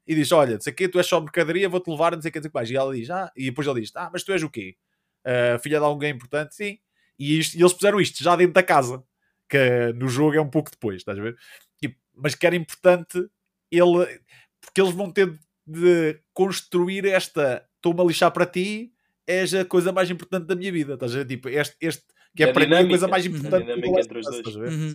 e 0.06 0.14
diz: 0.14 0.30
Olha, 0.32 0.54
não 0.54 0.60
sei 0.60 0.72
quê, 0.72 0.88
tu 0.88 0.98
és 0.98 1.06
só 1.06 1.20
mercadoria, 1.20 1.68
vou-te 1.68 1.90
levar, 1.90 2.12
não 2.14 2.20
sei 2.22 2.30
o 2.30 2.34
não 2.34 2.42
sei 2.42 2.48
o 2.48 2.52
que 2.52 2.54
mais. 2.58 2.70
E 2.70 2.76
ela 2.76 2.94
diz: 2.94 3.10
Ah, 3.10 3.32
e 3.36 3.44
depois 3.46 3.66
ele 3.66 3.80
diz: 3.80 3.92
Ah, 3.96 4.10
mas 4.12 4.22
tu 4.24 4.32
és 4.32 4.42
o 4.42 4.50
quê? 4.50 4.76
Ah, 5.24 5.58
filha 5.60 5.78
de 5.78 5.84
alguém 5.84 6.10
importante? 6.12 6.54
Sim. 6.54 6.78
E, 7.18 7.38
isto- 7.38 7.56
e 7.56 7.60
eles 7.62 7.72
puseram 7.72 8.00
isto 8.00 8.22
já 8.22 8.34
dentro 8.36 8.54
da 8.54 8.62
casa, 8.62 9.02
que 9.52 9.92
no 9.94 10.08
jogo 10.08 10.34
é 10.36 10.40
um 10.40 10.48
pouco 10.48 10.70
depois, 10.70 10.96
estás 10.96 11.18
a 11.18 11.22
ver? 11.22 11.36
E- 11.82 11.94
mas 12.14 12.34
que 12.34 12.46
era 12.46 12.56
importante 12.56 13.18
ele, 13.70 14.06
porque 14.60 14.80
eles 14.80 14.92
vão 14.94 15.10
ter 15.10 15.38
de 15.66 16.18
construir 16.32 17.04
esta 17.06 17.64
estou-me 17.76 18.00
a 18.00 18.04
lixar 18.04 18.30
para 18.32 18.46
ti, 18.46 18.92
és 19.26 19.52
a 19.54 19.64
coisa 19.64 19.92
mais 19.92 20.08
importante 20.10 20.46
da 20.46 20.54
minha 20.56 20.70
vida, 20.72 20.94
estás 20.94 21.14
a 21.14 21.18
ver? 21.18 21.26
Tipo, 21.26 21.48
este, 21.48 21.76
este 21.80 22.02
que 22.34 22.44
é 22.44 22.50
A 22.50 22.52
para 22.52 22.66
mim 22.66 22.74
a 22.74 22.88
coisa 22.88 23.06
dinâmica, 23.06 23.08
mais 23.08 23.24
a 23.24 23.28
importante 23.28 23.64
do 23.66 23.74
dinâmica 23.74 24.00
entre 24.00 24.18
os 24.18 24.24
dois. 24.26 24.36
estás 24.38 24.56
a 24.56 24.60
ver? 24.60 24.70
Uhum. 24.72 24.94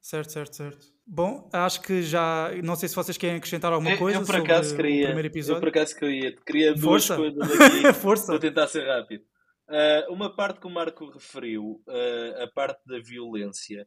Certo, 0.00 0.32
certo, 0.32 0.56
certo. 0.56 0.86
Bom, 1.06 1.48
acho 1.52 1.80
que 1.82 2.02
já. 2.02 2.50
Não 2.62 2.76
sei 2.76 2.88
se 2.88 2.94
vocês 2.94 3.16
querem 3.16 3.36
acrescentar 3.36 3.72
alguma 3.72 3.92
Eu- 3.92 3.98
coisa 3.98 4.18
eu, 4.18 4.24
por 4.26 4.34
sobre 4.34 4.52
acaso 4.52 4.74
o 4.74 4.76
queria, 4.76 5.06
primeiro 5.06 5.28
eu 5.28 5.30
por 5.30 5.38
episódio. 5.38 5.68
acaso 5.68 5.96
queria, 5.96 6.34
queria 6.46 6.74
duas 6.74 7.06
Força. 7.06 7.16
coisas 7.16 7.60
aqui. 7.60 7.92
Força! 8.00 8.26
Vou 8.32 8.38
tentar 8.38 8.66
ser 8.68 8.86
rápido. 8.86 9.24
Ah, 9.68 10.06
uma 10.10 10.34
parte 10.34 10.60
que 10.60 10.66
o 10.66 10.70
Marco 10.70 11.10
referiu, 11.10 11.82
ah, 11.88 12.44
a 12.44 12.48
parte 12.48 12.80
da 12.86 12.98
violência, 12.98 13.86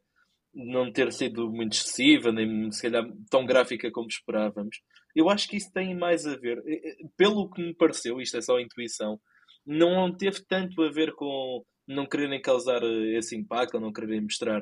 não 0.53 0.91
ter 0.91 1.11
sido 1.13 1.49
muito 1.51 1.73
excessiva, 1.73 2.31
nem 2.31 2.71
se 2.71 2.81
calhar 2.81 3.05
tão 3.29 3.45
gráfica 3.45 3.91
como 3.91 4.07
esperávamos, 4.07 4.81
eu 5.15 5.29
acho 5.29 5.47
que 5.47 5.57
isso 5.57 5.71
tem 5.71 5.95
mais 5.95 6.25
a 6.25 6.35
ver, 6.35 6.63
eh, 6.65 6.81
eh, 6.89 6.95
pelo 7.15 7.49
que 7.49 7.61
me 7.61 7.73
pareceu, 7.75 8.19
isto 8.21 8.37
é 8.37 8.41
só 8.41 8.59
intuição, 8.59 9.19
não 9.65 10.15
teve 10.15 10.41
tanto 10.47 10.81
a 10.81 10.91
ver 10.91 11.13
com 11.13 11.63
não 11.87 12.05
quererem 12.05 12.41
causar 12.41 12.83
eh, 12.83 13.17
esse 13.17 13.35
impacto, 13.35 13.75
ou 13.75 13.81
não 13.81 13.93
quererem 13.93 14.21
mostrar 14.21 14.61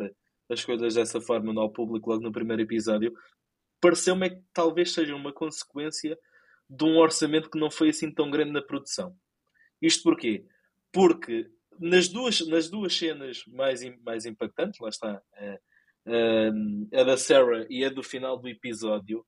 as 0.49 0.63
coisas 0.63 0.95
dessa 0.95 1.19
forma 1.21 1.60
ao 1.60 1.71
público 1.71 2.10
logo 2.12 2.23
no 2.23 2.32
primeiro 2.32 2.62
episódio. 2.62 3.13
Pareceu-me 3.82 4.28
é 4.28 4.30
que 4.30 4.41
talvez 4.54 4.93
seja 4.93 5.15
uma 5.15 5.34
consequência 5.34 6.17
de 6.69 6.86
um 6.86 6.97
orçamento 6.97 7.49
que 7.49 7.60
não 7.60 7.71
foi 7.71 7.89
assim 7.89 8.12
tão 8.13 8.30
grande 8.30 8.51
na 8.51 8.62
produção. 8.62 9.15
Isto 9.82 10.04
porquê? 10.04 10.45
Porque 10.95 11.51
nas 11.77 12.08
duas, 12.08 12.39
nas 12.47 12.69
duas 12.69 12.97
cenas 12.97 13.43
mais, 13.47 13.81
mais 14.01 14.25
impactantes, 14.25 14.79
lá 14.79 14.88
está, 14.88 15.21
eh, 15.36 15.60
eh, 16.05 16.51
a 16.93 17.03
da 17.03 17.17
Sarah 17.17 17.67
e 17.69 17.84
a 17.84 17.89
do 17.89 18.01
final 18.01 18.39
do 18.39 18.47
episódio, 18.47 19.25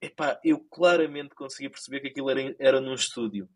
epá, 0.00 0.38
eu 0.44 0.60
claramente 0.70 1.34
consegui 1.34 1.68
perceber 1.68 1.98
que 1.98 2.06
aquilo 2.06 2.30
era, 2.30 2.54
era 2.60 2.80
num 2.80 2.94
estúdio. 2.94 3.48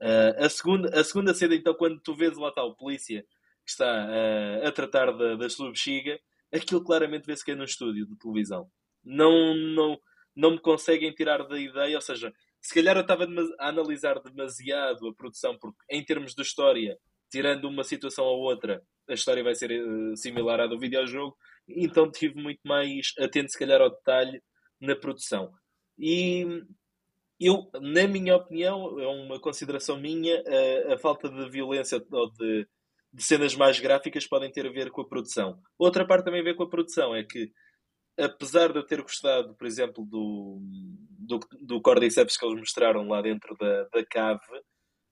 Eh, 0.00 0.36
a, 0.38 0.48
segunda, 0.48 0.98
a 0.98 1.04
segunda 1.04 1.34
cena, 1.34 1.54
então, 1.54 1.74
quando 1.74 2.00
tu 2.00 2.14
vês 2.14 2.38
lá 2.38 2.48
o 2.48 2.74
polícia 2.74 3.22
que 3.66 3.70
está 3.70 4.08
eh, 4.10 4.66
a 4.66 4.72
tratar 4.72 5.12
da, 5.12 5.36
da 5.36 5.50
sua 5.50 5.68
bexiga, 5.68 6.18
aquilo 6.50 6.82
claramente 6.82 7.26
vê-se 7.26 7.44
que 7.44 7.50
é 7.50 7.54
num 7.54 7.64
estúdio 7.64 8.06
de 8.06 8.16
televisão. 8.16 8.66
Não, 9.04 9.54
não, 9.54 10.00
não 10.34 10.52
me 10.52 10.58
conseguem 10.58 11.12
tirar 11.12 11.46
da 11.46 11.60
ideia, 11.60 11.96
ou 11.96 12.00
seja, 12.00 12.32
se 12.62 12.72
calhar 12.72 12.96
eu 12.96 13.02
estava 13.02 13.26
a 13.58 13.68
analisar 13.68 14.20
demasiado 14.20 15.08
a 15.08 15.14
produção, 15.14 15.58
porque 15.58 15.78
em 15.90 16.04
termos 16.04 16.34
de 16.34 16.42
história, 16.42 16.96
tirando 17.30 17.64
uma 17.64 17.82
situação 17.82 18.24
ou 18.24 18.40
outra, 18.40 18.82
a 19.08 19.14
história 19.14 19.42
vai 19.42 19.54
ser 19.54 19.72
eh, 19.72 20.16
similar 20.16 20.60
à 20.60 20.66
do 20.66 20.78
videojogo, 20.78 21.36
então 21.68 22.10
tive 22.10 22.40
muito 22.40 22.60
mais 22.64 23.12
atento, 23.18 23.50
se 23.50 23.58
calhar, 23.58 23.80
ao 23.80 23.90
detalhe 23.90 24.40
na 24.80 24.94
produção. 24.94 25.52
E 25.98 26.46
eu, 27.40 27.68
na 27.80 28.06
minha 28.06 28.36
opinião, 28.36 28.98
é 29.00 29.06
uma 29.08 29.40
consideração 29.40 29.98
minha, 29.98 30.42
a, 30.90 30.94
a 30.94 30.98
falta 30.98 31.28
de 31.28 31.50
violência 31.50 32.04
ou 32.12 32.30
de, 32.32 32.68
de 33.12 33.22
cenas 33.22 33.56
mais 33.56 33.80
gráficas 33.80 34.26
podem 34.26 34.50
ter 34.50 34.66
a 34.66 34.72
ver 34.72 34.90
com 34.90 35.00
a 35.00 35.08
produção. 35.08 35.60
Outra 35.78 36.06
parte 36.06 36.24
também 36.24 36.40
a 36.40 36.44
ver 36.44 36.54
com 36.54 36.62
a 36.62 36.70
produção 36.70 37.14
é 37.14 37.24
que, 37.24 37.50
apesar 38.16 38.72
de 38.72 38.78
eu 38.78 38.86
ter 38.86 39.02
gostado, 39.02 39.54
por 39.56 39.66
exemplo, 39.66 40.04
do, 40.04 40.60
do, 41.26 41.40
do 41.60 41.80
Cordyceps 41.80 42.36
que 42.36 42.44
eles 42.44 42.58
mostraram 42.58 43.06
lá 43.08 43.22
dentro 43.22 43.56
da, 43.58 43.84
da 43.84 44.04
cave, 44.04 44.40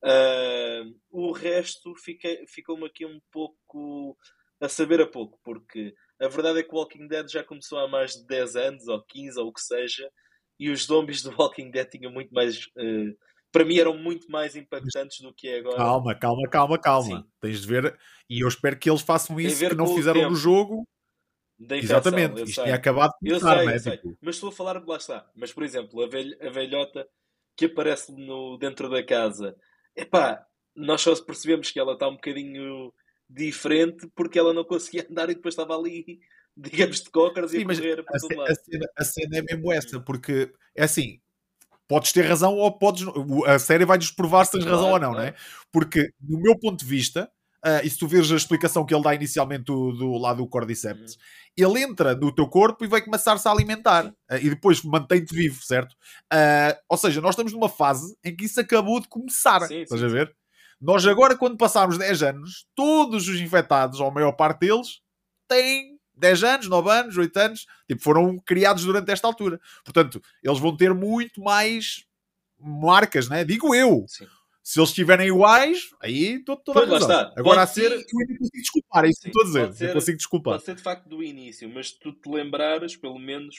ah, 0.02 0.82
o 1.10 1.32
resto 1.32 1.92
ficou-me 2.48 2.86
aqui 2.86 3.04
um 3.04 3.20
pouco 3.30 4.16
a 4.60 4.68
saber 4.68 5.00
a 5.00 5.06
pouco, 5.06 5.38
porque 5.44 5.94
a 6.20 6.28
verdade 6.28 6.60
é 6.60 6.62
que 6.62 6.74
o 6.74 6.78
Walking 6.78 7.06
Dead 7.06 7.28
já 7.30 7.42
começou 7.42 7.78
há 7.78 7.88
mais 7.88 8.12
de 8.12 8.26
10 8.26 8.56
anos, 8.56 8.88
ou 8.88 9.02
15, 9.08 9.38
ou 9.40 9.48
o 9.48 9.52
que 9.52 9.60
seja, 9.60 10.10
e 10.58 10.70
os 10.70 10.84
zombies 10.84 11.22
do 11.22 11.34
Walking 11.36 11.70
Dead 11.70 11.88
tinham 11.88 12.12
muito 12.12 12.32
mais. 12.32 12.68
eh, 12.78 13.14
para 13.52 13.64
mim 13.64 13.78
eram 13.78 13.96
muito 13.96 14.30
mais 14.30 14.54
impactantes 14.54 15.20
do 15.20 15.34
que 15.34 15.48
é 15.48 15.58
agora. 15.58 15.76
Calma, 15.76 16.14
calma, 16.14 16.48
calma, 16.48 16.78
calma. 16.78 17.16
Sim. 17.16 17.24
Tens 17.40 17.62
de 17.62 17.66
ver, 17.66 17.98
e 18.28 18.44
eu 18.44 18.48
espero 18.48 18.78
que 18.78 18.88
eles 18.88 19.02
façam 19.02 19.40
isso 19.40 19.66
que 19.66 19.74
não 19.74 19.94
fizeram 19.94 20.30
no 20.30 20.36
jogo. 20.36 20.84
Da 21.60 21.76
infecção, 21.76 21.98
Exatamente, 21.98 22.38
eu 22.40 22.44
isto 22.46 22.54
sei. 22.54 22.64
tinha 22.64 22.74
acabado 22.76 23.12
de 23.20 23.30
Eu 23.30 23.38
começar, 23.38 23.58
sei, 23.58 23.68
é? 23.68 23.74
eu 23.74 23.80
sei. 23.80 23.96
Tipo, 23.98 24.18
Mas 24.22 24.34
estou 24.36 24.48
a 24.48 24.52
falar, 24.52 24.82
lá 24.86 24.96
está. 24.96 25.30
Mas, 25.36 25.52
por 25.52 25.62
exemplo, 25.62 26.02
a, 26.02 26.08
velho, 26.08 26.36
a 26.40 26.50
velhota 26.50 27.06
que 27.56 27.66
aparece 27.66 28.10
no, 28.12 28.56
dentro 28.56 28.88
da 28.88 29.04
casa. 29.04 29.54
Epá, 29.94 30.42
nós 30.74 31.02
só 31.02 31.14
percebemos 31.22 31.70
que 31.70 31.78
ela 31.78 31.92
está 31.92 32.08
um 32.08 32.14
bocadinho 32.14 32.92
diferente 33.28 34.08
porque 34.14 34.38
ela 34.38 34.54
não 34.54 34.64
conseguia 34.64 35.06
andar 35.10 35.28
e 35.28 35.34
depois 35.34 35.52
estava 35.52 35.76
ali, 35.76 36.18
digamos, 36.56 37.02
de 37.02 37.10
cócaras 37.10 37.52
e 37.52 37.58
a 37.58 37.64
correr 37.66 38.02
por 38.04 38.16
a, 38.16 38.38
lado. 38.38 38.50
a 38.50 38.54
cena, 38.54 38.86
a 38.96 39.04
cena 39.04 39.38
é 39.38 39.42
mesmo 39.42 39.70
essa, 39.72 40.00
porque 40.00 40.50
é 40.74 40.84
assim, 40.84 41.20
podes 41.86 42.12
ter 42.12 42.22
razão 42.22 42.54
ou 42.56 42.78
podes. 42.78 43.04
A 43.46 43.58
série 43.58 43.84
vai-nos 43.84 44.10
provar 44.10 44.46
se 44.46 44.52
tens 44.52 44.64
razão 44.64 44.88
Claro, 44.88 44.94
ou 44.94 45.00
não, 45.00 45.12
claro. 45.12 45.26
não 45.30 45.34
é? 45.34 45.36
Porque, 45.70 46.10
no 46.20 46.40
meu 46.40 46.58
ponto 46.58 46.78
de 46.78 46.86
vista, 46.86 47.30
ah, 47.64 47.82
e 47.84 47.90
se 47.90 47.98
tu 47.98 48.06
vês 48.06 48.30
a 48.32 48.36
explicação 48.36 48.84
que 48.84 48.94
ele 48.94 49.02
dá 49.02 49.14
inicialmente 49.14 49.64
do, 49.64 49.92
do 49.92 50.12
lado 50.18 50.38
do 50.38 50.48
Cordyceps, 50.48 51.14
Uhum. 51.58 51.74
ele 51.74 51.82
entra 51.82 52.14
no 52.14 52.32
teu 52.34 52.46
corpo 52.48 52.84
e 52.84 52.88
vai 52.88 53.02
começar-se 53.02 53.46
a 53.48 53.50
alimentar 53.50 54.12
ah, 54.28 54.38
e 54.38 54.48
depois 54.50 54.82
mantém-te 54.82 55.34
vivo, 55.34 55.62
certo? 55.62 55.94
Ah, 56.32 56.76
ou 56.88 56.96
seja, 56.96 57.20
nós 57.20 57.32
estamos 57.34 57.52
numa 57.52 57.68
fase 57.68 58.16
em 58.24 58.34
que 58.34 58.44
isso 58.46 58.60
acabou 58.60 59.00
de 59.00 59.08
começar, 59.08 59.60
Sim, 59.66 59.82
estás 59.82 60.00
sim, 60.00 60.06
a 60.06 60.08
ver? 60.10 60.34
Nós 60.80 61.06
agora, 61.06 61.36
quando 61.36 61.58
passarmos 61.58 61.98
10 61.98 62.22
anos, 62.22 62.66
todos 62.74 63.28
os 63.28 63.38
infectados, 63.40 64.00
ou 64.00 64.06
a 64.08 64.10
maior 64.10 64.32
parte 64.32 64.60
deles, 64.60 65.00
têm 65.46 65.98
10 66.14 66.42
anos, 66.44 66.68
9 66.68 66.90
anos, 66.90 67.16
8 67.18 67.36
anos, 67.38 67.66
tipo, 67.86 68.02
foram 68.02 68.38
criados 68.38 68.84
durante 68.84 69.10
esta 69.10 69.26
altura. 69.26 69.60
Portanto, 69.84 70.22
eles 70.42 70.58
vão 70.58 70.74
ter 70.76 70.94
muito 70.94 71.42
mais 71.42 72.04
marcas, 72.58 73.28
né? 73.28 73.44
Digo 73.44 73.74
eu. 73.74 74.04
Sim. 74.08 74.26
Se 74.62 74.78
eles 74.78 74.90
estiverem 74.90 75.28
iguais, 75.28 75.88
aí 76.02 76.34
estou 76.36 76.56
toda 76.56 76.80
a 76.80 76.86
Pois, 76.86 76.90
lá 76.90 76.98
razão. 77.08 77.28
está. 77.28 77.40
Agora 77.40 77.62
a 77.62 77.66
Pode 77.66 77.74
ser, 77.74 77.88
ser- 77.90 78.06
eu 78.12 78.20
ainda 78.20 78.38
consigo 78.38 78.56
desculpar, 78.62 79.04
é 79.04 79.08
isso 79.08 79.20
que 79.22 79.28
estou 79.28 79.42
a 79.42 79.46
dizer. 79.46 79.72
ser- 79.74 79.88
Eu 79.88 79.92
consigo 79.94 80.16
desculpar. 80.18 80.52
Pode 80.54 80.64
ser 80.64 80.74
de 80.74 80.82
facto 80.82 81.08
do 81.08 81.22
início, 81.22 81.68
mas 81.68 81.88
se 81.88 81.98
tu 81.98 82.12
te 82.12 82.28
lembrares, 82.28 82.96
pelo 82.96 83.18
menos, 83.18 83.56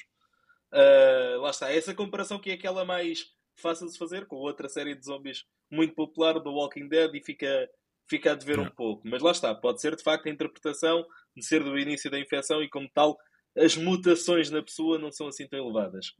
ah, 0.71 1.37
lá 1.39 1.49
está, 1.49 1.71
essa 1.71 1.93
comparação 1.93 2.39
que 2.39 2.51
é 2.51 2.53
aquela 2.53 2.85
mais 2.85 3.25
fácil 3.55 3.87
de 3.87 3.97
fazer 3.97 4.25
com 4.27 4.37
outra 4.37 4.69
série 4.69 4.95
de 4.95 5.05
zombies 5.05 5.43
muito 5.69 5.93
popular 5.95 6.39
do 6.39 6.51
Walking 6.51 6.87
Dead 6.87 7.13
e 7.15 7.23
fica, 7.23 7.69
fica 8.07 8.31
a 8.31 8.35
dever 8.35 8.59
um 8.59 8.69
pouco. 8.69 9.01
Mas 9.07 9.21
lá 9.21 9.31
está, 9.31 9.53
pode 9.55 9.81
ser 9.81 9.95
de 9.95 10.03
facto 10.03 10.27
a 10.27 10.31
interpretação 10.31 11.05
de 11.35 11.45
ser 11.45 11.63
do 11.63 11.77
início 11.77 12.09
da 12.11 12.19
infecção 12.19 12.61
e 12.63 12.69
como 12.69 12.89
tal 12.93 13.17
as 13.57 13.75
mutações 13.75 14.49
na 14.49 14.61
pessoa 14.61 14.97
não 14.97 15.11
são 15.11 15.27
assim 15.27 15.47
tão 15.47 15.59
elevadas. 15.59 16.13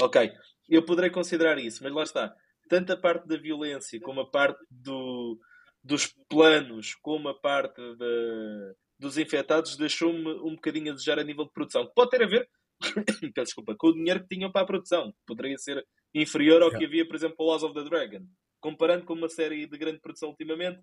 Ok, 0.00 0.32
eu 0.68 0.84
poderei 0.84 1.10
considerar 1.10 1.58
isso, 1.58 1.82
mas 1.84 1.92
lá 1.92 2.02
está. 2.02 2.34
Tanto 2.72 2.90
a 2.90 2.96
parte 2.96 3.28
da 3.28 3.36
violência 3.36 4.00
como 4.00 4.22
a 4.22 4.30
parte 4.30 4.64
do, 4.70 5.38
dos 5.84 6.06
planos 6.26 6.94
como 6.94 7.28
a 7.28 7.38
parte 7.38 7.82
de, 7.96 8.74
dos 8.98 9.18
infectados 9.18 9.76
deixou-me 9.76 10.26
um 10.40 10.54
bocadinho 10.54 10.90
a 10.90 10.94
desejar 10.94 11.18
a 11.18 11.22
nível 11.22 11.44
de 11.44 11.52
produção. 11.52 11.86
Pode 11.94 12.12
ter 12.12 12.22
a 12.22 12.26
ver, 12.26 12.48
peço 13.34 13.48
desculpa, 13.48 13.74
com 13.76 13.88
o 13.88 13.92
dinheiro 13.92 14.22
que 14.22 14.34
tinham 14.34 14.50
para 14.50 14.62
a 14.62 14.66
produção. 14.66 15.12
Poderia 15.26 15.58
ser 15.58 15.86
inferior 16.14 16.62
ao 16.62 16.68
yeah. 16.68 16.78
que 16.78 16.86
havia, 16.86 17.06
por 17.06 17.14
exemplo, 17.14 17.36
para 17.36 17.44
Lost 17.44 17.64
of 17.66 17.74
the 17.74 17.84
Dragon. 17.90 18.24
Comparando 18.58 19.04
com 19.04 19.12
uma 19.12 19.28
série 19.28 19.66
de 19.66 19.76
grande 19.76 20.00
produção 20.00 20.30
ultimamente, 20.30 20.80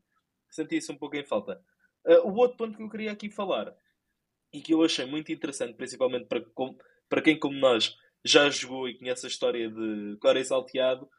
senti 0.48 0.78
isso 0.78 0.94
um 0.94 0.98
pouco 0.98 1.16
em 1.16 1.26
falta. 1.26 1.60
Uh, 2.06 2.30
o 2.30 2.36
outro 2.36 2.56
ponto 2.56 2.78
que 2.78 2.84
eu 2.84 2.90
queria 2.92 3.14
aqui 3.14 3.32
falar, 3.32 3.76
e 4.54 4.62
que 4.62 4.76
eu 4.76 4.84
achei 4.84 5.08
muito 5.08 5.32
interessante, 5.32 5.74
principalmente 5.74 6.28
para, 6.28 6.46
para 7.10 7.22
quem 7.24 7.40
como 7.40 7.58
nós 7.58 7.98
já 8.24 8.48
jogou 8.52 8.88
e 8.88 8.96
conhece 8.96 9.26
a 9.26 9.30
história 9.30 9.68
de 9.68 10.18
Core 10.22 10.46
Salteado, 10.46 11.10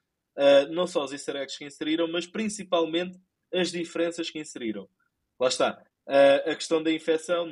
uh, 0.40 0.72
não 0.72 0.86
só 0.86 1.04
os 1.04 1.12
easter 1.12 1.36
eggs 1.36 1.58
que 1.58 1.64
inseriram, 1.64 2.08
mas 2.08 2.26
principalmente 2.26 3.18
as 3.52 3.70
diferenças 3.70 4.30
que 4.30 4.38
inseriram. 4.38 4.88
Lá 5.38 5.48
está. 5.48 5.82
Uh, 6.08 6.50
a 6.50 6.54
questão 6.56 6.82
da 6.82 6.90
infecção, 6.90 7.48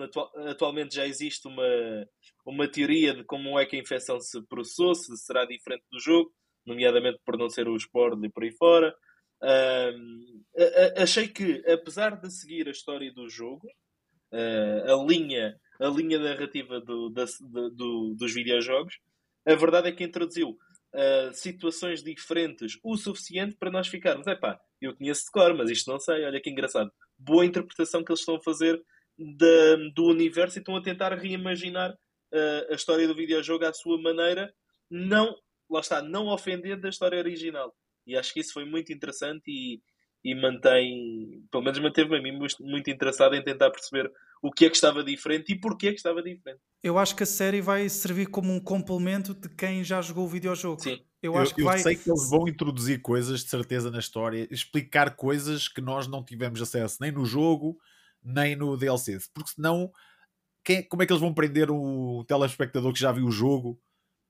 atualmente 0.48 0.96
já 0.96 1.06
existe 1.06 1.46
uma, 1.46 2.08
uma 2.44 2.66
teoria 2.66 3.14
de 3.14 3.22
como 3.24 3.58
é 3.58 3.66
que 3.66 3.76
a 3.76 3.78
infecção 3.78 4.18
se 4.20 4.40
processou, 4.46 4.94
se 4.94 5.16
será 5.18 5.44
diferente 5.44 5.84
do 5.92 6.00
jogo, 6.00 6.32
nomeadamente 6.66 7.20
por 7.24 7.36
não 7.36 7.48
ser 7.48 7.68
o 7.68 7.76
Sport 7.76 8.18
e 8.24 8.28
por 8.28 8.42
aí 8.42 8.52
fora. 8.52 8.94
Uh, 9.40 11.00
achei 11.00 11.28
que, 11.28 11.62
apesar 11.70 12.20
de 12.20 12.30
seguir 12.30 12.66
a 12.66 12.72
história 12.72 13.12
do 13.12 13.28
jogo, 13.28 13.68
uh, 14.32 14.92
a, 14.92 15.04
linha, 15.06 15.56
a 15.80 15.86
linha 15.86 16.18
narrativa 16.18 16.80
do, 16.80 17.10
da, 17.10 17.24
do, 17.72 18.14
dos 18.16 18.34
videojogos, 18.34 18.98
a 19.46 19.54
verdade 19.54 19.88
é 19.88 19.92
que 19.92 20.04
introduziu 20.04 20.58
uh, 20.98 21.32
situações 21.32 22.02
diferentes 22.02 22.78
o 22.82 22.96
suficiente 22.96 23.56
para 23.56 23.70
nós 23.70 23.86
ficarmos, 23.86 24.26
é 24.26 24.34
pá, 24.34 24.60
eu 24.80 24.96
conheço 24.96 25.24
de 25.24 25.30
cor, 25.30 25.54
mas 25.54 25.70
isto 25.70 25.90
não 25.90 25.98
sei, 25.98 26.24
olha 26.24 26.40
que 26.40 26.50
engraçado. 26.50 26.90
Boa 27.16 27.46
interpretação 27.46 28.02
que 28.02 28.10
eles 28.10 28.20
estão 28.20 28.36
a 28.36 28.42
fazer 28.42 28.82
de, 29.16 29.90
do 29.94 30.06
universo 30.06 30.58
e 30.58 30.60
estão 30.60 30.76
a 30.76 30.82
tentar 30.82 31.12
reimaginar 31.14 31.92
uh, 31.92 32.72
a 32.72 32.74
história 32.74 33.06
do 33.06 33.14
videojogo 33.14 33.64
à 33.64 33.72
sua 33.72 34.00
maneira, 34.00 34.52
não, 34.90 35.36
lá 35.70 35.80
está, 35.80 36.02
não 36.02 36.26
ofender 36.26 36.80
da 36.80 36.88
história 36.88 37.18
original. 37.18 37.74
E 38.06 38.16
acho 38.16 38.32
que 38.32 38.40
isso 38.40 38.52
foi 38.52 38.64
muito 38.64 38.92
interessante 38.92 39.44
e, 39.48 39.82
e 40.24 40.34
mantém, 40.34 41.44
pelo 41.50 41.62
menos 41.62 41.78
manteve-me 41.78 42.18
a 42.18 42.22
mim 42.22 42.38
muito 42.60 42.90
interessado 42.90 43.34
em 43.34 43.42
tentar 43.42 43.70
perceber 43.70 44.10
o 44.42 44.50
que 44.50 44.66
é 44.66 44.70
que 44.70 44.76
estava 44.76 45.02
diferente 45.02 45.52
e 45.52 45.60
porquê 45.60 45.90
que 45.90 45.96
estava 45.96 46.22
diferente. 46.22 46.60
Eu 46.82 46.98
acho 46.98 47.14
que 47.16 47.22
a 47.22 47.26
série 47.26 47.60
vai 47.60 47.88
servir 47.88 48.26
como 48.26 48.52
um 48.52 48.60
complemento 48.60 49.34
de 49.34 49.48
quem 49.48 49.82
já 49.82 50.00
jogou 50.00 50.24
o 50.24 50.28
videojogo. 50.28 50.80
Sim. 50.80 51.02
Eu, 51.20 51.36
acho 51.36 51.54
que 51.54 51.62
eu 51.62 51.66
vai... 51.66 51.78
sei 51.78 51.96
que 51.96 52.08
eles 52.08 52.30
vão 52.30 52.46
introduzir 52.46 53.02
coisas 53.02 53.42
de 53.42 53.50
certeza 53.50 53.90
na 53.90 53.98
história, 53.98 54.46
explicar 54.50 55.16
coisas 55.16 55.66
que 55.66 55.80
nós 55.80 56.06
não 56.06 56.24
tivemos 56.24 56.62
acesso 56.62 56.98
nem 57.00 57.10
no 57.10 57.24
jogo, 57.24 57.76
nem 58.22 58.54
no 58.54 58.76
DLC. 58.76 59.18
Porque 59.34 59.50
senão, 59.50 59.90
quem, 60.64 60.86
como 60.86 61.02
é 61.02 61.06
que 61.06 61.12
eles 61.12 61.20
vão 61.20 61.34
prender 61.34 61.70
o 61.70 62.24
telespectador 62.28 62.92
que 62.92 63.00
já 63.00 63.10
viu 63.10 63.26
o 63.26 63.32
jogo 63.32 63.80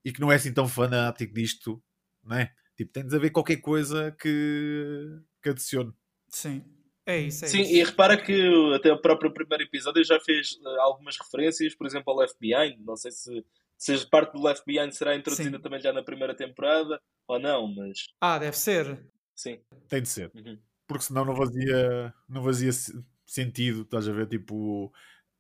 e 0.04 0.12
que 0.12 0.20
não 0.20 0.32
é 0.32 0.36
assim 0.36 0.52
tão 0.52 0.66
fanático 0.66 1.34
disto, 1.34 1.82
não 2.24 2.36
é? 2.36 2.50
Tipo, 2.76 2.92
tem 2.92 3.06
de 3.06 3.14
haver 3.14 3.30
qualquer 3.30 3.56
coisa 3.56 4.16
que, 4.18 5.04
que 5.42 5.50
adicione. 5.50 5.92
Sim. 6.28 6.64
É 7.08 7.16
isso, 7.16 7.46
é 7.46 7.48
Sim, 7.48 7.62
isso. 7.62 7.72
e 7.72 7.82
repara 7.82 8.18
que 8.18 8.74
até 8.74 8.92
o 8.92 9.00
próprio 9.00 9.32
primeiro 9.32 9.64
episódio 9.64 10.04
já 10.04 10.20
fez 10.20 10.58
eh, 10.62 10.80
algumas 10.80 11.16
referências, 11.16 11.74
por 11.74 11.86
exemplo, 11.86 12.12
ao 12.12 12.18
Left 12.18 12.36
Behind. 12.38 12.84
Não 12.84 12.96
sei 12.96 13.10
se, 13.10 13.46
se 13.78 14.06
parte 14.10 14.34
do 14.34 14.42
Left 14.42 14.62
Behind 14.66 14.92
será 14.92 15.16
introduzida 15.16 15.56
Sim. 15.56 15.62
também 15.62 15.80
já 15.80 15.90
na 15.90 16.02
primeira 16.02 16.36
temporada 16.36 17.00
ou 17.26 17.38
não, 17.38 17.66
mas. 17.74 18.08
Ah, 18.20 18.38
deve 18.38 18.58
ser. 18.58 19.02
Sim. 19.34 19.58
Tem 19.88 20.02
de 20.02 20.08
ser. 20.08 20.30
Uhum. 20.34 20.58
Porque 20.86 21.04
senão 21.04 21.24
não 21.24 21.34
fazia, 21.34 22.12
não 22.28 22.44
fazia 22.44 22.72
sentido, 23.24 23.82
estás 23.82 24.06
a 24.06 24.12
ver? 24.12 24.26
Tipo. 24.26 24.92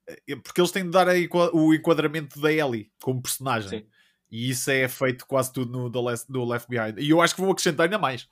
Eh, 0.06 0.36
porque 0.36 0.62
eles 0.62 0.72
têm 0.72 0.84
de 0.84 0.90
dar 0.90 1.06
o 1.52 1.74
enquadramento 1.74 2.40
da 2.40 2.50
Ellie 2.50 2.90
como 3.02 3.20
personagem. 3.20 3.80
Sim. 3.80 3.86
E 4.30 4.48
isso 4.48 4.70
é 4.70 4.88
feito 4.88 5.26
quase 5.26 5.52
tudo 5.52 5.70
no 5.70 5.90
do 5.90 6.02
Left, 6.02 6.32
do 6.32 6.46
Left 6.46 6.66
Behind. 6.66 6.98
E 6.98 7.10
eu 7.10 7.20
acho 7.20 7.34
que 7.34 7.42
vou 7.42 7.50
acrescentar 7.50 7.84
ainda 7.84 7.98
mais 7.98 8.26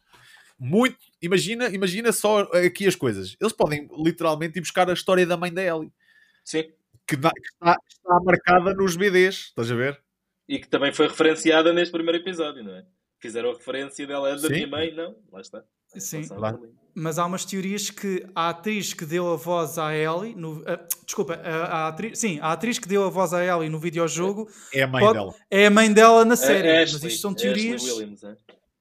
muito. 0.59 0.99
Imagina, 1.27 1.69
imagina 1.69 2.13
só 2.13 2.43
aqui 2.65 2.87
as 2.87 2.95
coisas. 2.95 3.37
Eles 3.41 3.53
podem 3.53 3.89
literalmente 3.99 4.59
ir 4.59 4.61
buscar 4.61 4.89
a 4.89 4.93
história 4.93 5.27
da 5.27 5.37
mãe 5.37 5.53
da 5.53 5.63
Ellie. 5.63 5.93
Sim. 6.45 6.65
Que, 7.07 7.15
está, 7.15 7.33
está 7.89 8.21
marcada 8.25 8.75
nos 8.75 8.97
BDs, 8.97 9.47
estás 9.49 9.71
a 9.71 9.75
ver? 9.75 10.01
E 10.49 10.59
que 10.59 10.69
também 10.69 10.93
foi 10.93 11.09
referenciada 11.09 11.73
neste 11.73 11.93
primeiro 11.93 12.19
episódio, 12.19 12.63
não 12.63 12.75
é? 12.75 12.85
Fizeram 13.19 13.51
a 13.51 13.55
referência 13.55 14.07
dela, 14.07 14.29
é 14.31 14.35
da 14.35 14.39
Sim. 14.39 14.53
minha 14.53 14.67
mãe, 14.67 14.95
não? 14.95 15.17
Lá 15.33 15.41
está. 15.41 15.65
Sim, 15.97 16.23
mas 16.95 17.19
há 17.19 17.27
umas 17.27 17.45
teorias 17.45 17.91
que 17.91 18.27
a 18.35 18.51
atriz 18.51 18.93
que 18.95 19.05
deu 19.05 19.33
a 19.33 19.37
voz 19.37 19.79
à 19.79 19.95
Ellie, 19.95 20.35
no, 20.35 20.61
uh, 20.61 20.65
desculpa, 21.05 21.35
a, 21.35 21.65
a, 21.65 21.89
atriz, 21.89 22.19
sim, 22.19 22.39
a 22.41 22.53
atriz 22.53 22.79
que 22.79 22.89
deu 22.89 23.05
a 23.05 23.11
voz 23.11 23.33
à 23.35 23.45
Ellie 23.45 23.69
no 23.69 23.79
videojogo 23.79 24.49
é 24.73 24.83
a 24.83 24.87
mãe 24.87 25.03
pode, 25.03 25.19
dela. 25.19 25.35
É 25.51 25.67
a 25.67 25.71
mãe 25.71 25.93
dela 25.93 26.25
na 26.25 26.37
série, 26.37 26.69
é, 26.69 26.81
mas 26.81 27.03
isto 27.03 27.21
são 27.21 27.35
teorias. 27.35 27.83
Williams, 27.83 28.25
é? 28.25 28.37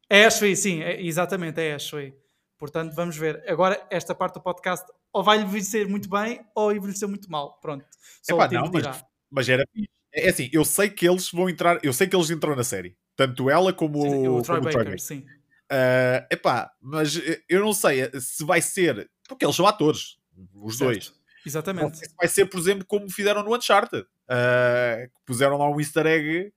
É 0.10 0.26
Ashley, 0.26 0.56
sim, 0.56 0.82
é, 0.82 1.02
exatamente, 1.02 1.60
é 1.60 1.76
Ashley. 1.76 2.14
Portanto, 2.58 2.94
vamos 2.96 3.18
ver. 3.18 3.44
Agora, 3.48 3.86
esta 3.90 4.16
parte 4.16 4.36
do 4.36 4.42
podcast 4.42 4.86
ou 5.12 5.24
vai 5.24 5.42
envelhecer 5.42 5.88
muito 5.88 6.10
bem 6.10 6.46
ou 6.56 6.72
envelhecer 6.72 7.08
muito 7.08 7.30
mal. 7.30 7.60
Pronto. 7.60 7.86
Só 8.22 8.36
Epá, 8.36 8.50
não, 8.50 8.72
mas, 8.72 9.06
mas, 9.30 9.50
era. 9.50 9.68
É 10.14 10.30
assim, 10.30 10.50
eu 10.54 10.64
sei 10.64 10.90
que 10.90 11.08
eles 11.08 11.30
vão 11.32 11.50
entrar. 11.50 11.80
Eu 11.84 11.94
sei 11.94 12.08
que 12.08 12.16
eles 12.16 12.30
entram 12.30 12.56
na 12.56 12.64
série. 12.64 12.98
Tanto 13.16 13.50
ela 13.50 13.72
como, 13.74 14.02
sim, 14.02 14.28
o, 14.28 14.38
o 14.38 14.42
Troy 14.42 14.62
Baker, 14.62 14.84
Baker. 14.84 15.00
Sim. 15.00 15.26
Uh, 15.72 16.22
epá, 16.30 16.72
mas 16.82 17.20
eu 17.50 17.62
não 17.62 17.74
sei 17.74 18.10
se 18.20 18.44
vai 18.44 18.62
ser. 18.62 19.10
Porque 19.28 19.46
eles 19.46 19.56
são 19.56 19.66
atores, 19.66 20.18
os 20.54 20.78
certo. 20.78 20.92
dois. 20.92 21.14
Exatamente. 21.46 22.02
Vai 22.18 22.28
ser, 22.28 22.46
por 22.46 22.60
exemplo, 22.60 22.86
como 22.86 23.10
fizeram 23.10 23.44
no 23.44 23.56
Uncharted. 23.56 24.04
Uh, 24.04 25.10
puseram 25.26 25.58
lá 25.58 25.70
um 25.70 25.80
easter 25.80 26.06
egg 26.08 26.52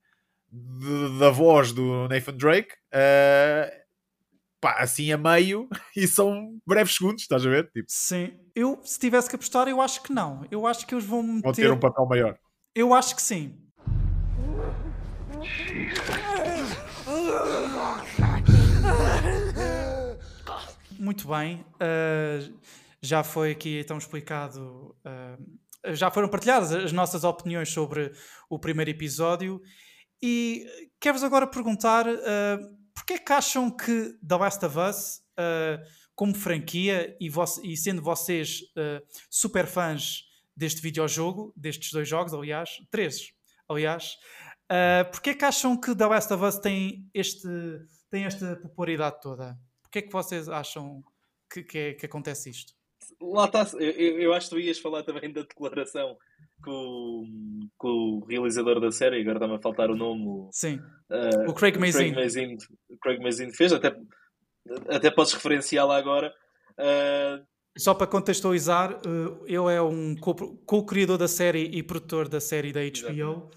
de, 0.51 1.19
da 1.19 1.29
voz 1.29 1.71
do 1.71 2.07
Nathan 2.07 2.35
Drake, 2.35 2.73
uh, 2.93 3.79
pá, 4.59 4.77
assim 4.79 5.11
a 5.11 5.17
meio, 5.17 5.67
e 5.95 6.07
são 6.07 6.57
breves 6.65 6.95
segundos, 6.95 7.23
estás 7.23 7.45
a 7.45 7.49
ver? 7.49 7.69
Tipo, 7.71 7.85
Sim, 7.87 8.37
eu 8.55 8.79
se 8.83 8.99
tivesse 8.99 9.29
que 9.29 9.35
apostar, 9.35 9.67
eu 9.67 9.81
acho 9.81 10.03
que 10.03 10.13
não. 10.13 10.45
Eu 10.51 10.67
acho 10.67 10.85
que 10.85 10.93
eles 10.93 11.05
vão 11.05 11.23
meter... 11.23 11.43
Vão 11.43 11.53
ter 11.53 11.71
um 11.71 11.79
papel 11.79 12.05
maior. 12.05 12.37
Eu 12.75 12.93
acho 12.93 13.15
que 13.15 13.21
sim. 13.21 13.57
Muito 20.99 21.27
bem. 21.27 21.65
Uh, 21.75 22.53
já 23.01 23.23
foi 23.23 23.51
aqui 23.51 23.79
então 23.79 23.97
explicado. 23.97 24.95
Uh, 25.05 25.93
já 25.93 26.11
foram 26.11 26.27
partilhadas 26.27 26.73
as 26.73 26.91
nossas 26.91 27.23
opiniões 27.23 27.69
sobre 27.69 28.11
o 28.49 28.59
primeiro 28.59 28.91
episódio 28.91 29.61
e 30.21 30.65
quero-vos 30.99 31.23
agora 31.23 31.47
perguntar 31.47 32.05
uh, 32.05 32.78
porquê 32.99 33.17
que 33.17 33.33
acham 33.33 33.71
que 33.71 34.13
The 34.27 34.35
Last 34.35 34.65
of 34.65 34.77
Us, 34.77 35.17
uh, 35.39 35.81
como 36.15 36.35
franquia, 36.35 37.15
e, 37.19 37.29
e 37.63 37.77
sendo 37.77 38.01
vocês 38.01 38.61
uh, 38.75 39.05
super 39.29 39.65
fãs 39.65 40.23
deste 40.55 40.81
videojogo, 40.81 41.53
destes 41.55 41.91
dois 41.91 42.07
jogos, 42.07 42.33
aliás, 42.33 42.69
três, 42.91 43.31
aliás, 43.69 44.17
uh, 44.69 45.09
porquê 45.11 45.33
que 45.33 45.45
acham 45.45 45.79
que 45.79 45.95
The 45.95 46.05
Last 46.05 46.33
of 46.33 46.43
Us 46.43 46.59
tem, 46.59 47.09
este, 47.13 47.47
tem 48.09 48.25
esta 48.25 48.57
popularidade 48.57 49.21
toda? 49.21 49.57
Porquê 49.81 50.01
que 50.01 50.11
vocês 50.11 50.49
acham 50.49 51.01
que, 51.51 51.63
que, 51.63 51.77
é, 51.77 51.93
que 51.93 52.05
acontece 52.05 52.49
isto? 52.49 52.73
Lá 53.21 53.45
está, 53.45 53.65
eu, 53.79 54.19
eu 54.19 54.33
acho 54.33 54.49
que 54.49 54.55
tu 54.55 54.59
ias 54.59 54.77
falar 54.77 55.03
também 55.03 55.31
da 55.31 55.41
declaração 55.41 56.17
com, 56.63 57.23
com 57.77 57.87
o 57.87 58.25
realizador 58.25 58.79
da 58.79 58.91
série, 58.91 59.21
agora 59.21 59.37
está-me 59.37 59.55
a 59.55 59.59
faltar 59.59 59.89
o 59.89 59.95
nome. 59.95 60.49
Sim, 60.51 60.79
uh, 61.09 61.49
o 61.49 61.53
Craig 61.53 61.77
Mazin. 61.77 62.11
Craig 62.11 62.15
Mazin, 62.15 62.57
Craig 63.01 63.19
Mazin 63.21 63.51
fez, 63.51 63.73
até, 63.73 63.95
até 64.89 65.11
podes 65.11 65.33
referenciá-la 65.33 65.97
agora. 65.97 66.33
Uh, 66.71 67.45
só 67.77 67.93
para 67.93 68.07
contextualizar, 68.07 68.99
uh, 69.05 69.45
ele 69.45 69.73
é 69.73 69.81
um 69.81 70.15
co-criador 70.65 71.17
da 71.17 71.27
série 71.27 71.63
e 71.63 71.83
produtor 71.83 72.27
da 72.27 72.39
série 72.39 72.73
da 72.73 72.81
HBO. 72.81 73.49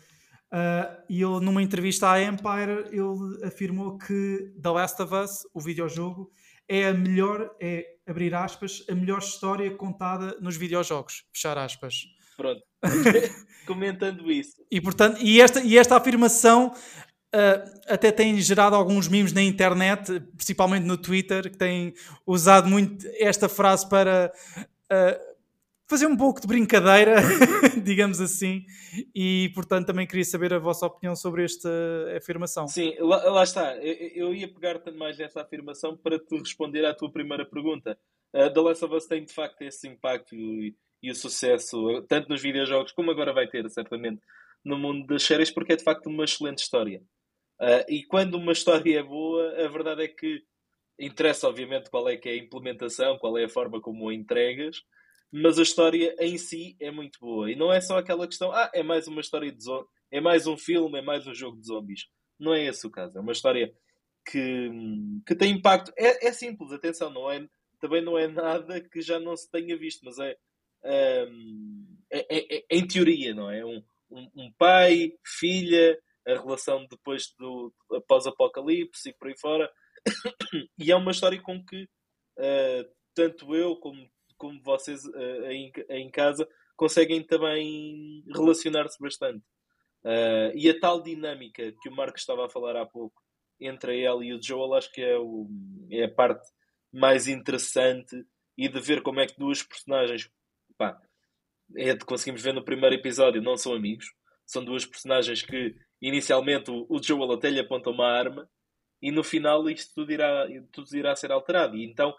E 1.08 1.22
ele, 1.22 1.40
numa 1.40 1.62
entrevista 1.62 2.10
à 2.10 2.22
Empire, 2.22 2.86
ele 2.90 3.46
afirmou 3.46 3.96
que 3.96 4.52
The 4.62 4.70
Last 4.70 5.02
of 5.02 5.14
Us, 5.14 5.46
o 5.54 5.60
videojogo, 5.60 6.30
é 6.68 6.88
a 6.88 6.94
melhor, 6.94 7.54
é, 7.60 7.84
abrir 8.06 8.34
aspas, 8.34 8.84
a 8.88 8.94
melhor 8.94 9.18
história 9.18 9.70
contada 9.76 10.36
nos 10.40 10.56
videojogos, 10.56 11.24
fechar 11.32 11.58
aspas. 11.58 11.94
Pronto. 12.36 12.62
Comentando 13.66 14.30
isso. 14.30 14.62
E, 14.70 14.80
portanto, 14.80 15.18
e, 15.20 15.40
esta, 15.40 15.60
e 15.60 15.78
esta 15.78 15.96
afirmação 15.96 16.74
uh, 17.34 17.80
até 17.86 18.10
tem 18.10 18.38
gerado 18.40 18.76
alguns 18.76 19.08
memes 19.08 19.32
na 19.32 19.42
internet, 19.42 20.20
principalmente 20.36 20.84
no 20.84 20.96
Twitter, 20.96 21.50
que 21.50 21.56
têm 21.56 21.94
usado 22.26 22.68
muito 22.68 23.06
esta 23.18 23.48
frase 23.48 23.88
para 23.88 24.32
uh, 24.64 25.32
fazer 25.88 26.06
um 26.06 26.16
pouco 26.16 26.40
de 26.40 26.46
brincadeira, 26.46 27.16
digamos 27.82 28.20
assim. 28.20 28.64
E, 29.14 29.50
portanto, 29.54 29.86
também 29.86 30.06
queria 30.06 30.24
saber 30.24 30.52
a 30.54 30.58
vossa 30.58 30.86
opinião 30.86 31.14
sobre 31.14 31.44
esta 31.44 31.68
afirmação. 32.16 32.66
Sim, 32.66 32.94
lá, 32.98 33.30
lá 33.30 33.42
está. 33.42 33.76
Eu, 33.76 34.28
eu 34.28 34.34
ia 34.34 34.48
pegar-te 34.48 34.90
mais 34.90 35.18
nessa 35.18 35.42
afirmação 35.42 35.96
para 35.96 36.18
te 36.18 36.36
responder 36.36 36.84
à 36.84 36.94
tua 36.94 37.10
primeira 37.12 37.44
pergunta. 37.44 37.98
uh, 38.34 38.52
The 38.52 38.60
Last 38.60 38.84
of 38.84 38.94
Us 38.94 39.06
tem 39.06 39.24
de 39.24 39.32
facto 39.32 39.62
esse 39.62 39.86
impacto 39.86 40.34
e, 40.34 40.74
e 41.02 41.10
o 41.10 41.14
sucesso, 41.14 42.02
tanto 42.08 42.28
nos 42.28 42.40
videojogos 42.40 42.92
como 42.92 43.10
agora 43.10 43.32
vai 43.32 43.48
ter, 43.48 43.68
certamente, 43.70 44.22
no 44.64 44.78
mundo 44.78 45.06
das 45.06 45.24
séries, 45.24 45.50
porque 45.50 45.72
é 45.72 45.76
de 45.76 45.82
facto 45.82 46.06
uma 46.06 46.24
excelente 46.24 46.58
história. 46.58 47.02
Uh, 47.60 47.84
e 47.88 48.04
quando 48.04 48.34
uma 48.34 48.52
história 48.52 48.98
é 48.98 49.02
boa, 49.02 49.64
a 49.64 49.68
verdade 49.68 50.04
é 50.04 50.08
que 50.08 50.42
interessa, 50.98 51.48
obviamente, 51.48 51.90
qual 51.90 52.08
é 52.08 52.16
que 52.16 52.28
é 52.28 52.32
a 52.32 52.36
implementação, 52.36 53.18
qual 53.18 53.36
é 53.36 53.44
a 53.44 53.48
forma 53.48 53.80
como 53.80 54.08
a 54.08 54.14
entregas, 54.14 54.76
mas 55.32 55.58
a 55.58 55.62
história 55.62 56.14
em 56.20 56.36
si 56.38 56.76
é 56.78 56.90
muito 56.90 57.18
boa. 57.20 57.50
E 57.50 57.56
não 57.56 57.72
é 57.72 57.80
só 57.80 57.98
aquela 57.98 58.26
questão, 58.26 58.52
ah, 58.52 58.70
é 58.74 58.82
mais 58.82 59.08
uma 59.08 59.20
história 59.20 59.50
de 59.50 59.62
zombies, 59.62 59.90
é 60.10 60.20
mais 60.20 60.46
um 60.46 60.56
filme, 60.56 60.98
é 60.98 61.02
mais 61.02 61.26
um 61.26 61.34
jogo 61.34 61.58
de 61.58 61.66
zombies. 61.66 62.06
Não 62.38 62.54
é 62.54 62.66
esse 62.66 62.86
o 62.86 62.90
caso. 62.90 63.16
É 63.16 63.20
uma 63.20 63.32
história 63.32 63.72
que, 64.26 64.70
que 65.26 65.34
tem 65.34 65.52
impacto. 65.52 65.92
É, 65.96 66.28
é 66.28 66.32
simples, 66.32 66.72
atenção, 66.72 67.10
não 67.10 67.30
é, 67.30 67.46
também 67.80 68.02
não 68.02 68.18
é 68.18 68.28
nada 68.28 68.80
que 68.80 69.00
já 69.00 69.18
não 69.18 69.36
se 69.36 69.50
tenha 69.50 69.76
visto, 69.76 70.04
mas 70.04 70.18
é, 70.18 70.36
um, 70.84 71.96
é, 72.10 72.26
é, 72.28 72.56
é 72.56 72.64
em 72.70 72.86
teoria, 72.86 73.34
não 73.34 73.50
é? 73.50 73.64
Um, 73.64 73.82
um, 74.10 74.52
pai, 74.58 75.12
filha, 75.24 75.98
a 76.26 76.34
relação 76.34 76.86
depois 76.86 77.32
do 77.38 77.72
após-apocalipse 77.92 79.08
e 79.08 79.14
por 79.14 79.28
aí 79.28 79.38
fora. 79.38 79.70
e 80.78 80.92
é 80.92 80.96
uma 80.96 81.12
história 81.12 81.40
com 81.40 81.64
que 81.64 81.84
uh, 81.84 82.92
tanto 83.14 83.54
eu 83.54 83.76
como, 83.76 84.08
como 84.36 84.60
vocês 84.62 85.04
uh, 85.04 85.46
em, 85.50 85.72
em 85.88 86.10
casa 86.10 86.48
conseguem 86.76 87.22
também 87.24 88.24
relacionar-se 88.34 88.98
bastante. 89.00 89.44
Uh, 90.04 90.50
e 90.54 90.68
a 90.68 90.78
tal 90.78 91.00
dinâmica 91.00 91.72
que 91.80 91.88
o 91.88 91.94
Marco 91.94 92.18
estava 92.18 92.46
a 92.46 92.50
falar 92.50 92.76
há 92.76 92.84
pouco 92.84 93.22
entre 93.60 94.02
ela 94.02 94.24
e 94.24 94.32
o 94.32 94.42
Joel, 94.42 94.74
acho 94.74 94.90
que 94.90 95.00
é, 95.00 95.16
o, 95.16 95.48
é 95.90 96.04
a 96.04 96.12
parte 96.12 96.44
mais 96.92 97.28
interessante 97.28 98.24
e 98.58 98.68
de 98.68 98.80
ver 98.80 99.02
como 99.02 99.20
é 99.20 99.26
que 99.26 99.38
duas 99.38 99.62
personagens, 99.62 100.28
pá, 100.82 101.00
é 101.76 101.94
de 101.94 102.04
conseguimos 102.04 102.42
ver 102.42 102.52
no 102.52 102.64
primeiro 102.64 102.94
episódio, 102.94 103.42
não 103.42 103.56
são 103.56 103.74
amigos, 103.74 104.06
são 104.44 104.64
duas 104.64 104.84
personagens 104.84 105.42
que 105.42 105.74
inicialmente 106.00 106.70
o, 106.70 106.86
o 106.88 107.02
Joel 107.02 107.32
até 107.32 107.48
lhe 107.50 107.60
aponta 107.60 107.90
uma 107.90 108.06
arma 108.06 108.48
e 109.00 109.10
no 109.10 109.22
final 109.22 109.68
isto 109.70 109.94
tudo 109.94 110.12
irá, 110.12 110.46
tudo 110.72 110.96
irá 110.96 111.14
ser 111.14 111.30
alterado. 111.30 111.76
E 111.76 111.84
então 111.84 112.14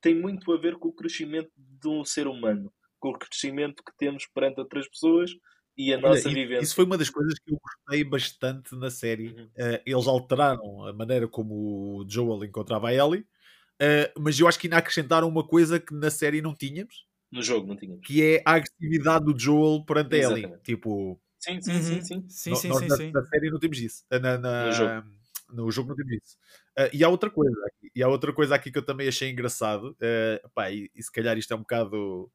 tem 0.00 0.14
muito 0.14 0.52
a 0.52 0.58
ver 0.58 0.76
com 0.76 0.88
o 0.88 0.92
crescimento 0.92 1.50
de 1.56 1.88
um 1.88 2.04
ser 2.04 2.26
humano, 2.26 2.72
com 2.98 3.10
o 3.10 3.18
crescimento 3.18 3.82
que 3.84 3.96
temos 3.98 4.26
perante 4.26 4.60
outras 4.60 4.88
pessoas 4.88 5.30
e 5.76 5.92
a 5.92 5.98
Olha, 5.98 6.08
nossa 6.08 6.28
vivência. 6.28 6.64
Isso 6.64 6.74
foi 6.74 6.84
uma 6.84 6.96
das 6.96 7.10
coisas 7.10 7.38
que 7.38 7.52
eu 7.52 7.58
gostei 7.60 8.04
bastante 8.04 8.74
na 8.74 8.90
série. 8.90 9.28
Uhum. 9.28 9.44
Uh, 9.44 9.82
eles 9.84 10.06
alteraram 10.06 10.86
a 10.86 10.92
maneira 10.92 11.28
como 11.28 12.00
o 12.00 12.06
Joel 12.08 12.44
encontrava 12.44 12.88
a 12.88 12.94
Ellie, 12.94 13.20
uh, 13.20 14.20
mas 14.20 14.38
eu 14.40 14.48
acho 14.48 14.58
que 14.58 14.66
ainda 14.66 14.78
acrescentaram 14.78 15.28
uma 15.28 15.46
coisa 15.46 15.78
que 15.78 15.94
na 15.94 16.10
série 16.10 16.40
não 16.40 16.54
tínhamos. 16.54 17.05
No 17.30 17.42
jogo 17.42 17.66
não 17.66 17.76
tínhamos. 17.76 18.06
Que 18.06 18.22
é 18.22 18.42
a 18.44 18.52
agressividade 18.52 19.24
do 19.24 19.38
Joel 19.38 19.84
perante 19.84 20.14
a 20.16 20.18
Ellie. 20.18 20.58
Tipo... 20.62 21.20
Sim, 21.38 21.60
sim, 21.60 21.72
uhum. 21.72 21.82
sim. 21.82 22.02
sim. 22.02 22.24
sim, 22.28 22.54
sim, 22.54 22.72
sim, 22.72 22.88
na, 22.88 22.96
sim. 22.96 23.10
na, 23.12 23.24
série 23.24 23.50
não 23.50 23.58
temos 23.58 23.78
isso. 23.78 24.04
Na, 24.10 24.38
na, 24.38 24.66
no, 24.66 24.72
jogo. 24.72 25.08
no 25.50 25.70
jogo 25.70 25.88
não 25.90 25.96
temos 25.96 26.12
isso. 26.12 26.36
Uh, 26.78 26.90
e 26.92 27.04
há 27.04 27.08
outra 27.08 27.30
coisa. 27.30 27.56
E 27.94 28.02
há 28.02 28.08
outra 28.08 28.32
coisa 28.32 28.54
aqui 28.54 28.70
que 28.70 28.78
eu 28.78 28.84
também 28.84 29.08
achei 29.08 29.30
engraçado. 29.30 29.96
Pá, 30.54 30.70
e, 30.70 30.90
e 30.94 31.02
se 31.02 31.10
calhar 31.12 31.36
isto 31.36 31.52
é 31.52 31.56
um 31.56 31.60
bocado... 31.60 32.30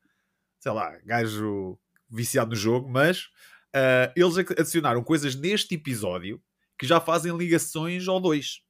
Sei 0.59 0.71
lá, 0.71 0.95
gajo 1.03 1.79
viciado 2.11 2.51
no 2.51 2.55
jogo, 2.55 2.89
mas 2.89 3.29
uh, 3.75 4.11
eles 4.15 4.37
adicionaram 4.37 5.03
coisas 5.03 5.33
neste 5.33 5.75
episódio 5.75 6.41
que 6.77 6.85
já 6.85 6.99
fazem 6.99 7.35
ligações 7.35 8.07
ao 8.07 8.19
2. 8.19 8.61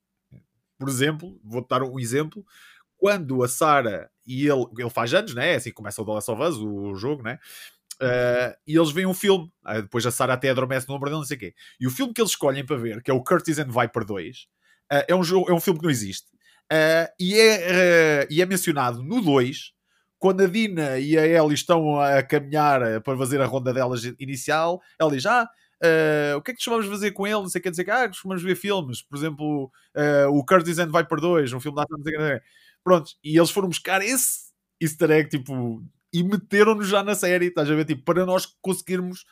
Por 0.78 0.88
exemplo, 0.88 1.40
vou 1.44 1.66
dar 1.66 1.82
um 1.82 2.00
exemplo. 2.00 2.46
Quando 2.98 3.44
a 3.44 3.48
Sarah 3.48 4.11
e 4.26 4.48
ele, 4.48 4.66
ele 4.78 4.90
faz 4.90 5.14
anos, 5.14 5.34
né? 5.34 5.56
Assim 5.56 5.72
começa 5.72 6.02
o 6.02 6.06
The 6.06 6.12
Last 6.12 6.32
of 6.32 6.42
Us, 6.42 6.58
o 6.58 6.96
jogo, 6.96 7.24
né? 7.24 7.40
Uh, 8.02 8.56
e 8.66 8.76
eles 8.76 8.92
veem 8.92 9.08
um 9.08 9.14
filme. 9.14 9.52
Uh, 9.66 9.82
depois 9.84 10.06
a 10.06 10.12
Sarah 10.12 10.34
até 10.34 10.50
adormece 10.50 10.88
no 10.88 10.96
ombro 10.96 11.10
dele, 11.10 11.20
não 11.20 11.26
sei 11.26 11.38
o 11.38 11.40
quê. 11.40 11.54
E 11.80 11.88
o 11.88 11.92
filme 11.92 12.14
que 12.14 12.22
eles 12.22 12.32
escolhem 12.32 12.66
para 12.66 12.78
ver, 12.78 13.02
que 13.04 13.12
é 13.12 13.14
o 13.14 13.24
Curtis 13.24 13.60
and 13.60 13.70
Viper 13.70 14.06
2, 14.06 14.38
uh, 14.38 15.06
é, 15.08 15.16
um 15.16 15.24
jogo, 15.24 15.52
é 15.52 15.54
um 15.54 15.60
filme 15.60 15.80
que 15.80 15.86
não 15.86 15.92
existe. 15.92 16.28
e, 17.20 17.40
é, 17.40 18.28
e 18.30 18.42
é 18.42 18.46
mencionado 18.46 19.04
no 19.04 19.22
2 19.22 19.74
quando 20.22 20.42
a 20.44 20.48
Dina 20.48 21.00
e 21.00 21.18
a 21.18 21.26
Ellie 21.26 21.56
estão 21.56 22.00
a 22.00 22.22
caminhar 22.22 22.80
eh, 22.84 23.00
para 23.00 23.18
fazer 23.18 23.42
a 23.42 23.46
ronda 23.48 23.74
delas 23.74 24.04
inicial, 24.20 24.80
ela 25.00 25.10
diz: 25.10 25.26
Ah, 25.26 25.50
uh, 25.84 26.38
o 26.38 26.42
que 26.44 26.52
é 26.52 26.54
que 26.54 26.60
costumamos 26.60 26.86
fazer 26.86 27.10
com 27.12 27.26
ele? 27.26 27.38
Não 27.38 27.50
sei 27.50 27.60
o 27.60 27.64
que 27.64 27.72
dizer 27.72 27.84
que 27.84 27.90
ah, 27.90 28.08
costumamos 28.08 28.44
ver 28.44 28.56
filmes, 28.56 29.02
por 29.02 29.18
exemplo, 29.18 29.72
uh, 29.98 30.30
o 30.30 30.46
Curtis 30.46 30.78
and 30.78 30.92
Viper 30.92 31.20
2, 31.20 31.54
um 31.54 31.60
filme 31.60 31.76
da 31.76 31.86
não 31.90 32.04
sei 32.04 32.14
que. 32.14 32.42
Pronto, 32.84 33.12
e 33.24 33.38
eles 33.38 33.52
foram 33.52 33.70
buscar 33.70 34.02
esse 34.02 34.52
easter 34.82 35.12
egg, 35.12 35.30
tipo, 35.30 35.84
e 36.14 36.24
meteram-nos 36.24 36.88
já 36.88 37.04
na 37.04 37.16
série, 37.16 37.48
estás 37.48 37.70
a 37.70 37.76
ver? 37.76 37.86
Tipo, 37.86 38.04
para 38.04 38.26
nós 38.26 38.48
conseguirmos 38.62 39.24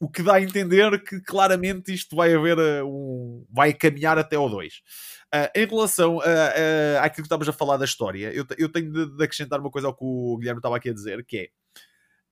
o 0.00 0.08
que 0.08 0.22
dá 0.22 0.34
a 0.34 0.42
entender 0.42 1.02
que 1.02 1.20
claramente 1.20 1.92
isto 1.92 2.16
vai 2.16 2.34
haver 2.34 2.58
uh, 2.58 2.86
um. 2.86 3.46
vai 3.50 3.72
caminhar 3.72 4.18
até 4.18 4.36
ao 4.36 4.50
2. 4.50 4.74
Uh, 4.74 5.48
em 5.54 5.66
relação 5.66 6.20
a, 6.20 6.24
a, 6.24 7.04
àquilo 7.04 7.22
que 7.22 7.26
estavas 7.26 7.48
a 7.48 7.52
falar 7.52 7.76
da 7.76 7.84
história, 7.84 8.32
eu, 8.32 8.44
eu 8.58 8.68
tenho 8.68 8.92
de, 8.92 9.16
de, 9.16 9.24
acrescentar 9.24 9.60
uma 9.60 9.70
coisa 9.70 9.88
ao 9.88 9.94
que 9.94 10.04
o 10.04 10.36
Guilherme 10.38 10.58
estava 10.58 10.76
aqui 10.76 10.90
a 10.90 10.94
dizer, 10.94 11.24
que 11.24 11.38
é 11.38 11.48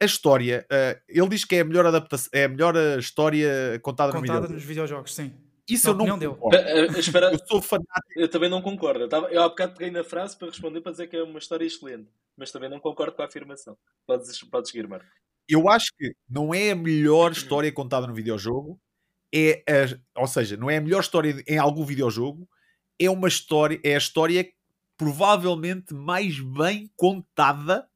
a 0.00 0.04
história, 0.04 0.66
uh, 0.70 1.00
ele 1.08 1.28
diz 1.28 1.44
que 1.44 1.54
é 1.54 1.60
a 1.60 1.64
melhor 1.64 1.86
adaptação, 1.86 2.28
é 2.32 2.44
a 2.44 2.48
melhor 2.48 2.76
história 2.98 3.78
contada, 3.82 4.12
contada 4.12 4.48
no 4.48 4.54
nos 4.54 4.64
videojogos, 4.64 5.14
sim. 5.14 5.32
Isso 5.68 5.88
eu 5.88 5.94
não 5.94 6.18
deu. 6.18 6.32
Uh, 6.40 6.98
espera, 6.98 7.32
eu 7.32 7.38
sou 7.46 7.62
fanático. 7.62 8.12
Eu 8.16 8.28
também 8.28 8.50
não 8.50 8.60
concordo. 8.60 9.00
Eu, 9.00 9.04
estava, 9.04 9.28
eu 9.28 9.42
há 9.42 9.48
bocado 9.48 9.74
peguei 9.74 9.90
na 9.90 10.02
frase 10.02 10.36
para 10.36 10.48
responder 10.48 10.80
para 10.80 10.92
dizer 10.92 11.06
que 11.06 11.16
é 11.16 11.22
uma 11.22 11.38
história 11.38 11.64
excelente, 11.64 12.08
mas 12.36 12.50
também 12.50 12.68
não 12.68 12.80
concordo 12.80 13.14
com 13.14 13.22
a 13.22 13.26
afirmação. 13.26 13.76
Podes, 14.06 14.42
podes 14.44 14.70
seguir, 14.70 14.88
Marco. 14.88 15.06
Eu 15.48 15.68
acho 15.68 15.92
que 15.98 16.14
não 16.28 16.54
é 16.54 16.70
a 16.70 16.76
melhor 16.76 17.32
história 17.32 17.70
contada 17.72 18.06
no 18.06 18.14
videojogo, 18.14 18.80
é 19.34 19.62
a, 19.68 20.20
ou 20.20 20.26
seja, 20.26 20.56
não 20.56 20.70
é 20.70 20.76
a 20.76 20.80
melhor 20.80 21.00
história 21.00 21.42
em 21.46 21.58
algum 21.58 21.84
videojogo, 21.84 22.48
é 22.98 23.10
uma 23.10 23.28
história, 23.28 23.80
é 23.84 23.94
a 23.94 23.98
história 23.98 24.48
provavelmente 24.96 25.94
mais 25.94 26.38
bem 26.38 26.90
contada 26.96 27.88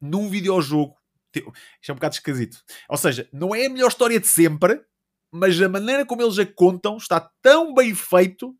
num 0.00 0.28
videojogo. 0.28 0.96
Isto 1.34 1.90
é 1.90 1.92
um 1.92 1.96
bocado 1.96 2.14
esquisito. 2.14 2.62
Ou 2.88 2.96
seja, 2.96 3.28
não 3.32 3.54
é 3.54 3.66
a 3.66 3.70
melhor 3.70 3.88
história 3.88 4.18
de 4.18 4.26
sempre, 4.26 4.82
mas 5.36 5.60
a 5.60 5.68
maneira 5.68 6.04
como 6.04 6.22
eles 6.22 6.38
a 6.38 6.46
contam 6.46 6.96
está 6.96 7.20
tão 7.42 7.74
bem 7.74 7.94
feito 7.94 8.54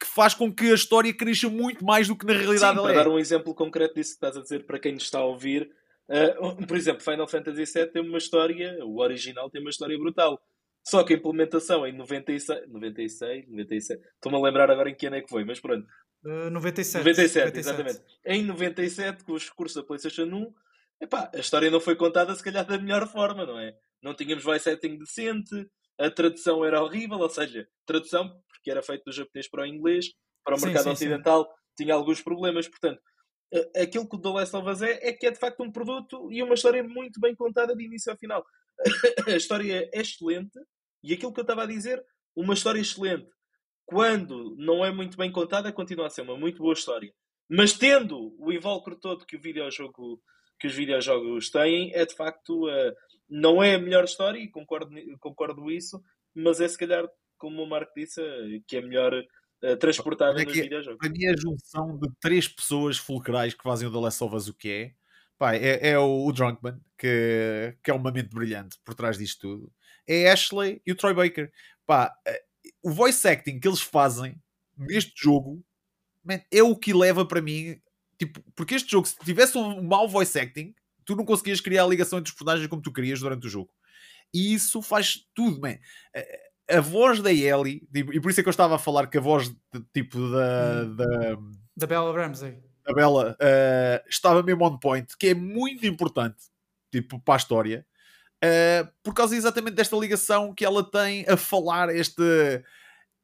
que 0.00 0.06
faz 0.06 0.34
com 0.34 0.52
que 0.52 0.70
a 0.70 0.74
história 0.74 1.14
cresça 1.14 1.48
muito 1.48 1.84
mais 1.84 2.08
do 2.08 2.16
que 2.16 2.26
na 2.26 2.32
realidade 2.32 2.76
Sim, 2.76 2.82
para 2.82 2.92
é. 2.92 2.96
dar 2.96 3.08
um 3.08 3.18
exemplo 3.18 3.54
concreto 3.54 3.94
disso 3.94 4.10
que 4.10 4.16
estás 4.16 4.36
a 4.36 4.42
dizer 4.42 4.66
para 4.66 4.78
quem 4.78 4.92
nos 4.92 5.04
está 5.04 5.18
a 5.18 5.24
ouvir, 5.24 5.70
uh, 6.08 6.66
por 6.66 6.76
exemplo, 6.76 7.02
Final 7.02 7.28
Fantasy 7.28 7.64
VII 7.64 7.86
tem 7.86 8.02
uma 8.02 8.18
história, 8.18 8.78
o 8.84 9.00
original 9.00 9.50
tem 9.50 9.60
uma 9.60 9.70
história 9.70 9.96
brutal. 9.98 10.40
Só 10.86 11.02
que 11.02 11.14
a 11.14 11.16
implementação 11.16 11.86
em 11.86 11.96
96, 11.96 12.68
96, 12.68 13.48
97, 13.48 14.02
estou-me 14.16 14.36
a 14.36 14.42
lembrar 14.42 14.70
agora 14.70 14.90
em 14.90 14.94
que 14.94 15.06
ano 15.06 15.16
é 15.16 15.22
que 15.22 15.30
foi, 15.30 15.42
mas 15.42 15.58
pronto. 15.58 15.86
Uh, 16.22 16.50
97, 16.50 16.98
97. 16.98 17.46
97, 17.46 17.58
exatamente. 17.58 18.00
Em 18.26 18.44
97, 18.44 19.24
com 19.24 19.32
os 19.32 19.48
recursos 19.48 19.76
da 19.76 19.82
PlayStation 19.82 20.24
1, 20.24 20.52
epá, 21.00 21.30
a 21.34 21.38
história 21.38 21.70
não 21.70 21.80
foi 21.80 21.96
contada 21.96 22.34
se 22.34 22.42
calhar 22.42 22.66
da 22.66 22.78
melhor 22.78 23.08
forma, 23.08 23.46
não 23.46 23.58
é? 23.58 23.74
Não 24.02 24.14
tínhamos 24.14 24.44
voice 24.44 24.64
setting 24.64 24.98
decente, 24.98 25.66
a 25.98 26.10
tradução 26.10 26.64
era 26.64 26.82
horrível, 26.82 27.18
ou 27.18 27.28
seja, 27.28 27.68
tradução, 27.86 28.40
porque 28.48 28.70
era 28.70 28.82
feito 28.82 29.04
do 29.04 29.12
japonês 29.12 29.48
para 29.48 29.62
o 29.62 29.66
inglês, 29.66 30.06
para 30.44 30.54
o 30.54 30.58
sim, 30.58 30.66
mercado 30.66 30.84
sim, 30.84 30.90
ocidental, 30.90 31.44
sim. 31.44 31.84
tinha 31.84 31.94
alguns 31.94 32.22
problemas, 32.22 32.68
portanto, 32.68 33.00
aquilo 33.76 34.08
que 34.08 34.16
o 34.16 34.20
The 34.20 34.28
Last 34.28 34.56
of 34.56 34.68
Us 34.68 34.82
é, 34.82 35.08
é 35.08 35.12
que 35.12 35.26
é 35.26 35.30
de 35.30 35.38
facto 35.38 35.62
um 35.62 35.70
produto 35.70 36.30
e 36.32 36.42
uma 36.42 36.54
história 36.54 36.82
muito 36.82 37.20
bem 37.20 37.34
contada 37.34 37.74
de 37.74 37.84
início 37.84 38.10
ao 38.10 38.18
final. 38.18 38.44
a 39.28 39.36
história 39.36 39.88
é 39.92 40.00
excelente, 40.00 40.58
e 41.02 41.12
aquilo 41.12 41.32
que 41.32 41.40
eu 41.40 41.44
estava 41.44 41.62
a 41.62 41.66
dizer, 41.66 42.04
uma 42.34 42.54
história 42.54 42.80
excelente, 42.80 43.28
quando 43.86 44.56
não 44.58 44.84
é 44.84 44.90
muito 44.90 45.16
bem 45.16 45.30
contada, 45.30 45.72
continua 45.72 46.06
a 46.06 46.10
ser 46.10 46.22
uma 46.22 46.36
muito 46.36 46.58
boa 46.58 46.72
história. 46.72 47.12
Mas 47.48 47.74
tendo 47.74 48.34
o 48.38 48.50
invólucro 48.50 48.98
todo 48.98 49.26
que 49.26 49.36
o 49.36 49.40
videojogo 49.40 50.20
que 50.58 50.68
os 50.68 50.74
videojogos 50.74 51.50
têm, 51.50 51.92
é 51.94 52.06
de 52.06 52.14
facto 52.14 52.66
uh, 52.66 52.94
não 53.34 53.62
é 53.62 53.74
a 53.74 53.78
melhor 53.78 54.04
história, 54.04 54.38
e 54.38 54.48
concordo, 54.48 54.94
concordo 55.20 55.70
isso, 55.70 56.02
mas 56.34 56.60
é 56.60 56.68
se 56.68 56.78
calhar, 56.78 57.06
como 57.38 57.62
o 57.62 57.68
Marco 57.68 57.92
disse, 57.96 58.20
que 58.66 58.76
é 58.76 58.80
melhor 58.80 59.12
uh, 59.14 59.76
transportável 59.76 60.40
é 60.40 60.44
nos 60.44 60.54
videojogos. 60.54 61.06
A 61.06 61.40
junção 61.40 61.98
de 61.98 62.08
três 62.20 62.48
pessoas 62.48 62.96
fulcrais 62.98 63.54
que 63.54 63.62
fazem 63.62 63.88
o 63.88 63.92
The 63.92 63.98
Last 63.98 64.22
of 64.22 64.34
Us 64.34 64.48
o 64.48 64.54
que 64.54 64.70
é, 64.70 64.92
pá, 65.38 65.54
é, 65.54 65.90
é 65.90 65.98
o, 65.98 66.26
o 66.26 66.32
Drunkman, 66.32 66.80
que, 66.98 67.76
que 67.82 67.90
é 67.90 67.94
uma 67.94 68.12
mente 68.12 68.34
brilhante 68.34 68.78
por 68.84 68.94
trás 68.94 69.18
disto 69.18 69.40
tudo 69.40 69.72
é 70.06 70.30
Ashley 70.30 70.80
e 70.86 70.92
o 70.92 70.96
Troy 70.96 71.14
Baker. 71.14 71.50
Pá, 71.86 72.14
eh, 72.26 72.42
o 72.82 72.90
voice 72.90 73.26
acting 73.26 73.58
que 73.58 73.68
eles 73.68 73.80
fazem 73.80 74.40
neste 74.76 75.12
jogo 75.16 75.64
man, 76.22 76.40
é 76.50 76.62
o 76.62 76.76
que 76.76 76.92
leva 76.92 77.26
para 77.26 77.40
mim. 77.40 77.80
Tipo, 78.18 78.40
porque 78.54 78.74
este 78.74 78.90
jogo, 78.90 79.06
se 79.06 79.16
tivesse 79.18 79.58
um 79.58 79.82
mau 79.82 80.08
voice 80.08 80.38
acting, 80.38 80.74
tu 81.04 81.16
não 81.16 81.24
conseguias 81.24 81.60
criar 81.60 81.84
a 81.84 81.88
ligação 81.88 82.18
entre 82.18 82.30
os 82.30 82.36
personagens 82.36 82.68
como 82.68 82.82
tu 82.82 82.92
querias 82.92 83.20
durante 83.20 83.46
o 83.46 83.50
jogo. 83.50 83.70
E 84.32 84.54
isso 84.54 84.82
faz 84.82 85.26
tudo, 85.34 85.60
man. 85.60 85.76
A, 86.14 86.76
a 86.76 86.80
voz 86.80 87.20
da 87.20 87.32
Ellie, 87.32 87.86
tipo, 87.92 88.12
e 88.12 88.20
por 88.20 88.30
isso 88.30 88.40
é 88.40 88.42
que 88.42 88.48
eu 88.48 88.52
estava 88.52 88.76
a 88.76 88.78
falar 88.78 89.06
que 89.06 89.18
a 89.18 89.20
voz 89.20 89.48
de, 89.48 89.80
tipo 89.92 90.18
da. 90.18 90.82
Hum. 90.82 90.96
Da, 90.96 91.36
da 91.76 91.86
Bella 91.86 92.12
Ramsey. 92.12 92.58
da 92.86 92.94
Bela 92.94 93.32
uh, 93.32 94.08
estava 94.08 94.42
mesmo 94.42 94.64
on 94.64 94.78
point, 94.78 95.16
que 95.18 95.28
é 95.28 95.34
muito 95.34 95.86
importante, 95.86 96.36
tipo, 96.90 97.20
para 97.20 97.34
a 97.34 97.36
história, 97.36 97.86
uh, 98.42 98.88
por 99.02 99.12
causa 99.12 99.36
exatamente 99.36 99.74
desta 99.74 99.96
ligação 99.96 100.54
que 100.54 100.64
ela 100.64 100.88
tem 100.88 101.24
a 101.28 101.36
falar 101.36 101.94
este 101.94 102.22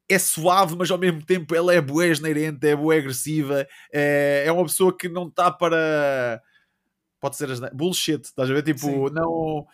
é 0.09 0.19
suave, 0.19 0.75
mas 0.75 0.91
ao 0.91 0.97
mesmo 0.97 1.25
tempo 1.25 1.55
ela 1.55 1.73
é 1.73 1.79
boa 1.79 2.05
inerente, 2.05 2.67
é 2.67 2.75
boa 2.75 2.95
agressiva, 2.95 3.65
é, 3.93 4.43
é 4.45 4.51
uma 4.51 4.65
pessoa 4.65 4.95
que 4.95 5.07
não 5.07 5.27
está 5.27 5.49
para 5.49 6.41
pode 7.21 7.37
ser 7.37 7.47
bullshit, 7.73 8.25
estás 8.25 8.49
a 8.49 8.53
ver? 8.53 8.63
Tipo, 8.63 8.79
Sim. 8.79 9.09
não 9.13 9.67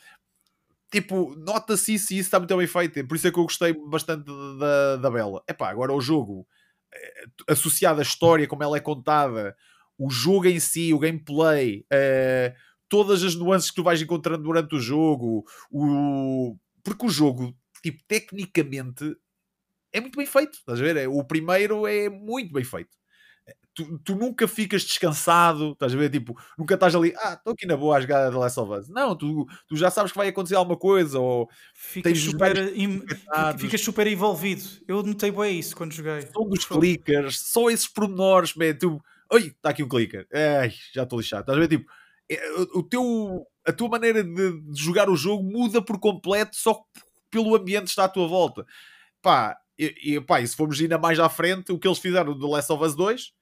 tipo, 0.92 1.36
nota-se 1.36 1.96
isso 1.96 2.14
e 2.14 2.20
isso 2.20 2.28
está 2.28 2.40
muito 2.40 2.56
bem 2.56 2.68
feito. 2.68 3.06
Por 3.08 3.16
isso 3.16 3.28
é 3.28 3.32
que 3.32 3.40
eu 3.40 3.44
gostei 3.44 3.74
bastante 3.74 4.26
da, 4.60 4.98
da 4.98 5.10
Bela. 5.10 5.44
Epá, 5.48 5.70
agora 5.70 5.94
o 5.94 6.02
jogo 6.02 6.48
eh, 6.94 7.26
associado 7.50 8.00
à 8.00 8.04
história, 8.04 8.48
como 8.48 8.64
ela 8.64 8.78
é 8.78 8.80
contada, 8.80 9.56
o 9.98 10.10
jogo 10.10 10.48
em 10.48 10.60
si, 10.60 10.94
o 10.94 11.00
gameplay, 11.00 11.86
uh, 11.92 12.56
todas 12.88 13.24
as 13.24 13.36
nuances 13.36 13.70
que 13.70 13.76
tu 13.76 13.84
vais 13.84 14.02
encontrando 14.02 14.44
durante 14.44 14.76
o 14.76 14.80
jogo, 14.80 15.44
o... 15.72 16.56
porque 16.84 17.06
o 17.06 17.10
jogo, 17.10 17.56
tipo, 17.82 18.02
tecnicamente 18.08 19.16
é 19.92 20.00
muito 20.00 20.18
bem 20.18 20.26
feito. 20.26 20.54
Estás 20.54 20.80
a 20.80 20.84
ver? 20.84 21.08
O 21.10 21.24
primeiro 21.24 21.88
é 21.88 22.10
muito 22.10 22.54
bem 22.54 22.64
feito 22.64 22.96
tu, 23.78 24.00
tu, 24.00 24.16
nunca 24.16 24.48
ficas 24.48 24.84
descansado, 24.84 25.74
estás 25.74 25.94
a 25.94 25.98
ver? 25.98 26.10
Tipo, 26.10 26.36
nunca 26.58 26.74
estás 26.74 26.96
ali, 26.96 27.14
ah, 27.18 27.34
estou 27.34 27.54
aqui 27.54 27.68
na 27.68 27.78
boa 27.78 27.96
a 27.96 28.02
jogar 28.02 28.32
The 28.32 28.36
Last 28.38 28.60
of 28.60 28.72
Us. 28.72 28.90
Não, 28.90 29.16
tu, 29.16 29.46
tu 29.68 29.76
já 29.76 29.92
sabes 29.92 30.12
que 30.12 30.18
vai 30.18 30.30
acontecer 30.30 30.56
alguma 30.56 30.78
coisa, 30.78 31.20
ou 31.20 31.48
ficas 31.76 32.18
super, 32.18 32.76
im, 32.76 33.04
ficas 33.60 33.82
super 33.82 34.08
envolvido. 34.08 34.64
Eu 34.88 35.04
notei 35.04 35.30
bem 35.30 35.60
isso 35.60 35.76
quando 35.76 35.94
joguei. 35.94 36.24
São 36.24 36.50
dos 36.50 36.66
clickers, 36.66 37.40
só 37.40 37.70
esses 37.70 37.88
pormenores, 37.88 38.56
man, 38.56 38.74
tu, 38.74 39.00
oi, 39.32 39.48
está 39.48 39.70
aqui 39.70 39.84
um 39.84 39.88
clicker, 39.88 40.28
Ai, 40.34 40.74
já 40.92 41.04
estou 41.04 41.20
lixado, 41.20 41.42
estás 41.42 41.56
a 41.56 41.62
ver? 41.62 41.68
Tipo, 41.68 41.86
é, 42.32 42.40
o 42.74 42.82
teu, 42.82 43.46
a 43.64 43.72
tua 43.72 43.90
maneira 43.90 44.24
de, 44.24 44.60
de 44.60 44.82
jogar 44.82 45.08
o 45.08 45.16
jogo 45.16 45.44
muda 45.44 45.84
por 45.84 46.00
completo 46.00 46.56
só 46.56 46.82
pelo 47.30 47.56
ambiente 47.56 47.84
que 47.84 47.90
está 47.90 48.06
à 48.06 48.10
tua 48.10 48.28
volta. 48.28 48.66
Pá, 49.22 49.56
e, 49.78 50.16
e, 50.16 50.22
pá, 50.22 50.42
e 50.42 50.48
se 50.48 50.56
formos 50.56 50.82
ainda 50.82 50.98
mais 50.98 51.20
à 51.20 51.30
frente, 51.30 51.72
o 51.72 51.78
que 51.78 51.88
eles 51.88 52.00
fizeram 52.00 52.36
do 52.36 52.50
Last 52.50 52.72
of 52.74 52.84
Us 52.84 52.96
2 52.96 53.37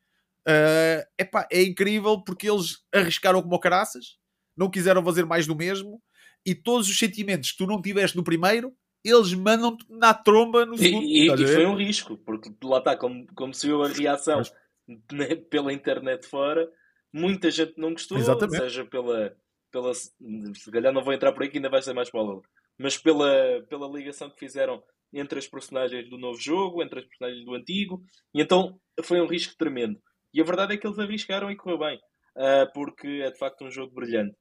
Uh, 0.47 1.01
epá, 1.17 1.47
é 1.51 1.63
incrível 1.63 2.23
porque 2.23 2.49
eles 2.49 2.83
arriscaram 2.93 3.41
como 3.41 3.59
caraças, 3.59 4.17
não 4.55 4.69
quiseram 4.69 5.03
fazer 5.03 5.25
mais 5.25 5.47
do 5.47 5.55
mesmo, 5.55 6.01
e 6.45 6.53
todos 6.53 6.87
os 6.87 6.97
sentimentos 6.97 7.51
que 7.51 7.57
tu 7.57 7.65
não 7.65 7.81
tiveste 7.81 8.15
no 8.15 8.23
primeiro, 8.23 8.71
eles 9.03 9.33
mandam-te 9.33 9.85
na 9.89 10.13
tromba 10.13 10.65
no 10.65 10.77
segundo. 10.77 11.05
E, 11.05 11.27
e, 11.27 11.47
foi 11.47 11.65
um 11.65 11.75
risco, 11.75 12.17
porque 12.17 12.51
lá 12.63 12.79
está, 12.79 12.95
como, 12.95 13.25
como 13.35 13.53
se 13.53 13.67
viu 13.67 13.83
a 13.83 13.87
reação 13.87 14.37
Mas... 14.37 14.53
pela 15.49 15.73
internet 15.73 16.27
fora, 16.27 16.69
muita 17.11 17.49
gente 17.49 17.73
não 17.77 17.93
gostou, 17.93 18.17
Exatamente. 18.17 18.57
seja 18.57 18.85
pela, 18.85 19.35
pela. 19.71 19.93
Se 19.93 20.71
calhar 20.71 20.93
não 20.93 21.03
vou 21.03 21.13
entrar 21.13 21.31
por 21.31 21.43
aí 21.43 21.49
que 21.49 21.57
ainda 21.57 21.69
vai 21.69 21.81
ser 21.81 21.93
mais 21.93 22.07
spoiler, 22.07 22.41
mas 22.77 22.97
pela, 22.97 23.63
pela 23.69 23.87
ligação 23.87 24.29
que 24.29 24.39
fizeram 24.39 24.83
entre 25.13 25.39
as 25.39 25.47
personagens 25.47 26.09
do 26.09 26.17
novo 26.17 26.39
jogo, 26.39 26.83
entre 26.83 26.99
as 26.99 27.05
personagens 27.05 27.45
do 27.45 27.53
antigo, 27.53 28.03
e 28.33 28.41
então 28.41 28.79
foi 29.03 29.21
um 29.21 29.27
risco 29.27 29.55
tremendo. 29.57 29.99
E 30.35 30.41
a 30.41 30.43
verdade 30.43 30.73
é 30.73 30.77
que 30.77 30.85
eles 30.85 30.99
arriscaram 30.99 31.49
e 31.49 31.55
correu 31.55 31.79
bem, 31.79 31.95
uh, 32.35 32.69
porque 32.73 33.07
é 33.23 33.31
de 33.31 33.37
facto 33.37 33.63
um 33.63 33.71
jogo 33.71 33.95
brilhante. 33.95 34.35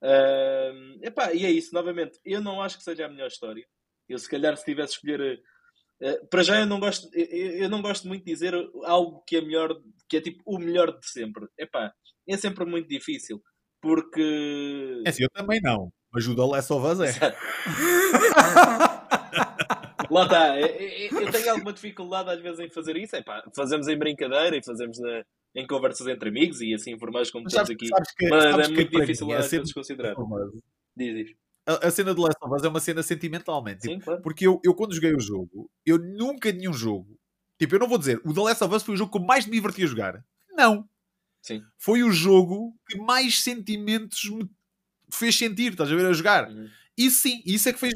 Uh, 0.00 1.04
epá, 1.04 1.34
e 1.34 1.44
é 1.44 1.50
isso, 1.50 1.74
novamente, 1.74 2.20
eu 2.24 2.40
não 2.40 2.62
acho 2.62 2.78
que 2.78 2.84
seja 2.84 3.06
a 3.06 3.08
melhor 3.08 3.26
história. 3.26 3.66
Eu, 4.08 4.16
se 4.16 4.30
calhar, 4.30 4.56
se 4.56 4.64
tivesse 4.64 4.92
escolher. 4.92 5.40
Uh, 6.00 6.26
para 6.28 6.44
já, 6.44 6.60
eu 6.60 6.66
não, 6.66 6.78
gosto, 6.78 7.08
eu, 7.12 7.62
eu, 7.62 7.68
não 7.68 7.82
gosto 7.82 8.06
muito 8.06 8.24
de 8.24 8.32
dizer 8.32 8.54
algo 8.84 9.24
que 9.26 9.38
é 9.38 9.40
melhor, 9.40 9.74
que 10.08 10.18
é 10.18 10.20
tipo 10.20 10.40
o 10.46 10.56
melhor 10.56 10.96
de 10.96 11.10
sempre. 11.10 11.44
Epá, 11.58 11.92
é 12.28 12.36
sempre 12.36 12.64
muito 12.64 12.88
difícil, 12.88 13.42
porque. 13.82 15.02
É 15.04 15.10
assim, 15.10 15.24
eu 15.24 15.30
também 15.30 15.60
não, 15.60 15.92
mas 16.12 16.28
o 16.28 16.46
Last 16.46 16.72
of 16.72 16.86
Us 16.86 17.00
é. 17.00 17.10
Lá 20.10 20.24
está, 20.24 20.60
eu 20.60 21.30
tenho 21.30 21.50
alguma 21.52 21.72
dificuldade 21.72 22.30
às 22.30 22.40
vezes 22.40 22.58
em 22.58 22.70
fazer 22.70 22.96
isso. 22.96 23.14
É 23.14 23.22
pá, 23.22 23.44
fazemos 23.54 23.86
em 23.86 23.96
brincadeira 23.96 24.56
e 24.56 24.64
fazemos 24.64 24.98
na, 24.98 25.22
em 25.54 25.66
conversas 25.66 26.06
entre 26.06 26.28
amigos 26.28 26.60
e 26.60 26.74
assim 26.74 26.92
informais 26.92 27.30
como 27.30 27.46
estamos 27.46 27.70
aqui. 27.70 27.88
Que, 28.16 28.28
mas 28.28 28.68
é 28.68 28.72
muito 28.72 28.90
difícil 28.90 29.26
mim, 29.26 29.34
às 29.34 29.50
vezes 29.50 29.72
considerar. 29.72 30.14
Diz, 30.96 31.14
diz. 31.14 31.36
A, 31.66 31.88
a, 31.88 31.90
cena 31.90 32.14
do 32.14 32.22
Last 32.22 32.38
of 32.42 32.54
Us 32.54 32.64
é 32.64 32.68
uma 32.68 32.80
cena 32.80 33.02
sentimentalmente. 33.02 33.82
Tipo, 33.82 33.94
Sim, 33.94 34.00
claro. 34.00 34.22
Porque 34.22 34.46
eu, 34.46 34.60
eu, 34.64 34.74
quando 34.74 34.94
joguei 34.94 35.14
o 35.14 35.20
jogo, 35.20 35.70
eu 35.84 35.98
nunca 35.98 36.50
nenhum 36.50 36.72
jogo. 36.72 37.18
Tipo, 37.58 37.74
eu 37.74 37.78
não 37.78 37.88
vou 37.88 37.98
dizer, 37.98 38.20
o 38.24 38.32
The 38.32 38.40
Last 38.40 38.64
of 38.64 38.74
Us 38.74 38.82
foi 38.82 38.94
o 38.94 38.98
jogo 38.98 39.18
que 39.18 39.24
mais 39.24 39.44
me 39.44 39.52
diverti 39.52 39.84
a 39.84 39.86
jogar. 39.86 40.24
Não. 40.52 40.88
Sim. 41.42 41.62
Foi 41.78 42.02
o 42.02 42.10
jogo 42.10 42.74
que 42.88 42.98
mais 42.98 43.42
sentimentos 43.42 44.24
me 44.30 44.48
fez 45.12 45.36
sentir, 45.36 45.72
estás 45.72 45.90
a 45.90 45.94
ver, 45.94 46.06
a 46.06 46.12
jogar. 46.12 46.48
Uhum. 46.48 46.68
Isso 46.96 47.22
sim, 47.22 47.42
isso 47.44 47.68
é 47.68 47.72
que 47.72 47.78
fez. 47.78 47.94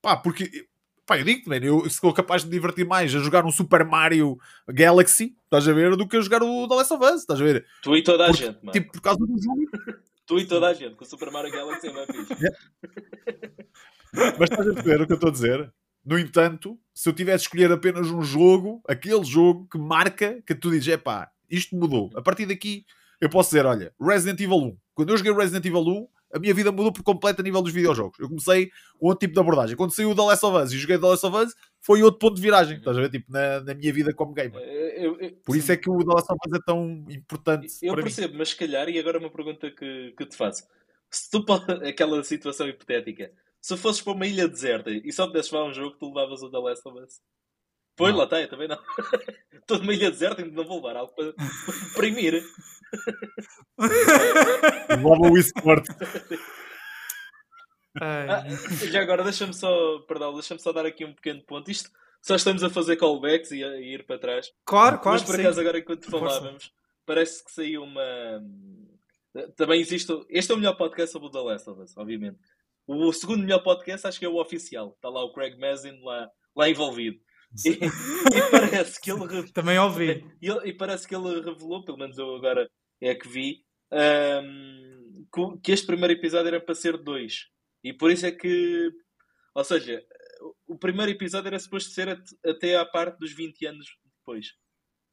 Pá, 0.00 0.16
porque 0.16 0.66
Pá, 1.04 1.18
eu 1.18 1.24
digo-te, 1.24 1.66
eu 1.66 1.90
sou 1.90 2.12
capaz 2.12 2.42
de 2.42 2.48
me 2.48 2.54
divertir 2.54 2.86
mais 2.86 3.14
a 3.14 3.18
jogar 3.18 3.44
um 3.44 3.50
Super 3.50 3.84
Mario 3.84 4.38
Galaxy, 4.68 5.36
estás 5.44 5.66
a 5.66 5.72
ver, 5.72 5.96
do 5.96 6.06
que 6.06 6.16
a 6.16 6.20
jogar 6.20 6.42
o 6.42 6.68
The 6.68 6.74
Last 6.74 6.94
of 6.94 7.04
Us, 7.04 7.20
estás 7.22 7.40
a 7.40 7.44
ver? 7.44 7.66
Tu 7.82 7.96
e 7.96 8.02
toda 8.02 8.24
a 8.24 8.28
Porque, 8.28 8.44
gente, 8.44 8.58
mano. 8.62 8.72
Tipo, 8.72 8.92
por 8.92 9.00
causa 9.00 9.18
do 9.18 9.42
jogo. 9.42 9.66
tu 10.24 10.38
e 10.38 10.46
toda 10.46 10.68
a 10.68 10.74
gente, 10.74 10.94
com 10.94 11.04
o 11.04 11.06
Super 11.06 11.30
Mario 11.32 11.50
Galaxy 11.50 11.88
é 11.88 11.92
mais 11.92 12.06
fixe. 12.06 12.34
Mas 14.12 14.50
estás 14.50 14.68
a 14.68 14.82
ver 14.82 15.00
o 15.00 15.06
que 15.06 15.12
eu 15.12 15.16
estou 15.16 15.28
a 15.28 15.32
dizer? 15.32 15.72
No 16.04 16.18
entanto, 16.18 16.78
se 16.94 17.08
eu 17.08 17.12
tivesse 17.12 17.38
de 17.38 17.44
escolher 17.44 17.72
apenas 17.72 18.08
um 18.08 18.22
jogo, 18.22 18.82
aquele 18.88 19.24
jogo 19.24 19.66
que 19.70 19.78
marca, 19.78 20.40
que 20.46 20.54
tu 20.54 20.70
dizes, 20.70 20.88
é 20.88 20.96
pá, 20.96 21.30
isto 21.50 21.74
mudou. 21.76 22.10
A 22.14 22.22
partir 22.22 22.46
daqui, 22.46 22.84
eu 23.20 23.28
posso 23.28 23.50
dizer, 23.50 23.66
olha, 23.66 23.92
Resident 24.00 24.40
Evil 24.40 24.56
1. 24.56 24.76
Quando 24.94 25.10
eu 25.10 25.16
joguei 25.16 25.32
Resident 25.32 25.64
Evil 25.64 25.80
1, 25.80 26.08
a 26.32 26.38
minha 26.38 26.54
vida 26.54 26.72
mudou 26.72 26.92
por 26.92 27.02
completo 27.02 27.40
a 27.40 27.44
nível 27.44 27.62
dos 27.62 27.72
videojogos. 27.72 28.18
Eu 28.18 28.28
comecei 28.28 28.70
com 28.98 29.06
outro 29.06 29.20
tipo 29.20 29.34
de 29.34 29.40
abordagem. 29.40 29.76
Quando 29.76 29.92
saiu 29.92 30.10
o 30.10 30.14
The 30.14 30.22
Last 30.22 30.46
of 30.46 30.56
Us 30.56 30.72
e 30.72 30.78
joguei 30.78 30.98
The 30.98 31.06
Last 31.06 31.26
of 31.26 31.36
Us, 31.36 31.54
foi 31.80 32.02
outro 32.02 32.18
ponto 32.18 32.36
de 32.36 32.42
viragem, 32.42 32.78
estás 32.78 32.96
a 32.96 33.00
ver? 33.00 33.10
Tipo, 33.10 33.30
na, 33.30 33.60
na 33.60 33.74
minha 33.74 33.92
vida 33.92 34.14
como 34.14 34.32
gamer. 34.32 34.60
Eu, 34.62 35.20
eu, 35.20 35.32
por 35.44 35.56
isso 35.56 35.66
sim. 35.66 35.72
é 35.72 35.76
que 35.76 35.90
o 35.90 35.98
The 35.98 36.12
Last 36.14 36.32
of 36.32 36.38
Us 36.46 36.54
é 36.54 36.62
tão 36.64 37.04
importante. 37.10 37.68
Eu 37.82 37.94
percebo, 37.94 38.32
mim. 38.32 38.38
mas 38.38 38.50
se 38.50 38.56
calhar, 38.56 38.88
e 38.88 38.98
agora 38.98 39.18
uma 39.18 39.30
pergunta 39.30 39.70
que, 39.70 40.14
que 40.16 40.26
te 40.26 40.36
faço: 40.36 40.64
se 41.10 41.30
tu 41.30 41.44
aquela 41.86 42.24
situação 42.24 42.68
hipotética, 42.68 43.30
se 43.60 43.76
fosses 43.76 44.00
para 44.00 44.12
uma 44.12 44.26
ilha 44.26 44.48
deserta 44.48 44.90
e 44.90 45.12
só 45.12 45.26
pudesses 45.26 45.52
levar 45.52 45.66
um 45.66 45.74
jogo, 45.74 45.96
tu 45.98 46.08
levavas 46.08 46.42
o 46.42 46.50
The 46.50 46.58
Last 46.58 46.88
of 46.88 46.98
Us? 46.98 47.20
Pois, 47.94 48.14
lá 48.14 48.24
está, 48.24 48.40
eu 48.40 48.48
também 48.48 48.68
não. 48.68 48.78
Estou 49.52 49.78
numa 49.78 49.92
ilha 49.92 50.10
deserta 50.10 50.40
e 50.40 50.50
não 50.50 50.64
vou 50.64 50.76
levar 50.76 50.96
algo 50.96 51.12
para, 51.14 51.32
para 51.34 51.74
deprimir. 51.88 52.42
Leva 54.88 55.30
o 55.30 55.38
eSport. 55.38 55.86
Ah, 58.00 58.44
já 58.90 59.02
agora, 59.02 59.22
deixa-me 59.22 59.52
só, 59.52 59.98
perdão, 60.00 60.32
deixa-me 60.32 60.60
só 60.60 60.72
dar 60.72 60.86
aqui 60.86 61.04
um 61.04 61.12
pequeno 61.12 61.42
ponto. 61.42 61.70
Isto 61.70 61.90
só 62.22 62.36
estamos 62.36 62.62
a 62.62 62.70
fazer 62.70 62.96
callbacks 62.96 63.50
e 63.50 63.62
a, 63.62 63.76
e 63.80 63.94
ir 63.94 64.06
para 64.06 64.18
trás. 64.18 64.50
Claro, 64.64 64.98
claro. 64.98 65.18
Mas 65.18 65.28
por 65.28 65.38
acaso, 65.38 65.60
agora 65.60 65.78
enquanto 65.78 66.10
falávamos, 66.10 66.72
parece 67.04 67.44
que 67.44 67.52
saiu 67.52 67.82
uma. 67.82 68.02
Também 69.56 69.80
existe. 69.80 70.12
Este 70.28 70.52
é 70.52 70.54
o 70.54 70.58
melhor 70.58 70.76
podcast 70.76 71.12
sobre 71.12 71.28
o 71.28 71.30
The 71.30 71.40
Last 71.40 71.70
of 71.70 71.80
Us, 71.82 71.96
obviamente. 71.96 72.38
O 72.86 73.12
segundo 73.12 73.42
melhor 73.42 73.62
podcast 73.62 74.06
acho 74.06 74.18
que 74.18 74.24
é 74.24 74.28
o 74.28 74.40
oficial. 74.40 74.92
Está 74.96 75.08
lá 75.08 75.22
o 75.22 75.32
Craig 75.32 75.58
Mazin 75.58 76.00
lá, 76.02 76.30
lá 76.56 76.68
envolvido. 76.68 77.18
E, 77.66 77.70
e, 77.70 78.50
parece 78.50 79.00
que 79.00 79.10
ele 79.12 79.52
também 79.52 79.78
ouvi 79.78 80.24
e, 80.40 80.48
e, 80.48 80.72
parece 80.72 81.06
que 81.06 81.14
ele 81.14 81.34
revelou, 81.42 81.84
pelo 81.84 81.98
menos 81.98 82.16
eu 82.16 82.34
agora 82.34 82.66
é 83.08 83.14
que 83.14 83.28
vi 83.28 83.64
um, 83.92 85.58
que 85.62 85.72
este 85.72 85.86
primeiro 85.86 86.14
episódio 86.14 86.48
era 86.48 86.60
para 86.60 86.74
ser 86.74 86.96
dois 86.96 87.46
e 87.84 87.92
por 87.92 88.10
isso 88.10 88.26
é 88.26 88.32
que 88.32 88.90
ou 89.54 89.64
seja, 89.64 90.02
o 90.66 90.78
primeiro 90.78 91.12
episódio 91.12 91.48
era 91.48 91.58
suposto 91.58 91.90
ser 91.90 92.18
até 92.46 92.76
à 92.76 92.86
parte 92.86 93.18
dos 93.18 93.32
20 93.32 93.66
anos 93.66 93.86
depois 94.18 94.54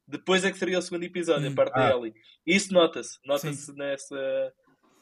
depois 0.06 0.44
é 0.44 0.50
que 0.50 0.58
seria 0.58 0.78
o 0.78 0.82
segundo 0.82 1.04
episódio, 1.04 1.48
hum, 1.48 1.52
a 1.52 1.56
parte 1.56 1.72
ah. 1.74 1.88
da 1.88 1.96
Ellie 1.96 2.14
isso 2.46 2.72
nota-se, 2.72 3.18
nota-se 3.24 3.72
nessa 3.74 4.52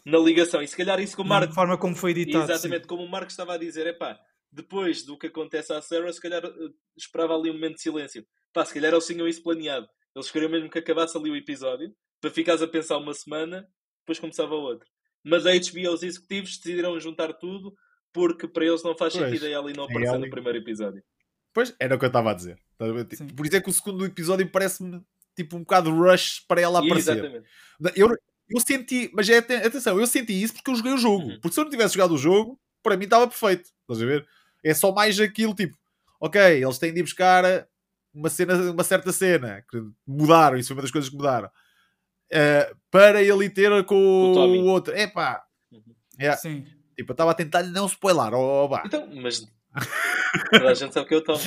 na 0.05 0.19
ligação, 0.19 0.63
e 0.63 0.69
se 0.69 0.77
calhar 0.77 0.99
isso 1.01 1.15
como 1.15 1.27
o 1.27 1.31
Marco... 1.31 1.53
forma 1.53 1.77
como 1.77 1.95
foi 1.95 2.13
editado 2.13 2.51
exatamente, 2.51 2.83
sim. 2.83 2.89
como 2.89 3.05
o 3.05 3.09
Marco 3.09 3.31
estava 3.31 3.55
a 3.55 3.59
dizer, 3.59 3.87
é 3.87 3.93
pá 3.93 4.19
depois 4.51 5.05
do 5.05 5.19
que 5.19 5.27
acontece 5.27 5.73
à 5.73 5.81
Sarah, 5.81 6.13
se 6.13 6.21
calhar 6.21 6.45
uh, 6.45 6.75
esperava 6.97 7.35
ali 7.35 7.51
um 7.51 7.55
momento 7.55 7.77
de 7.77 7.83
silêncio. 7.83 8.27
Pá, 8.53 8.65
se 8.65 8.75
calhar 8.75 8.93
eles 8.93 9.07
tinham 9.07 9.29
isso 9.29 9.43
planeado. 9.43 9.87
Eles 10.15 10.31
queriam 10.31 10.51
mesmo 10.51 10.71
que 10.71 10.79
acabasse 10.79 11.17
ali 11.17 11.31
o 11.31 11.37
episódio, 11.37 11.95
para 12.21 12.31
ficares 12.31 12.63
a 12.63 12.69
pensar 12.69 12.99
uma 12.99 13.15
semana, 13.15 13.69
depois 14.01 14.19
começava 14.19 14.55
outro. 14.55 14.89
Mas 15.25 15.47
a 15.47 15.51
HBO 15.51 15.79
e 15.79 15.89
os 15.89 16.03
executivos 16.03 16.57
decidiram 16.57 16.99
juntar 16.99 17.33
tudo, 17.35 17.77
porque 18.13 18.49
para 18.49 18.65
eles 18.65 18.83
não 18.83 18.97
faz 18.97 19.15
pois, 19.15 19.31
sentido 19.31 19.55
a 19.55 19.59
ali 19.59 19.73
não 19.73 19.85
aparecer 19.85 20.15
ali... 20.15 20.25
no 20.25 20.31
primeiro 20.31 20.59
episódio. 20.59 21.03
Pois, 21.53 21.75
era 21.79 21.95
o 21.95 21.99
que 21.99 22.05
eu 22.05 22.09
estava 22.09 22.31
a 22.31 22.35
dizer. 22.35 22.59
Sim. 23.15 23.29
Por 23.29 23.47
isso 23.47 23.57
é 23.57 23.61
que 23.61 23.71
o 23.71 23.73
segundo 23.73 24.05
episódio 24.05 24.49
parece-me 24.51 25.03
tipo 25.35 25.57
um 25.57 25.61
bocado 25.61 25.91
rush 25.91 26.45
para 26.47 26.61
ela 26.61 26.79
aparecer. 26.79 27.19
Exatamente. 27.19 27.49
Eu, 27.97 28.09
eu 28.49 28.61
senti, 28.61 29.11
mas 29.15 29.29
é, 29.29 29.39
atenção, 29.39 29.99
eu 29.99 30.07
senti 30.07 30.41
isso 30.41 30.55
porque 30.55 30.71
eu 30.71 30.75
joguei 30.75 30.93
o 30.93 30.99
jogo. 30.99 31.27
Uhum. 31.27 31.41
Porque 31.41 31.55
se 31.55 31.61
eu 31.61 31.65
não 31.65 31.71
tivesse 31.71 31.95
jogado 31.95 32.15
o 32.15 32.19
jogo, 32.19 32.61
para 32.83 32.97
mim 32.97 33.05
estava 33.05 33.27
perfeito. 33.27 33.71
Estás 33.83 34.03
a 34.03 34.07
ver? 34.07 34.27
É 34.65 34.75
só 34.75 34.93
mais 34.93 35.19
aquilo, 35.21 35.55
tipo, 35.55 35.77
ok, 36.21 36.41
eles 36.41 36.79
têm 36.79 36.93
de 36.93 37.01
ir 37.01 37.03
buscar 37.03 37.69
uma, 38.13 38.29
cena, 38.29 38.55
uma 38.71 38.85
certa 38.85 39.13
cena 39.13 39.65
que 39.71 39.83
mudaram, 40.07 40.57
isso 40.57 40.69
foi 40.69 40.77
uma 40.77 40.83
das 40.83 40.91
coisas 40.91 41.11
que 41.11 41.17
mudaram. 41.17 41.51
Uh, 42.33 42.77
para 42.91 43.23
ele 43.23 43.51
ter 43.51 43.85
com 43.85 43.95
O 43.95 44.31
o, 44.31 44.35
Tommy. 44.35 44.59
outro. 44.61 44.95
Epá, 44.97 45.43
Uhum. 45.73 45.83
yeah. 46.21 46.37
Sim. 46.41 46.65
tipo, 46.97 47.11
eu 47.11 47.15
estava 47.15 47.31
a 47.31 47.35
tentar 47.35 47.63
não 47.65 47.87
spoiler. 47.87 48.33
Oh, 48.35 48.69
bah. 48.69 48.83
Então, 48.87 49.09
mas 49.23 49.47
toda 50.51 50.71
a 50.71 50.75
gente 50.75 50.93
sabe 50.95 51.07
que 51.09 51.15
eu 51.15 51.23
tomo. 51.25 51.39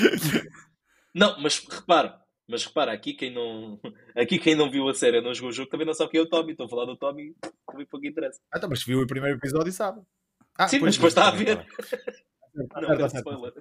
Não, 1.13 1.39
mas 1.41 1.59
repara, 1.67 2.19
mas 2.47 2.63
repara, 2.65 2.91
aqui 2.93 3.13
quem 3.13 3.34
não, 3.34 3.79
aqui 4.15 4.39
quem 4.39 4.55
não 4.55 4.69
viu 4.71 4.88
a 4.88 4.93
série 4.93 5.19
não 5.21 5.34
jogou 5.34 5.49
o 5.49 5.53
jogo 5.53 5.69
também 5.69 5.86
não 5.86 5.93
sabe 5.93 6.11
quem 6.11 6.19
é 6.19 6.23
o 6.23 6.29
Tommy. 6.29 6.51
Estou 6.51 6.67
a 6.67 6.69
falar 6.69 6.86
do 6.86 6.95
Tommy, 6.95 7.36
também 7.67 7.86
pouco 7.86 8.05
interessa. 8.05 8.39
Ah, 8.53 8.57
então, 8.57 8.69
mas 8.69 8.79
se 8.79 8.86
viu 8.86 9.01
o 9.01 9.07
primeiro 9.07 9.38
episódio 9.38 9.69
e 9.69 9.73
sabe. 9.73 10.01
Ah, 10.57 10.67
Sim, 10.67 10.79
pois, 10.79 10.97
mas 10.97 11.13
depois 11.13 11.13
está 11.13 11.27
a 11.27 11.32
tá 11.32 11.38
ver. 11.38 11.57
tá 11.57 11.63
bem. 12.55 12.67
Tá 12.67 12.82
Não 12.82 12.88
quero 12.89 12.99
tá 12.99 13.09
certo. 13.09 13.29
spoiler. 13.29 13.53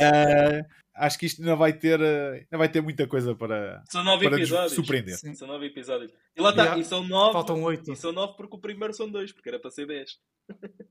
Ah, 0.00 0.64
acho 0.94 1.18
que 1.18 1.26
isto 1.26 1.40
ainda 1.40 1.56
vai 1.56 1.72
ter, 1.72 2.00
ah, 2.00 2.32
ainda 2.32 2.58
vai 2.58 2.68
ter 2.68 2.80
muita 2.80 3.06
coisa 3.06 3.34
para, 3.34 3.82
São 3.90 4.02
nove 4.04 4.24
para 4.24 4.36
nos 4.38 4.48
episódios. 4.48 4.72
surpreender. 4.72 5.16
Sim. 5.16 5.34
São 5.34 5.48
nove 5.48 5.66
episódios. 5.66 6.12
E 6.36 6.40
lá 6.40 6.50
está, 6.50 6.62
Yeah. 6.62 6.80
e 6.80 6.84
são 6.84 7.04
nove. 7.06 7.32
Faltam 7.32 7.62
oito. 7.62 7.92
E 7.92 7.96
são 7.96 8.12
nove 8.12 8.34
porque 8.36 8.56
o 8.56 8.58
primeiro 8.58 8.92
são 8.94 9.08
dois, 9.10 9.32
porque 9.32 9.48
era 9.48 9.58
para 9.58 9.70
ser 9.70 9.86
dez. 9.86 10.18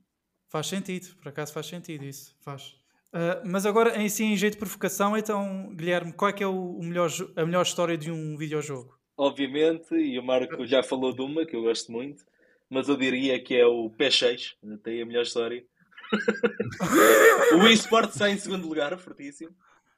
Faz 0.48 0.66
sentido, 0.66 1.16
por 1.16 1.28
acaso 1.28 1.50
faz 1.50 1.64
sentido 1.66 2.04
isso. 2.04 2.36
Faz. 2.42 2.74
Ah, 3.12 3.40
mas 3.44 3.64
agora, 3.64 3.96
em 4.00 4.08
si, 4.08 4.22
em 4.24 4.36
jeito 4.36 4.54
de 4.54 4.58
provocação, 4.58 5.16
então, 5.16 5.74
Guilherme, 5.74 6.12
qual 6.12 6.28
é 6.28 6.32
que 6.32 6.42
é 6.42 6.46
o, 6.46 6.76
o 6.76 6.82
melhor, 6.82 7.10
a 7.36 7.46
melhor 7.46 7.62
história 7.62 7.96
de 7.96 8.10
um 8.10 8.36
videojogo? 8.36 8.94
Obviamente, 9.16 9.94
e 9.94 10.18
o 10.18 10.22
Marco 10.22 10.66
já 10.66 10.82
falou 10.82 11.14
de 11.14 11.22
uma 11.22 11.46
que 11.46 11.54
eu 11.56 11.62
gosto 11.62 11.90
muito, 11.92 12.24
mas 12.68 12.88
eu 12.88 12.96
diria 12.96 13.42
que 13.42 13.54
é 13.54 13.64
o 13.66 13.90
P6, 13.90 14.54
tem 14.82 15.00
a 15.02 15.06
melhor 15.06 15.22
história. 15.22 15.64
o 17.54 17.66
eSport 17.68 18.10
está 18.10 18.28
em 18.30 18.36
segundo 18.38 18.68
lugar, 18.68 18.96
fortíssimo. 18.98 19.54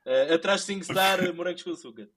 Uh, 0.07 0.35
atrás 0.35 0.61
de 0.61 0.67
SingStar, 0.67 1.19
Morangos 1.35 1.63
com 1.63 1.71
Açúcar. 1.71 2.09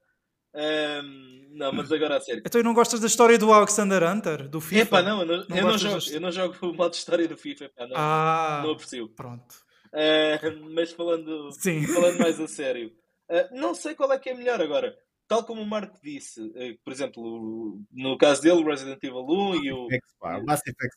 Ahm, 0.54 1.48
não, 1.52 1.72
mas 1.72 1.92
agora 1.92 2.18
a 2.18 2.22
sério. 2.22 2.42
Então, 2.46 2.60
e 2.60 2.64
não 2.64 2.74
gostas 2.74 3.00
da 3.00 3.08
história 3.08 3.38
do 3.38 3.52
Alexander 3.54 4.04
Hunter, 4.04 4.48
do 4.50 4.60
FIFA? 4.60 4.82
Epá, 4.82 5.02
não, 5.02 5.22
eu 5.22 5.26
não, 5.26 5.46
Não 5.48 5.58
eu, 5.58 5.64
não 5.68 5.78
jogo, 5.78 5.96
deste- 5.96 6.14
eu 6.14 6.22
não 6.22 6.32
jogo 6.32 6.56
o 6.68 6.74
modo 6.74 6.94
história 6.94 7.28
do 7.28 7.38
FIFA, 7.38 7.66
epá, 7.66 7.88
não, 7.88 7.96
Ah, 7.96 8.62
não 8.64 8.72
aprecio. 8.72 9.10
pronto. 9.10 9.56
Uh, 9.94 10.70
mas 10.74 10.92
falando, 10.92 11.52
Sim. 11.54 11.86
falando 11.88 12.18
mais 12.20 12.40
a 12.40 12.48
sério, 12.48 12.92
uh, 13.32 13.56
não 13.56 13.74
sei 13.76 13.96
qual 13.96 14.12
é 14.12 14.20
que 14.20 14.30
é 14.30 14.34
melhor 14.34 14.62
agora. 14.62 14.96
Tal 15.28 15.44
como 15.44 15.62
o 15.62 15.66
Marco 15.66 15.98
disse, 16.04 16.42
uh, 16.42 16.78
por 16.84 16.92
exemplo, 16.92 17.22
o- 17.24 17.84
no 17.92 18.18
caso 18.18 18.42
dele, 18.42 18.62
o 18.62 18.66
Resident 18.66 19.02
Evil 19.04 19.26
1 19.26 19.56
e 19.56 19.72
o, 19.72 19.88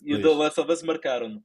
e 0.05 0.15
o 0.15 0.19
2. 0.19 0.23
The 0.23 0.35
Last 0.35 0.61
of 0.61 0.73
Us 0.73 0.83
marcaram-me. 0.83 1.41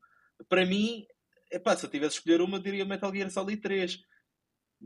Para 0.49 0.65
mim, 0.65 1.05
epá, 1.51 1.75
se 1.75 1.85
eu 1.85 1.89
tivesse 1.89 2.17
escolher 2.17 2.41
uma, 2.41 2.59
diria 2.59 2.85
Metal 2.85 3.13
Gear 3.13 3.29
Solid 3.29 3.61
3. 3.61 3.99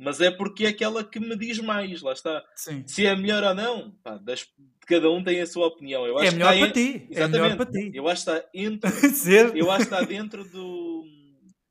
Mas 0.02 0.22
é 0.22 0.32
porque 0.32 0.66
é 0.66 0.70
aquela 0.70 1.04
que 1.04 1.20
me 1.20 1.36
diz 1.38 1.60
mais, 1.60 2.02
lá 2.02 2.14
está. 2.14 2.41
Sim. 2.56 2.84
Se 2.88 3.06
é 3.06 3.14
melhor 3.16 3.43
ou 3.43 3.54
não, 3.54 3.91
pá, 4.02 4.18
das- 4.18 4.47
cada 4.88 5.10
um 5.10 5.22
tem 5.22 5.41
a 5.41 5.45
sua 5.45 5.68
opinião. 5.68 6.06
Eu 6.08 6.18
acho 6.18 6.28
É 6.28 6.30
que 6.30 6.36
melhor 6.38 6.54
está 6.54 6.68
para 6.68 6.80
en- 6.80 6.84
ti. 6.97 7.08
É 7.12 7.18
Exatamente. 7.18 7.41
melhor 7.41 7.58
para 7.58 7.72
ti. 7.72 7.91
Eu 7.93 8.08
acho 8.08 8.26
que 8.26 8.32
está 8.32 8.50
entre, 8.54 8.91
Ser- 9.10 9.56
eu 9.58 9.70
acho 9.70 9.88
que 9.88 9.93
está 9.93 10.02
dentro 10.06 10.45
do, 10.45 11.04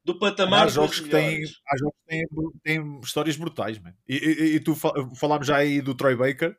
do 0.04 0.12
Há 0.12 0.18
patamar 0.18 0.66
dos 0.66 0.74
jogos 0.74 1.00
que 1.00 1.08
têm, 1.08 1.42
há 1.66 1.76
jogos 1.78 1.96
que 2.02 2.06
têm, 2.08 2.26
têm 2.62 3.00
histórias 3.02 3.36
brutais, 3.36 3.78
man. 3.78 3.94
E, 4.06 4.14
e, 4.16 4.44
e 4.56 4.60
tu 4.60 4.74
fa 4.74 4.92
falámos 5.18 5.46
já 5.46 5.56
aí 5.56 5.80
do 5.80 5.94
Troy 5.94 6.14
Baker. 6.14 6.54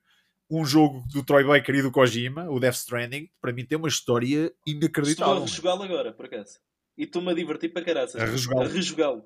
Um 0.52 0.66
jogo 0.66 1.04
do 1.14 1.24
Troy 1.24 1.44
Baker 1.44 1.76
e 1.76 1.82
do 1.84 1.92
Kojima, 1.92 2.50
o 2.50 2.60
Death 2.60 2.74
Stranding, 2.78 3.30
para 3.40 3.54
mim 3.54 3.64
tem 3.64 3.78
uma 3.78 3.88
história 3.88 4.46
Estou 4.46 4.50
a 4.68 4.72
inacreditável. 4.72 5.42
rejogá-lo 5.42 5.84
agora, 5.84 6.12
por 6.12 6.26
acaso. 6.26 6.58
E 6.98 7.04
estou-me 7.04 7.30
a 7.30 7.36
divertir 7.36 7.70
para 7.72 7.86
caraças. 7.86 8.20
A 8.20 8.26
rejogá-lo. 8.26 9.24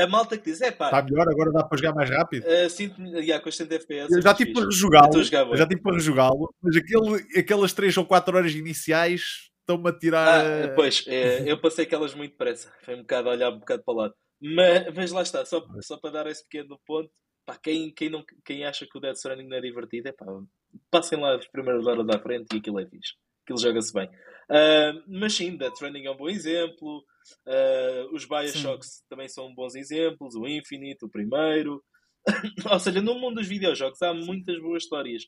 A 0.00 0.06
malta 0.06 0.36
que 0.36 0.50
diz, 0.50 0.60
é 0.60 0.70
pá, 0.70 0.86
Está 0.86 1.02
melhor, 1.02 1.26
agora 1.28 1.50
dá 1.50 1.64
para 1.64 1.78
jogar 1.78 1.94
mais 1.94 2.10
rápido. 2.10 2.44
uh, 2.44 2.68
sinto-me 2.68 3.10
yeah, 3.20 3.42
com 3.42 3.48
os 3.48 3.56
100 3.56 3.66
FPS. 3.72 4.14
Eu 4.14 4.20
já 4.20 4.34
tive 4.34 4.52
para 4.52 4.64
rejogá-lo, 4.66 5.24
já 5.56 5.66
tive 5.66 5.80
para 5.80 5.94
rejogá-lo, 5.94 6.54
mas 6.62 6.76
aquele, 6.76 7.40
aquelas 7.40 7.72
3 7.72 7.96
ou 7.96 8.04
4 8.04 8.36
horas 8.36 8.52
iniciais 8.52 9.50
estão-me 9.60 9.88
a 9.88 9.92
tirar. 9.92 10.40
Ah, 10.40 10.44
eh, 10.44 10.68
pois, 10.68 11.04
é, 11.06 11.48
eu 11.50 11.58
passei 11.58 11.84
aquelas 11.84 12.14
muito 12.14 12.32
depressa. 12.32 12.72
Foi 12.82 12.94
um 12.94 13.00
bocado 13.00 13.30
a 13.30 13.32
olhar 13.32 13.50
um 13.50 13.58
bocado 13.58 13.82
para 13.82 13.94
o 13.94 13.96
lado. 13.96 14.14
Mas, 14.40 14.94
mas 14.94 15.12
lá 15.12 15.22
está, 15.22 15.44
só, 15.44 15.64
só 15.80 15.96
para 15.96 16.10
dar 16.10 16.26
esse 16.26 16.42
pequeno 16.42 16.78
ponto. 16.86 17.10
Pá, 17.46 17.56
quem, 17.56 17.92
quem, 17.92 18.10
não, 18.10 18.24
quem 18.44 18.64
acha 18.64 18.86
que 18.86 18.98
o 18.98 19.00
Death 19.00 19.16
Stranding 19.16 19.48
não 19.48 19.56
é 19.56 19.60
divertido, 19.60 20.08
é 20.08 20.12
pá, 20.12 20.26
passem 20.90 21.18
lá 21.18 21.34
as 21.34 21.48
primeiras 21.48 21.86
horas 21.86 22.08
à 22.08 22.18
frente 22.18 22.54
e 22.54 22.58
aquilo 22.58 22.78
é 22.78 22.86
fixe. 22.86 23.14
Aquilo 23.44 23.58
joga-se 23.58 23.92
bem. 23.92 24.08
Ah, 24.50 24.92
mas 25.08 25.34
sim, 25.34 25.56
Death 25.56 25.74
Stranding 25.74 26.06
é 26.06 26.10
um 26.10 26.16
bom 26.16 26.28
exemplo. 26.28 27.04
Ah, 27.46 28.06
os 28.12 28.24
Bioshocks 28.24 29.02
também 29.08 29.28
são 29.28 29.54
bons 29.54 29.74
exemplos. 29.74 30.34
O 30.34 30.46
Infinite, 30.46 31.04
o 31.04 31.08
primeiro. 31.10 31.82
Ou 32.70 32.78
seja, 32.80 33.00
no 33.00 33.14
mundo 33.18 33.36
dos 33.36 33.48
videojogos 33.48 34.00
há 34.02 34.12
muitas 34.14 34.60
boas 34.60 34.82
histórias. 34.84 35.22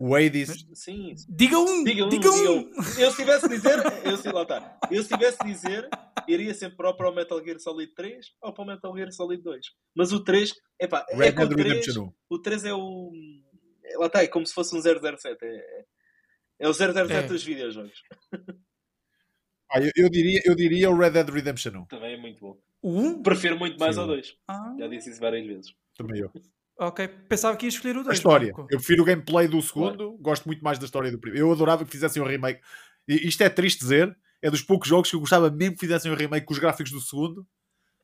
O 0.00 0.14
Hades, 0.14 0.64
sim, 0.72 1.12
Diga 1.28 1.58
um! 1.58 1.84
Diga 1.84 2.06
um, 2.06 2.08
diga 2.08 2.30
diga 2.30 2.50
um! 2.50 2.58
um. 2.60 2.72
Eu 2.98 3.10
se 3.10 3.16
tivesse 3.16 3.46
de 3.48 3.56
dizer, 3.56 3.76
eu 4.04 4.16
sei 4.16 4.32
lá 4.32 4.42
está. 4.42 4.78
Eu 4.90 5.02
se 5.02 5.08
tivesse 5.10 5.38
de 5.40 5.46
dizer, 5.52 5.86
iria 6.26 6.54
sempre 6.54 6.86
ou 6.86 6.96
para 6.96 7.10
o 7.10 7.14
Metal 7.14 7.44
Gear 7.44 7.58
Solid 7.58 7.92
3 7.94 8.26
ou 8.40 8.54
para 8.54 8.64
o 8.64 8.66
Metal 8.66 8.96
Gear 8.96 9.12
Solid 9.12 9.42
2. 9.42 9.66
Mas 9.94 10.12
o 10.12 10.24
3, 10.24 10.54
epá, 10.80 11.04
é 11.10 11.16
Red 11.16 11.32
que 11.32 11.42
o 11.42 11.48
Dead 11.48 11.58
3, 11.58 11.68
Redemption 11.68 12.04
1. 12.04 12.12
o 12.30 12.38
3 12.40 12.64
é 12.64 12.72
o. 12.74 13.12
é- 13.84 13.98
Lá 13.98 14.06
está, 14.06 14.22
é 14.22 14.28
como 14.28 14.46
se 14.46 14.54
fosse 14.54 14.74
um 14.74 14.80
007. 14.80 15.36
É, 15.42 15.84
é 16.60 16.68
o 16.68 16.72
007 16.72 17.12
É. 17.12 17.22
dos 17.26 17.42
videojogos. 17.44 18.00
Ah, 19.70 19.80
eu, 19.80 19.90
eu 19.96 20.08
diria, 20.08 20.40
eu 20.44 20.54
diria 20.54 20.90
o 20.90 20.96
Red 20.98 21.10
Dead 21.10 21.28
Redemption 21.28 21.72
1. 21.82 21.84
Também 21.86 22.14
é 22.14 22.16
muito 22.16 22.40
bom. 22.40 22.58
O 22.80 22.98
um? 23.00 23.22
Prefiro 23.22 23.58
muito 23.58 23.78
mais 23.78 23.94
Sim. 23.96 24.00
ao 24.02 24.06
2. 24.06 24.36
Ah, 24.48 24.74
Já 24.78 24.86
disse 24.88 25.10
isso 25.10 25.20
várias 25.20 25.46
vezes. 25.46 25.74
Também 25.96 26.20
eu. 26.20 26.30
ok. 26.78 27.08
Pensava 27.28 27.56
que 27.56 27.66
ia 27.66 27.68
escolher 27.68 27.96
o 27.96 28.00
A 28.00 28.04
2. 28.04 28.16
história. 28.16 28.48
Eu 28.56 28.78
prefiro 28.78 29.02
o 29.02 29.04
gameplay 29.04 29.46
do 29.48 29.60
segundo, 29.60 30.16
gosto 30.18 30.46
muito 30.46 30.62
mais 30.62 30.78
da 30.78 30.84
história 30.86 31.10
do 31.10 31.18
primeiro. 31.18 31.46
Eu 31.46 31.52
adorava 31.52 31.84
que 31.84 31.90
fizessem 31.90 32.22
um 32.22 32.26
remake. 32.26 32.60
E 33.06 33.26
isto 33.28 33.42
é 33.42 33.48
triste 33.48 33.80
dizer, 33.80 34.16
é 34.40 34.50
dos 34.50 34.62
poucos 34.62 34.88
jogos 34.88 35.10
que 35.10 35.16
eu 35.16 35.20
gostava 35.20 35.50
mesmo 35.50 35.74
que 35.74 35.80
fizessem 35.80 36.10
um 36.10 36.14
remake 36.14 36.46
com 36.46 36.52
os 36.52 36.58
gráficos 36.58 36.92
do 36.92 37.00
segundo. 37.00 37.46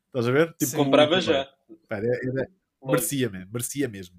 Estás 0.08 0.28
a 0.28 0.32
ver? 0.32 0.48
Tipo, 0.52 0.66
Sim. 0.66 0.76
Comprava 0.76 1.20
já. 1.20 1.44
Pá, 1.88 1.96
era- 1.96 2.06
era- 2.06 2.48
merecia 2.84 3.28
mesmo, 3.30 3.50
merecia 3.52 3.88
mesmo. 3.88 4.16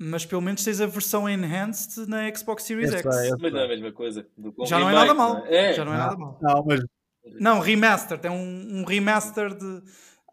Mas 0.00 0.24
pelo 0.24 0.40
menos 0.40 0.62
tens 0.62 0.80
a 0.80 0.86
versão 0.86 1.28
enhanced 1.28 2.06
na 2.08 2.32
Xbox 2.34 2.62
Series 2.62 2.92
Essa 2.92 3.10
X. 3.10 3.32
é- 3.32 3.36
Mas 3.40 3.52
não 3.52 3.60
é 3.60 3.64
a 3.64 3.68
mesma 3.68 3.90
coisa. 3.92 4.26
Já 4.66 4.78
não 4.78 4.88
é 4.88 4.92
remake, 4.92 5.06
nada 5.08 5.14
mal. 5.14 5.34
não 5.40 5.46
é? 5.46 5.70
É. 5.70 5.72
Já 5.74 5.84
não 5.84 5.92
é 5.92 5.96
nada 5.96 6.16
mal. 6.16 6.38
Não, 6.40 6.64
mas 6.64 6.80
Não, 7.40 7.58
remaster. 7.60 8.16
Tem 8.18 8.30
um, 8.30 8.78
um 8.80 8.84
remaster 8.84 9.52
de, 9.54 9.82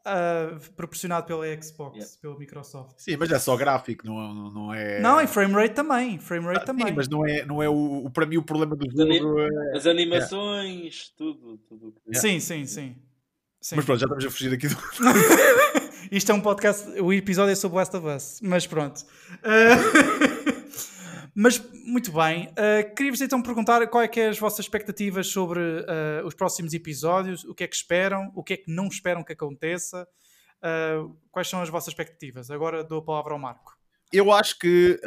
ah, 0.06 0.56
proporcionado 0.76 1.26
pela 1.26 1.46
Xbox, 1.62 1.96
Yeah. 1.98 2.16
pela 2.22 2.38
Microsoft. 2.38 2.94
sim, 3.00 3.18
mas 3.18 3.32
é 3.32 3.40
só 3.40 3.58
gráfico, 3.58 4.06
não, 4.06 4.34
não, 4.36 4.52
não 4.52 4.74
é. 4.74 5.00
Não, 5.02 5.20
e 5.20 5.26
frame 5.26 5.54
rate 5.56 5.74
também. 5.74 6.20
Frame 6.20 6.46
rate 6.46 6.60
Ah, 6.62 6.66
também. 6.66 6.86
Sim, 6.88 6.94
mas 6.94 7.10
não 7.10 7.26
é, 7.26 7.44
não 7.44 7.62
é 7.64 7.68
o, 7.68 8.06
o- 8.06 8.10
para 8.12 8.28
mim 8.28 8.38
o 8.38 8.44
problema 8.44 8.76
do 8.76 8.86
jogo. 8.90 9.40
é- 9.42 9.76
As 9.78 9.88
animações, 9.88 11.10
tudo. 11.18 11.58
tudo. 11.68 11.94
Sim, 12.14 12.40
sim, 12.40 12.66
sim. 12.68 12.96
Sim. 13.60 13.76
Mas 13.78 13.86
pronto, 13.86 14.00
já 14.00 14.06
estamos 14.06 14.26
a 14.26 14.30
fugir 14.30 14.54
aqui 14.54 14.68
do. 14.68 14.76
Isto 16.12 16.32
é 16.32 16.36
um 16.36 16.42
podcast, 16.42 16.88
o 17.00 17.12
episódio 17.12 17.52
é 17.52 17.56
sobre 17.56 17.78
Last 17.78 17.96
of 17.96 18.08
Us, 18.08 18.40
mas 18.42 18.68
pronto. 18.68 19.02
Ah, 19.44 19.76
mas 21.34 21.62
muito 21.86 22.12
bem, 22.12 22.50
Ah, 22.58 22.84
queria-vos 22.96 23.22
então 23.22 23.42
perguntar 23.42 23.86
qual 23.88 24.04
é 24.04 24.08
que 24.08 24.20
é 24.20 24.30
as 24.30 24.40
vossas 24.40 24.60
expectativas 24.66 25.28
sobre 25.28 25.60
ah, 25.88 26.22
os 26.26 26.34
próximos 26.34 26.74
episódios, 26.74 27.44
o 27.44 27.54
que 27.54 27.64
é 27.64 27.68
que 27.68 27.76
esperam, 27.76 28.32
o 28.36 28.44
que 28.44 28.54
é 28.54 28.58
que 28.58 28.72
não 28.72 28.88
esperam 28.88 29.24
que 29.24 29.34
aconteça, 29.34 30.08
quais 31.32 31.48
são 31.48 31.62
as 31.62 31.70
vossas 31.70 31.90
expectativas? 31.90 32.50
Agora 32.50 32.84
dou 32.84 33.00
a 33.00 33.04
palavra 33.06 33.34
ao 33.34 33.40
Marco. 33.40 33.78
Eu 34.12 34.32
acho 34.32 34.58
que 34.58 35.00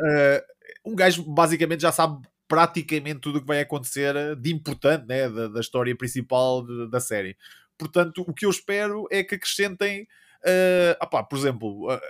um 0.84 0.94
gajo 0.94 1.22
basicamente 1.24 1.80
já 1.80 1.90
sabe 1.92 2.26
praticamente 2.46 3.20
tudo 3.20 3.38
o 3.38 3.40
que 3.40 3.46
vai 3.46 3.61
acontecer 3.61 4.14
de 4.36 4.53
importante 4.53 5.07
né, 5.07 5.28
da, 5.28 5.49
da 5.49 5.61
história 5.61 5.94
principal 5.96 6.64
de- 6.64 6.88
da 6.90 6.99
série. 7.01 7.36
Portanto, 7.76 8.24
o 8.26 8.32
que 8.32 8.46
eu 8.46 8.51
espero 8.51 9.07
é 9.11 9.22
que 9.22 9.34
acrescentem, 9.34 10.07
eh, 10.45 10.97
opá, 11.03 11.22
por 11.22 11.39
exemplo, 11.39 11.91
eh, 11.93 12.01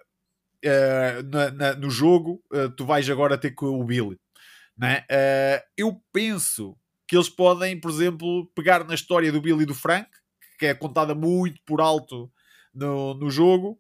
eh, 0.65 1.23
na- 1.25 1.51
na- 1.51 1.75
no 1.75 1.91
jogo, 1.91 2.43
tu 2.77 2.85
vais 2.87 3.09
agora 3.11 3.39
ter 3.39 3.53
com 3.53 3.67
o 3.81 3.85
Billy. 3.85 4.19
Né? 4.77 5.05
Eu 5.77 6.01
penso 6.13 6.77
que 7.07 7.17
eles 7.17 7.29
podem, 7.29 7.81
por 7.81 7.91
exemplo, 7.91 8.47
pegar 8.55 8.85
na 8.85 8.95
história 8.95 9.33
do 9.33 9.41
Billy 9.41 9.63
e 9.63 9.67
do 9.67 9.75
Frank, 9.75 10.09
que 10.59 10.67
é 10.67 10.75
contada 10.75 11.15
muito 11.15 11.61
por 11.67 11.81
alto 11.81 12.31
no, 12.75 13.15
no 13.15 13.31
jogo, 13.31 13.79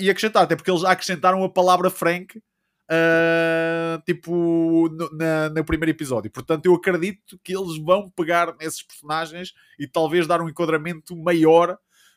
e 0.00 0.10
acrescentar, 0.10 0.44
até 0.44 0.56
porque 0.56 0.70
eles 0.70 0.82
já 0.82 0.90
acrescentaram 0.90 1.42
a 1.44 1.48
palavra 1.48 1.90
Frank 1.90 2.40
Uh, 2.88 4.00
tipo 4.06 4.88
no, 4.90 5.10
na, 5.10 5.48
no 5.48 5.64
primeiro 5.64 5.90
episódio. 5.90 6.30
Portanto, 6.30 6.66
eu 6.66 6.74
acredito 6.76 7.36
que 7.42 7.52
eles 7.52 7.76
vão 7.82 8.08
pegar 8.10 8.54
nesses 8.60 8.80
personagens 8.80 9.52
e 9.76 9.88
talvez 9.88 10.24
dar 10.28 10.40
um 10.40 10.48
enquadramento 10.48 11.16
maior, 11.16 11.76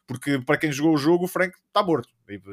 porque 0.09 0.39
para 0.39 0.57
quem 0.57 0.71
jogou 0.71 0.95
o 0.95 0.97
jogo, 0.97 1.25
o 1.25 1.27
Frank 1.27 1.55
está 1.67 1.83
morto. 1.83 2.09
Ele 2.27 2.43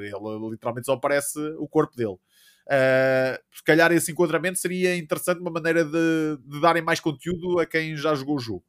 literalmente 0.50 0.84
só 0.84 0.92
aparece 0.92 1.38
o 1.58 1.66
corpo 1.66 1.96
dele. 1.96 2.18
Uh, 2.66 3.40
se 3.50 3.64
calhar 3.64 3.90
esse 3.92 4.12
enquadramento 4.12 4.58
seria 4.58 4.94
interessante, 4.94 5.40
uma 5.40 5.50
maneira 5.50 5.82
de, 5.82 6.36
de 6.44 6.60
darem 6.60 6.82
mais 6.82 7.00
conteúdo 7.00 7.58
a 7.58 7.64
quem 7.64 7.96
já 7.96 8.14
jogou 8.14 8.36
o 8.36 8.38
jogo. 8.38 8.64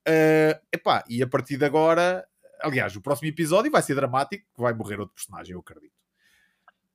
Uh, 0.00 0.58
epá, 0.72 1.04
e 1.08 1.22
a 1.22 1.28
partir 1.28 1.56
de 1.56 1.64
agora, 1.64 2.26
aliás, 2.60 2.96
o 2.96 3.00
próximo 3.00 3.28
episódio 3.28 3.70
vai 3.70 3.82
ser 3.82 3.94
dramático, 3.94 4.44
vai 4.58 4.74
morrer 4.74 4.98
outro 4.98 5.14
personagem, 5.14 5.52
eu 5.52 5.60
acredito 5.60 5.94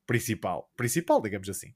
principal, 0.06 0.70
principal, 0.76 1.22
digamos 1.22 1.48
assim. 1.48 1.72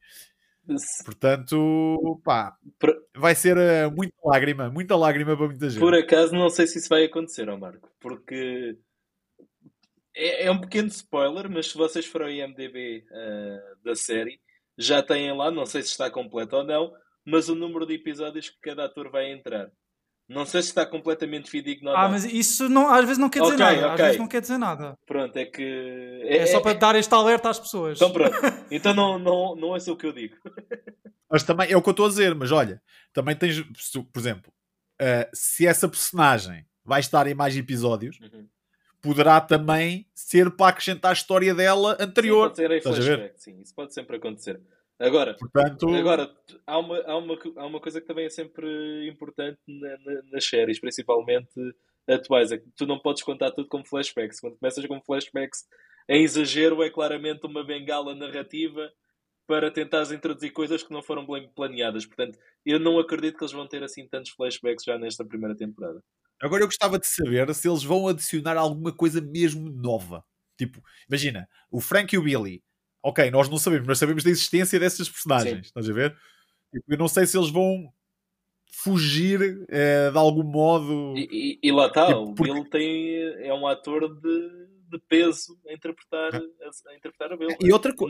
Portanto, 1.05 2.19
pá, 2.23 2.57
Por, 2.77 2.93
vai 3.15 3.35
ser 3.35 3.55
uh, 3.57 3.91
muita 3.95 4.15
lágrima, 4.25 4.69
muita 4.69 4.97
lágrima 4.97 5.37
para 5.37 5.47
muita 5.47 5.69
gente. 5.69 5.79
por 5.79 5.93
acaso, 5.93 6.33
não 6.33 6.49
sei 6.49 6.67
se 6.67 6.79
isso 6.79 6.89
vai 6.89 7.05
acontecer, 7.05 7.47
ó 7.47 7.57
Marco, 7.57 7.89
porque 7.99 8.75
é, 10.15 10.45
é 10.45 10.51
um 10.51 10.59
pequeno 10.59 10.87
spoiler, 10.89 11.49
mas 11.49 11.67
se 11.71 11.77
vocês 11.77 12.05
forem 12.05 12.41
ao 12.41 12.47
IMDB 12.49 13.05
uh, 13.11 13.83
da 13.83 13.95
série, 13.95 14.39
já 14.77 15.01
têm 15.03 15.35
lá, 15.35 15.51
não 15.51 15.65
sei 15.65 15.81
se 15.81 15.89
está 15.89 16.09
completo 16.09 16.55
ou 16.57 16.63
não, 16.63 16.91
mas 17.25 17.49
o 17.49 17.55
número 17.55 17.85
de 17.85 17.93
episódios 17.95 18.49
que 18.49 18.59
cada 18.61 18.85
ator 18.85 19.09
vai 19.11 19.31
entrar. 19.31 19.69
Não 20.27 20.45
sei 20.45 20.61
se 20.61 20.69
está 20.69 20.85
completamente 20.85 21.49
fidedigno 21.49 21.89
ou 21.89 21.97
Ah, 21.97 22.03
não. 22.03 22.11
mas 22.11 22.23
isso 22.25 22.69
não, 22.69 22.89
às 22.89 23.01
vezes 23.03 23.17
não 23.17 23.29
quer 23.29 23.41
dizer 23.41 23.55
Ok, 23.55 23.65
nada. 23.65 23.85
Às 23.87 23.91
ok. 23.93 24.05
vezes 24.05 24.19
não 24.19 24.27
quer 24.27 24.41
dizer 24.41 24.57
nada. 24.57 24.97
Pronto, 25.05 25.35
é 25.35 25.45
que. 25.45 26.21
É, 26.23 26.45
só 26.45 26.61
para 26.61 26.73
dar 26.79 26.95
este 26.95 27.13
alerta 27.13 27.49
às 27.49 27.59
pessoas. 27.59 27.97
Então 27.97 28.11
pronto. 28.11 28.31
Então 28.71 28.93
não, 28.93 29.19
não, 29.19 29.55
não 29.55 29.75
é 29.75 29.77
isso 29.77 29.91
o 29.91 29.97
que 29.97 30.05
eu 30.07 30.13
digo. 30.13 30.37
Mas 31.29 31.43
também 31.43 31.69
é 31.71 31.75
o 31.75 31.81
que 31.81 31.89
eu 31.89 31.91
estou 31.91 32.05
a 32.05 32.09
dizer, 32.09 32.35
mas 32.35 32.51
olha, 32.51 32.79
também 33.11 33.35
tens, 33.35 33.59
por 33.59 34.19
exemplo, 34.19 34.53
uh, 35.01 35.27
se 35.33 35.65
essa 35.65 35.89
personagem 35.89 36.63
vai 36.85 36.99
estar 36.99 37.25
em 37.25 37.33
mais 37.33 37.57
episódios, 37.57 38.19
Uhum. 38.19 38.47
Poderá 39.03 39.39
também 39.41 40.07
ser 40.15 40.49
para 40.55 40.69
acrescentar 40.69 41.11
a 41.11 41.13
história 41.13 41.53
dela 41.53 41.95
Sim, 41.97 42.03
anterior. 42.05 42.47
pode 42.47 42.55
ser 42.55 42.71
em 42.71 42.77
Estás 42.77 42.95
a 42.95 42.99
ver? 42.99 43.05
flashback, 43.17 43.43
sim, 43.43 43.61
isso 43.61 43.75
pode 43.75 43.93
sempre 43.93 44.15
acontecer. 44.17 44.59
Agora, 44.97 45.35
Portanto, 45.35 45.89
Agora, 45.93 46.31
há 46.65 46.79
uma, 46.79 46.97
há, 47.01 47.17
uma, 47.17 47.37
há 47.57 47.65
uma 47.65 47.79
coisa 47.81 47.99
que 47.99 48.07
também 48.07 48.25
é 48.25 48.29
sempre 48.29 49.07
importante 49.09 49.59
na- 49.67 49.97
na- 49.97 50.21
nas 50.31 50.45
séries, 50.45 50.79
principalmente 50.79 51.49
atuais, 52.07 52.51
é 52.51 52.57
que 52.57 52.65
tu 52.77 52.85
não 52.85 52.97
podes 52.99 53.21
contar 53.23 53.51
tudo 53.51 53.67
como 53.67 53.85
flashbacks. 53.85 54.39
Quando 54.39 54.57
começas 54.57 54.85
com 54.85 55.01
flashbacks 55.01 55.65
em 56.07 56.23
exagero, 56.23 56.81
é 56.83 56.89
claramente 56.89 57.45
uma 57.45 57.63
bengala 57.65 58.15
narrativa 58.15 58.89
para 59.45 59.69
tentares 59.69 60.11
introduzir 60.11 60.51
coisas 60.53 60.83
que 60.83 60.93
não 60.93 61.01
foram 61.03 61.25
bem 61.27 61.49
planeadas. 61.53 62.05
Portanto, 62.05 62.39
eu 62.65 62.79
não 62.79 62.97
acredito 62.97 63.37
que 63.37 63.43
eles 63.43 63.51
vão 63.53 63.67
ter 63.67 63.83
assim 63.83 64.07
tantos 64.07 64.31
flashbacks 64.31 64.85
já 64.85 64.97
nesta 64.97 65.25
primeira 65.25 65.55
temporada. 65.55 66.01
Agora 66.41 66.63
eu 66.63 66.67
gostava 66.67 66.99
de 66.99 67.07
saber 67.07 67.53
se 67.55 67.67
eles 67.69 67.83
vão 67.83 68.07
adicionar 68.07 68.57
alguma 68.57 68.91
coisa 68.91 69.21
mesmo 69.21 69.69
nova. 69.69 70.23
Tipo, 70.57 70.81
imagina, 71.09 71.47
o 71.71 71.79
Frank 71.81 72.13
e 72.13 72.17
o 72.17 72.23
Billy. 72.23 72.61
Ok, 73.01 73.29
nós 73.31 73.49
não 73.49 73.57
sabemos, 73.57 73.87
mas 73.87 73.97
sabemos 73.99 74.23
da 74.23 74.29
existência 74.29 74.79
dessas 74.79 75.09
personagens. 75.09 75.55
Sim. 75.55 75.61
Estás 75.61 75.89
a 75.89 75.93
ver? 75.93 76.15
Tipo, 76.73 76.85
eu 76.93 76.97
não 76.97 77.07
sei 77.07 77.25
se 77.25 77.37
eles 77.37 77.49
vão 77.49 77.91
fugir 78.71 79.65
eh, 79.69 80.09
de 80.11 80.17
algum 80.17 80.43
modo. 80.43 81.13
E, 81.17 81.27
e- 81.31 81.59
e 81.67 81.71
lá 81.71 81.87
está, 81.87 82.07
Tipo, 82.07 82.19
o 82.23 82.33
porque- 82.35 82.51
Bill 82.53 82.69
tem, 82.69 83.15
é 83.45 83.53
um 83.53 83.67
ator 83.67 84.13
de, 84.19 84.67
de 84.89 84.99
peso 85.07 85.59
a 85.67 85.73
interpretar, 85.73 86.35
a, 86.35 86.39
a 86.91 86.95
interpretar 86.95 87.31
a 87.33 87.37
Bill. 87.37 87.49
E 87.61 87.71
outra, 87.71 87.93
co- 87.95 88.05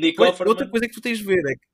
outra 0.46 0.68
coisa 0.70 0.88
que 0.88 0.94
tu 0.94 1.02
tens 1.02 1.18
de 1.20 1.26
ver 1.26 1.40
é 1.40 1.54
que. 1.54 1.73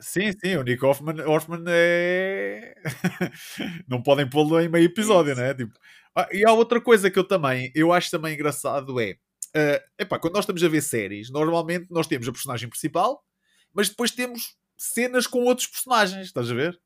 Sim, 0.00 0.32
sim, 0.32 0.56
o 0.56 0.62
Nick 0.62 0.82
Hoffman, 0.84 1.20
Hoffman 1.26 1.62
é. 1.68 2.74
não 3.86 4.02
podem 4.02 4.28
pô-lo 4.28 4.58
em 4.60 4.68
meio 4.68 4.86
episódio, 4.86 5.34
né? 5.34 5.52
Tipo, 5.54 5.78
ah, 6.16 6.28
e 6.32 6.44
há 6.44 6.52
outra 6.52 6.80
coisa 6.80 7.10
que 7.10 7.18
eu 7.18 7.24
também, 7.24 7.70
eu 7.74 7.92
acho 7.92 8.10
também 8.10 8.34
engraçado 8.34 8.98
é. 8.98 9.16
ah, 9.54 9.82
epá, 9.98 10.18
quando 10.18 10.34
nós 10.34 10.44
estamos 10.44 10.64
a 10.64 10.68
ver 10.68 10.80
séries, 10.82 11.30
normalmente 11.30 11.86
nós 11.90 12.06
temos 12.06 12.26
a 12.26 12.32
personagem 12.32 12.68
principal, 12.68 13.22
mas 13.74 13.88
depois 13.90 14.10
temos 14.10 14.56
cenas 14.76 15.26
com 15.26 15.40
outros 15.44 15.66
personagens, 15.66 16.26
estás 16.28 16.50
a 16.50 16.54
ver? 16.54 16.80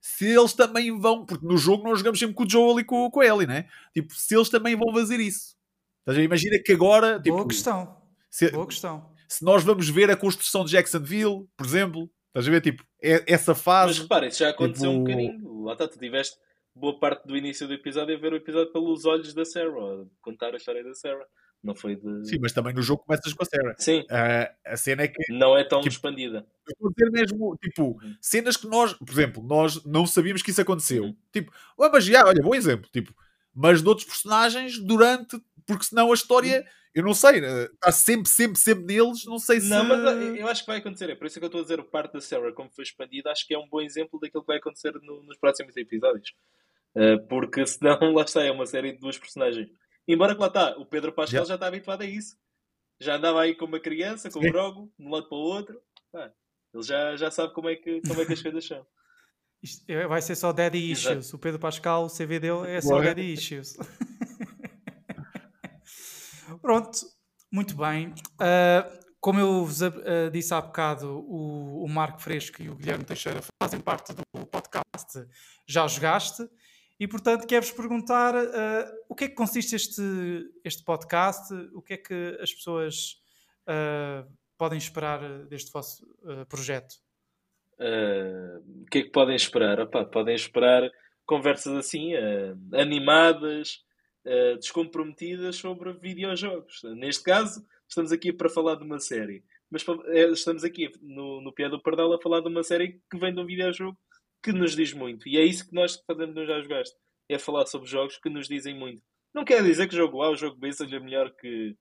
Se 0.00 0.26
eles 0.26 0.52
também 0.52 0.96
vão, 1.00 1.24
porque 1.24 1.46
no 1.46 1.56
jogo 1.56 1.82
nós 1.88 1.98
jogamos 2.00 2.18
sempre 2.18 2.34
com 2.34 2.44
o 2.44 2.50
Joel 2.50 2.78
e 2.80 2.84
com, 2.84 3.10
com 3.10 3.20
a 3.20 3.26
Ellie, 3.26 3.46
né? 3.46 3.66
Tipo, 3.94 4.14
se 4.14 4.36
eles 4.36 4.50
também 4.50 4.76
vão 4.76 4.92
fazer 4.92 5.18
isso. 5.18 5.56
Estás 6.00 6.18
a 6.18 6.20
ver? 6.20 6.24
Imagina 6.24 6.58
que 6.62 6.72
agora. 6.72 7.18
Tipo, 7.18 7.36
Boa 7.36 7.48
questão. 7.48 7.96
se- 8.30 8.50
Boa 8.50 8.66
questão. 8.66 9.10
se 9.26 9.42
nós 9.42 9.64
vamos 9.64 9.88
ver 9.88 10.10
a 10.10 10.16
construção 10.16 10.62
de 10.62 10.72
Jacksonville, 10.72 11.48
por 11.56 11.64
exemplo, 11.64 12.10
estás 12.34 12.48
a 12.48 12.50
ver? 12.50 12.60
Tipo, 12.60 12.84
é- 13.02 13.24
essa 13.32 13.52
Mas 13.52 13.62
fase. 13.62 14.02
repara, 14.02 14.26
isso 14.26 14.38
já 14.40 14.50
aconteceu 14.50 14.90
um 14.90 15.04
tipo- 15.04 15.16
bocadinho. 15.16 15.62
Lá 15.64 15.72
está, 15.72 15.88
tu 15.88 15.98
tiveste 15.98 16.36
boa 16.74 16.98
parte 16.98 17.26
do 17.26 17.36
início 17.36 17.66
do 17.68 17.74
episódio 17.74 18.14
a 18.16 18.18
ver 18.18 18.32
o 18.32 18.36
episódio 18.36 18.72
pelos 18.72 19.04
olhos 19.04 19.32
da 19.32 19.44
Sarah, 19.44 19.70
a 20.02 20.04
contar 20.20 20.52
a 20.52 20.56
história 20.56 20.82
da 20.82 20.92
Sarah. 20.94 21.24
Não 21.62 21.74
foi 21.74 21.96
de. 21.96 22.28
Sim, 22.28 22.38
mas 22.42 22.52
também 22.52 22.74
no 22.74 22.82
jogo 22.82 23.02
começas 23.06 23.32
com 23.32 23.42
a 23.42 23.46
Sarah. 23.46 23.74
Sim, 23.78 24.04
Ah, 24.10 24.52
a 24.66 24.76
cena 24.76 25.02
é 25.04 25.08
que. 25.08 25.32
não 25.32 25.56
é 25.56 25.64
tão 25.64 25.80
Tipo- 25.80 25.92
expandida. 25.94 26.46
Estou 26.68 26.88
a 26.88 26.92
dizer 26.92 27.10
mesmo, 27.10 27.56
tipo, 27.56 27.82
Uhum. 27.84 28.16
cenas 28.20 28.56
que 28.58 28.66
nós, 28.66 28.92
por 28.92 29.08
exemplo, 29.10 29.42
nós 29.42 29.82
não 29.86 30.06
sabíamos 30.06 30.42
que 30.42 30.50
isso 30.50 30.60
aconteceu. 30.60 31.04
Uhum. 31.04 31.16
Tipo, 31.32 31.50
ah, 31.80 31.88
mas 31.90 32.04
já, 32.04 32.22
olha, 32.26 32.42
bom 32.42 32.54
exemplo. 32.54 32.90
Tipo, 32.92 33.14
mas 33.54 33.82
de 33.82 33.88
outros 33.88 34.06
personagens 34.06 34.78
durante. 34.78 35.38
Porque 35.66 35.84
senão 35.84 36.10
a 36.10 36.14
história, 36.14 36.66
eu 36.94 37.02
não 37.02 37.14
sei, 37.14 37.44
ah, 37.44 37.64
está 37.72 37.92
sempre, 37.92 38.28
sempre, 38.28 38.58
sempre 38.58 38.84
neles. 38.84 39.24
Não 39.24 39.38
sei 39.38 39.60
se. 39.60 39.68
Não, 39.68 39.84
mas 39.84 39.98
eu- 40.00 40.36
eu 40.36 40.48
acho 40.48 40.62
que 40.62 40.66
vai 40.66 40.78
acontecer. 40.78 41.08
É 41.10 41.14
por 41.14 41.26
isso 41.26 41.38
que 41.38 41.44
eu 41.44 41.48
estou 41.48 41.60
a 41.60 41.64
dizer 41.64 41.82
parte 41.84 42.12
da 42.12 42.20
Sarah, 42.20 42.52
como 42.52 42.70
foi 42.70 42.84
expandida, 42.84 43.30
acho 43.30 43.46
que 43.46 43.54
é 43.54 43.58
um 43.58 43.68
bom 43.68 43.80
exemplo 43.80 44.18
daquilo 44.20 44.42
que 44.42 44.48
vai 44.48 44.58
acontecer 44.58 44.92
no- 45.02 45.22
nos 45.22 45.38
próximos 45.38 45.76
episódios. 45.76 46.34
Uh, 46.96 47.26
porque 47.28 47.64
senão, 47.66 48.12
lá 48.12 48.22
está, 48.22 48.42
é 48.44 48.50
uma 48.50 48.66
série 48.66 48.92
de 48.92 48.98
duas 48.98 49.18
personagens. 49.18 49.68
Embora 50.06 50.34
que 50.34 50.40
lá 50.40 50.48
está, 50.48 50.76
o 50.76 50.84
Pedro 50.86 51.12
Pascal 51.12 51.42
Já. 51.44 51.48
já 51.48 51.54
está 51.54 51.66
habituado 51.66 52.02
a 52.02 52.06
isso. 52.06 52.36
Já 53.00 53.16
andava 53.16 53.40
aí 53.40 53.54
com 53.54 53.64
uma 53.64 53.80
criança, 53.80 54.30
com 54.30 54.38
o 54.38 54.42
Brogo, 54.50 54.92
de 54.98 55.04
um 55.06 55.10
lado 55.10 55.28
para 55.28 55.36
o 55.36 55.40
outro. 55.40 55.80
Pá, 56.12 56.30
ele 56.72 56.82
já, 56.82 57.16
já 57.16 57.30
sabe 57.30 57.52
como 57.54 57.68
é, 57.68 57.74
que, 57.76 58.00
como 58.06 58.20
é 58.20 58.26
que 58.26 58.32
as 58.34 58.42
coisas 58.42 58.64
são. 58.66 58.86
Isto 59.64 59.82
é- 59.88 60.06
vai 60.06 60.20
ser 60.20 60.36
só 60.36 60.52
Daddy 60.52 60.90
Exato. 60.90 61.18
Issues. 61.20 61.32
O 61.32 61.38
Pedro 61.38 61.58
Pascal, 61.58 62.04
o 62.04 62.10
CV 62.10 62.38
dele 62.38 62.70
é 62.70 62.82
só 62.82 62.90
Boa. 62.90 63.02
Daddy 63.04 63.32
Issues. 63.32 63.76
Pronto, 66.60 66.98
muito 67.50 67.74
bem. 67.74 68.14
Ah, 68.38 68.86
como 69.20 69.40
eu 69.40 69.64
vos 69.64 69.82
ah, 69.82 69.90
disse 70.30 70.52
há 70.52 70.60
bocado, 70.60 71.24
o, 71.26 71.82
o 71.82 71.88
Marco 71.88 72.20
Fresco 72.20 72.62
e 72.62 72.68
o 72.68 72.74
Guilherme 72.74 73.04
Teixeira 73.04 73.40
fazem 73.62 73.80
parte 73.80 74.12
do 74.12 74.22
podcast 74.46 75.26
Já 75.66 75.86
Jogaste. 75.88 76.46
E, 77.00 77.08
portanto, 77.08 77.46
quero-vos 77.46 77.72
perguntar 77.72 78.34
ah, 78.36 78.92
o 79.08 79.14
que 79.14 79.24
é 79.24 79.28
que 79.28 79.34
consiste 79.34 79.74
este, 79.74 80.02
este 80.62 80.84
podcast, 80.84 81.54
o 81.72 81.80
que 81.80 81.94
é 81.94 81.96
que 81.96 82.38
as 82.40 82.52
pessoas 82.52 83.22
podem 84.58 84.76
esperar 84.76 85.46
deste 85.46 85.72
vosso 85.72 86.06
projeto. 86.50 86.96
Uh, 87.78 88.82
o 88.82 88.86
que 88.86 88.98
é 88.98 89.02
que 89.02 89.10
podem 89.10 89.36
esperar? 89.36 89.80
Opá, 89.80 90.04
podem 90.04 90.34
esperar 90.34 90.90
conversas 91.26 91.74
assim, 91.74 92.14
uh, 92.14 92.56
animadas, 92.72 93.82
uh, 94.26 94.56
descomprometidas 94.58 95.56
sobre 95.56 95.92
videojogos. 95.92 96.82
Neste 96.96 97.24
caso, 97.24 97.66
estamos 97.88 98.12
aqui 98.12 98.32
para 98.32 98.48
falar 98.48 98.76
de 98.76 98.84
uma 98.84 98.98
série. 98.98 99.44
Mas 99.70 99.84
é, 100.06 100.24
estamos 100.30 100.62
aqui 100.62 100.90
no, 101.02 101.40
no 101.40 101.52
Pé 101.52 101.68
do 101.68 101.82
Pardal 101.82 102.12
a 102.12 102.20
falar 102.20 102.40
de 102.40 102.48
uma 102.48 102.62
série 102.62 103.00
que 103.10 103.18
vem 103.18 103.34
de 103.34 103.40
um 103.40 103.46
videojogo 103.46 103.98
que 104.42 104.52
nos 104.52 104.76
diz 104.76 104.92
muito. 104.92 105.28
E 105.28 105.36
é 105.36 105.44
isso 105.44 105.66
que 105.66 105.74
nós 105.74 106.00
fazemos 106.06 106.34
no 106.34 106.46
Já 106.46 106.60
Jogaste. 106.60 106.96
É 107.28 107.38
falar 107.38 107.66
sobre 107.66 107.88
jogos 107.88 108.18
que 108.18 108.28
nos 108.28 108.46
dizem 108.46 108.78
muito. 108.78 109.02
Não 109.34 109.44
quer 109.44 109.62
dizer 109.62 109.88
que 109.88 109.94
o 109.94 109.98
jogo 109.98 110.22
A 110.22 110.28
ou 110.28 110.34
o 110.34 110.36
jogo 110.36 110.56
B 110.56 110.70
seja 110.70 111.00
melhor 111.00 111.34
que, 111.34 111.74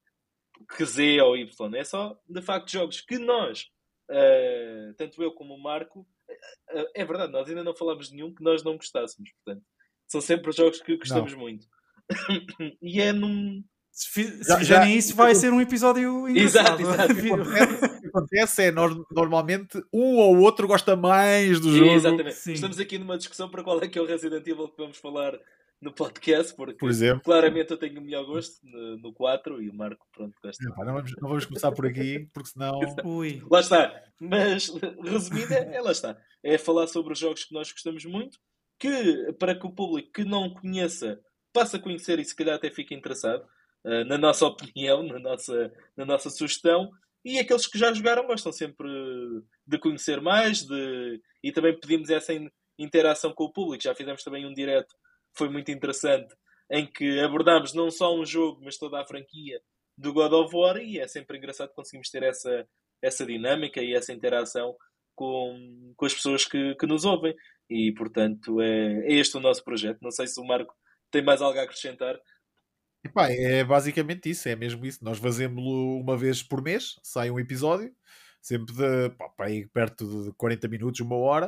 que 0.75 0.85
Z 0.85 1.21
ou 1.21 1.37
Y. 1.37 1.75
É 1.75 1.83
só, 1.83 2.17
de 2.27 2.41
facto, 2.41 2.71
jogos 2.71 3.01
que 3.01 3.19
nós 3.19 3.69
Uh, 4.09 4.93
tanto 4.97 5.21
eu 5.23 5.31
como 5.31 5.53
o 5.55 5.61
Marco, 5.61 6.01
uh, 6.01 6.85
é 6.93 7.05
verdade, 7.05 7.31
nós 7.31 7.47
ainda 7.47 7.63
não 7.63 7.75
falámos 7.75 8.09
de 8.09 8.15
nenhum 8.15 8.33
que 8.33 8.43
nós 8.43 8.63
não 8.63 8.75
gostássemos, 8.75 9.31
portanto, 9.43 9.65
são 10.07 10.19
sempre 10.21 10.51
jogos 10.51 10.81
que 10.81 10.97
gostamos 10.97 11.33
muito. 11.33 11.65
e 12.81 13.01
é 13.01 13.11
num. 13.13 13.63
Se, 13.91 14.09
fi- 14.09 14.43
se 14.43 14.43
Já- 14.49 14.63
já- 14.63 14.89
isso, 14.89 15.15
vai 15.15 15.35
ser 15.35 15.53
um 15.53 15.61
episódio 15.61 16.27
Exato, 16.27 16.81
engraçado. 16.81 17.11
exato. 17.11 17.33
acontece, 17.43 17.85
o 17.85 18.01
que 18.01 18.07
acontece 18.07 18.63
é 18.63 18.71
nós, 18.71 18.95
normalmente 19.11 19.77
um 19.93 20.17
ou 20.17 20.39
outro 20.39 20.67
gosta 20.67 20.95
mais 20.95 21.59
do 21.59 21.71
jogo. 21.71 21.91
Exatamente. 21.91 22.33
Sim. 22.33 22.53
Estamos 22.53 22.79
aqui 22.79 22.97
numa 22.97 23.17
discussão 23.19 23.47
para 23.49 23.63
qual 23.63 23.79
é 23.81 23.87
que 23.87 23.99
é 23.99 24.01
o 24.01 24.05
Resident 24.05 24.45
Evil 24.47 24.67
que 24.67 24.77
vamos 24.81 24.97
falar 24.97 25.39
no 25.83 25.93
podcast, 25.93 26.55
porque 26.55 26.75
Por 26.77 26.89
exemplo. 26.89 27.21
claramente 27.23 27.71
eu 27.71 27.77
tenho 27.77 27.99
o 27.99 28.03
melhor 28.03 28.25
gosto 28.25 28.55
no, 28.63 28.97
no 28.97 29.13
4 29.13 29.61
e 29.61 29.69
o 29.69 29.73
Marco, 29.73 30.07
pronto, 30.11 30.33
gosta. 30.43 30.63
Epá, 30.63 30.85
não, 30.85 30.93
vamos, 30.93 31.11
não 31.21 31.29
vamos 31.29 31.45
começar 31.45 31.71
por 31.71 31.85
aqui, 31.85 32.27
porque 32.33 32.49
senão. 32.49 32.79
Ui. 33.05 33.43
Lá 33.51 33.59
está. 33.59 34.03
Mas, 34.19 34.69
resumida, 35.03 35.55
é 35.55 35.81
lá 35.81 35.91
está. 35.91 36.17
É 36.41 36.57
falar 36.57 36.87
sobre 36.87 37.13
os 37.13 37.19
jogos 37.19 37.43
que 37.45 37.53
nós 37.53 37.71
gostamos 37.71 38.05
muito, 38.05 38.39
que 38.79 39.33
para 39.39 39.53
que 39.55 39.65
o 39.67 39.71
público 39.71 40.11
que 40.11 40.23
não 40.23 40.49
conheça 40.53 41.19
passe 41.53 41.75
a 41.75 41.79
conhecer 41.79 42.17
e 42.19 42.25
se 42.25 42.35
calhar 42.35 42.55
até 42.55 42.71
fique 42.71 42.95
interessado, 42.95 43.45
eh, 43.85 44.03
na 44.05 44.17
nossa 44.17 44.45
opinião, 44.45 45.03
na 45.03 45.19
nossa, 45.19 45.71
na 45.95 46.05
nossa 46.05 46.29
sugestão. 46.29 46.89
E 47.23 47.39
aqueles 47.39 47.67
que 47.67 47.77
já 47.77 47.93
jogaram 47.93 48.25
gostam 48.27 48.51
sempre 48.51 48.89
de 49.65 49.77
conhecer 49.77 50.19
mais 50.19 50.63
de... 50.63 51.21
e 51.41 51.51
também 51.51 51.79
pedimos 51.79 52.09
essa 52.09 52.33
in- 52.33 52.49
interação 52.77 53.31
com 53.33 53.45
o 53.45 53.51
público. 53.53 53.83
Já 53.83 53.93
fizemos 53.95 54.23
também 54.23 54.45
um 54.45 54.53
direto 54.53 54.93
foi 55.35 55.49
muito 55.49 55.71
interessante 55.71 56.33
em 56.71 56.85
que 56.85 57.19
abordámos 57.19 57.73
não 57.73 57.91
só 57.91 58.15
um 58.15 58.25
jogo, 58.25 58.61
mas 58.63 58.77
toda 58.77 58.99
a 58.99 59.05
franquia 59.05 59.61
do 59.97 60.13
God 60.13 60.33
of 60.33 60.55
War 60.55 60.77
e 60.77 60.99
é 60.99 61.07
sempre 61.07 61.37
engraçado 61.37 61.69
que 61.69 61.75
conseguimos 61.75 62.09
ter 62.09 62.23
essa, 62.23 62.67
essa 63.01 63.25
dinâmica 63.25 63.81
e 63.81 63.93
essa 63.93 64.13
interação 64.13 64.75
com, 65.15 65.93
com 65.95 66.05
as 66.05 66.13
pessoas 66.13 66.45
que, 66.45 66.75
que 66.75 66.87
nos 66.87 67.05
ouvem. 67.05 67.35
E, 67.69 67.93
portanto, 67.93 68.61
é, 68.61 69.07
é 69.07 69.13
este 69.13 69.37
o 69.37 69.39
nosso 69.39 69.63
projeto. 69.63 69.99
Não 70.01 70.11
sei 70.11 70.27
se 70.27 70.39
o 70.39 70.45
Marco 70.45 70.73
tem 71.11 71.23
mais 71.23 71.41
algo 71.41 71.59
a 71.59 71.63
acrescentar. 71.63 72.19
Epá, 73.05 73.29
é 73.29 73.63
basicamente 73.63 74.29
isso, 74.29 74.47
é 74.47 74.55
mesmo 74.55 74.85
isso. 74.85 75.03
Nós 75.03 75.19
fazemos-lo 75.19 75.99
uma 75.99 76.17
vez 76.17 76.41
por 76.41 76.61
mês, 76.61 76.95
sai 77.03 77.29
um 77.29 77.39
episódio. 77.39 77.93
Sempre 78.43 78.75
de, 78.75 79.09
pá, 79.17 79.31
aí 79.39 79.65
perto 79.67 80.25
de 80.25 80.33
40 80.33 80.67
minutos, 80.67 80.99
uma 80.99 81.15
hora, 81.15 81.47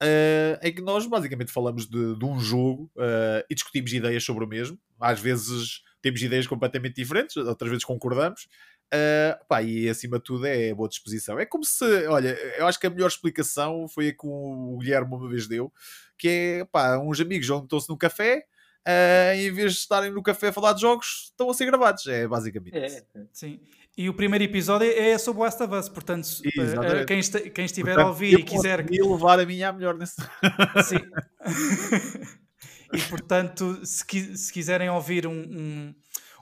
uh, 0.00 0.58
em 0.62 0.72
que 0.72 0.80
nós 0.80 1.04
basicamente 1.04 1.50
falamos 1.50 1.86
de, 1.88 2.16
de 2.16 2.24
um 2.24 2.38
jogo 2.38 2.84
uh, 2.96 3.44
e 3.50 3.54
discutimos 3.54 3.92
ideias 3.92 4.24
sobre 4.24 4.44
o 4.44 4.48
mesmo. 4.48 4.78
Às 5.00 5.20
vezes 5.20 5.82
temos 6.00 6.22
ideias 6.22 6.46
completamente 6.46 6.94
diferentes, 6.94 7.36
outras 7.36 7.68
vezes 7.68 7.84
concordamos. 7.84 8.48
Uh, 8.86 9.44
pá, 9.46 9.60
e 9.62 9.88
acima 9.88 10.18
de 10.18 10.24
tudo 10.24 10.46
é 10.46 10.72
boa 10.72 10.88
disposição. 10.88 11.38
É 11.40 11.44
como 11.44 11.64
se, 11.64 11.84
olha, 12.06 12.30
eu 12.56 12.68
acho 12.68 12.78
que 12.78 12.86
a 12.86 12.90
melhor 12.90 13.08
explicação 13.08 13.88
foi 13.88 14.08
a 14.08 14.12
que 14.12 14.24
o 14.24 14.78
Guilherme 14.78 15.12
uma 15.14 15.28
vez 15.28 15.48
deu, 15.48 15.72
que 16.16 16.28
é 16.28 16.64
pá, 16.66 16.98
uns 16.98 17.20
amigos 17.20 17.46
juntam-se 17.46 17.88
no 17.88 17.98
café. 17.98 18.46
Uh, 18.86 19.34
em 19.34 19.52
vez 19.52 19.72
de 19.72 19.80
estarem 19.80 20.10
no 20.10 20.22
café 20.22 20.48
a 20.48 20.52
falar 20.52 20.72
de 20.72 20.80
jogos, 20.80 21.24
estão 21.30 21.50
a 21.50 21.54
ser 21.54 21.66
gravados. 21.66 22.06
É 22.06 22.26
basicamente 22.26 22.78
é. 22.78 22.86
isso. 22.86 23.02
Sim. 23.32 23.60
E 23.98 24.08
o 24.08 24.14
primeiro 24.14 24.44
episódio 24.44 24.88
é 24.88 25.18
sobre 25.18 25.42
West 25.42 25.60
of 25.60 25.74
Us, 25.74 25.88
portanto, 25.88 26.24
uh, 26.24 27.04
quem, 27.04 27.18
este, 27.18 27.50
quem, 27.50 27.64
estiver 27.64 27.94
portanto, 27.94 28.06
a 28.06 28.08
ouvir 28.10 28.38
e 28.38 28.44
quiser. 28.44 28.88
levar 28.88 29.40
a 29.40 29.44
minha 29.44 29.72
melhor 29.72 29.98
nesse. 29.98 30.22
Sim. 30.84 31.00
e 32.94 33.02
portanto, 33.10 33.84
se, 33.84 34.36
se 34.36 34.52
quiserem 34.52 34.88
ouvir 34.88 35.26
um, 35.26 35.32
um, 35.32 35.94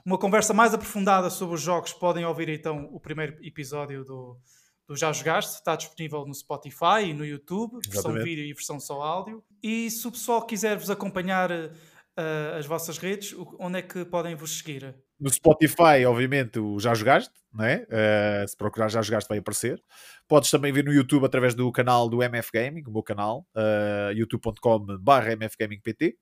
uma 0.05 0.19
conversa 0.19 0.53
mais 0.53 0.71
aprofundada 0.75 1.31
sobre 1.31 1.55
os 1.55 1.61
jogos, 1.61 1.93
podem 1.93 2.23
ouvir 2.23 2.47
então 2.47 2.89
o 2.91 2.99
primeiro 2.99 3.43
episódio 3.43 4.05
do, 4.05 4.39
do 4.87 4.95
Já 4.95 5.11
Jogaste. 5.11 5.55
Está 5.55 5.75
disponível 5.75 6.27
no 6.27 6.35
Spotify 6.35 7.05
e 7.07 7.13
no 7.15 7.25
YouTube, 7.25 7.79
versão 7.83 8.11
Exatamente. 8.11 8.23
vídeo 8.23 8.45
e 8.45 8.53
versão 8.53 8.79
só 8.79 9.01
áudio. 9.01 9.43
E 9.63 9.89
se 9.89 10.07
o 10.07 10.11
pessoal 10.11 10.45
quiser 10.45 10.77
vos 10.77 10.91
acompanhar 10.91 11.49
uh, 11.49 12.55
as 12.55 12.67
vossas 12.67 12.99
redes, 12.99 13.35
onde 13.57 13.79
é 13.79 13.81
que 13.81 14.05
podem 14.05 14.35
vos 14.35 14.59
seguir? 14.59 14.95
No 15.19 15.29
Spotify, 15.31 16.05
obviamente, 16.05 16.59
o 16.59 16.79
Já 16.79 16.93
Jogaste, 16.93 17.33
não 17.51 17.65
é? 17.65 17.87
Uh, 17.89 18.47
se 18.47 18.55
procurar 18.55 18.87
Já 18.87 19.01
Jogaste 19.01 19.27
vai 19.27 19.39
aparecer. 19.39 19.81
Podes 20.27 20.51
também 20.51 20.71
ver 20.71 20.83
no 20.83 20.93
YouTube 20.93 21.25
através 21.25 21.55
do 21.55 21.71
canal 21.71 22.07
do 22.07 22.21
MF 22.21 22.51
Gaming, 22.53 22.83
o 22.85 22.91
meu 22.91 23.01
canal, 23.01 23.47
uh, 23.55 24.11
youtube.com.br 24.13 25.31
mfgamingpt. 25.39 26.15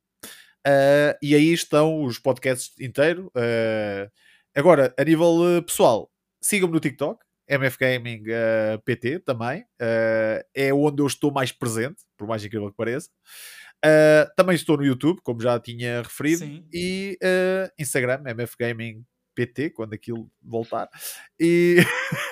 Uh, 0.65 1.13
e 1.21 1.35
aí 1.35 1.51
estão 1.51 2.03
os 2.03 2.19
podcasts 2.19 2.79
inteiro. 2.79 3.31
Uh, 3.35 4.09
agora, 4.55 4.93
a 4.97 5.03
nível 5.03 5.61
pessoal, 5.65 6.09
sigam-me 6.41 6.73
no 6.73 6.79
TikTok, 6.79 7.19
MF 7.49 7.77
Gaming 7.77 8.23
PT 8.85 9.19
também. 9.19 9.65
é 10.55 10.73
onde 10.73 11.01
eu 11.01 11.07
estou 11.07 11.31
mais 11.31 11.51
presente, 11.51 12.03
por 12.17 12.27
mais 12.27 12.43
incrível 12.43 12.71
que 12.71 12.77
pareça. 12.77 13.09
Também 14.35 14.55
estou 14.55 14.77
no 14.77 14.85
YouTube, 14.85 15.21
como 15.21 15.41
já 15.41 15.59
tinha 15.59 16.01
referido, 16.01 16.39
Sim. 16.39 16.67
e 16.73 17.17
Instagram, 17.79 18.23
MF 18.25 18.55
Gaming 18.59 19.05
PT, 19.35 19.71
quando 19.71 19.93
aquilo 19.93 20.29
voltar. 20.41 20.89
E 21.39 21.77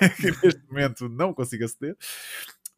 neste 0.42 0.62
momento 0.68 1.08
não 1.08 1.34
consigo 1.34 1.64
aceder. 1.64 1.96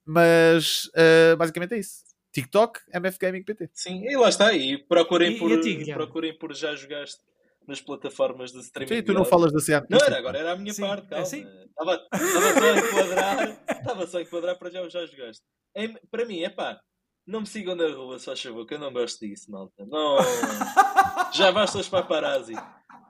Mas 0.04 0.90
basicamente 1.38 1.74
é 1.74 1.78
isso. 1.78 2.06
TikTok, 2.36 2.80
MF 2.92 3.18
Gaming 3.18 3.42
PT. 3.42 3.70
Sim, 3.72 4.04
e 4.04 4.14
lá 4.14 4.28
está. 4.28 4.52
E 4.52 4.76
procurem, 4.76 5.36
e, 5.36 5.38
por, 5.38 5.50
e 5.50 5.92
procurem 5.94 6.38
por 6.38 6.54
já 6.54 6.74
jogaste 6.74 7.18
nas 7.66 7.80
plataformas 7.80 8.52
de 8.52 8.60
streaming. 8.60 8.94
Sim, 8.94 9.02
tu 9.02 9.14
não 9.14 9.24
falas 9.24 9.52
da 9.52 9.64
CA. 9.64 9.86
Não, 9.88 9.98
era 9.98 10.18
agora, 10.18 10.38
era 10.38 10.52
a 10.52 10.56
minha 10.56 10.72
Sim, 10.72 10.82
parte, 10.82 11.08
calma. 11.08 11.16
É 11.16 11.22
assim? 11.22 11.46
Estava, 11.66 12.06
estava 12.12 12.52
só 12.52 12.72
a 12.72 12.78
enquadrar, 12.78 13.64
estava 13.80 14.06
só 14.06 14.18
a 14.18 14.22
enquadrar 14.22 14.58
para 14.58 14.70
já, 14.70 14.88
já 14.88 15.06
jogaste. 15.06 15.42
É, 15.74 15.88
para 16.10 16.26
mim, 16.26 16.42
é 16.42 16.50
pá, 16.50 16.78
não 17.26 17.40
me 17.40 17.46
sigam 17.46 17.74
na 17.74 17.88
rua, 17.88 18.18
só 18.18 18.36
favor, 18.36 18.66
que 18.66 18.74
eu 18.74 18.78
não 18.78 18.92
gosto 18.92 19.26
disso, 19.26 19.50
malta. 19.50 19.84
Não, 19.84 20.18
já 21.32 21.50
basta 21.50 21.78
os 21.78 21.88
paparazzi. 21.88 22.54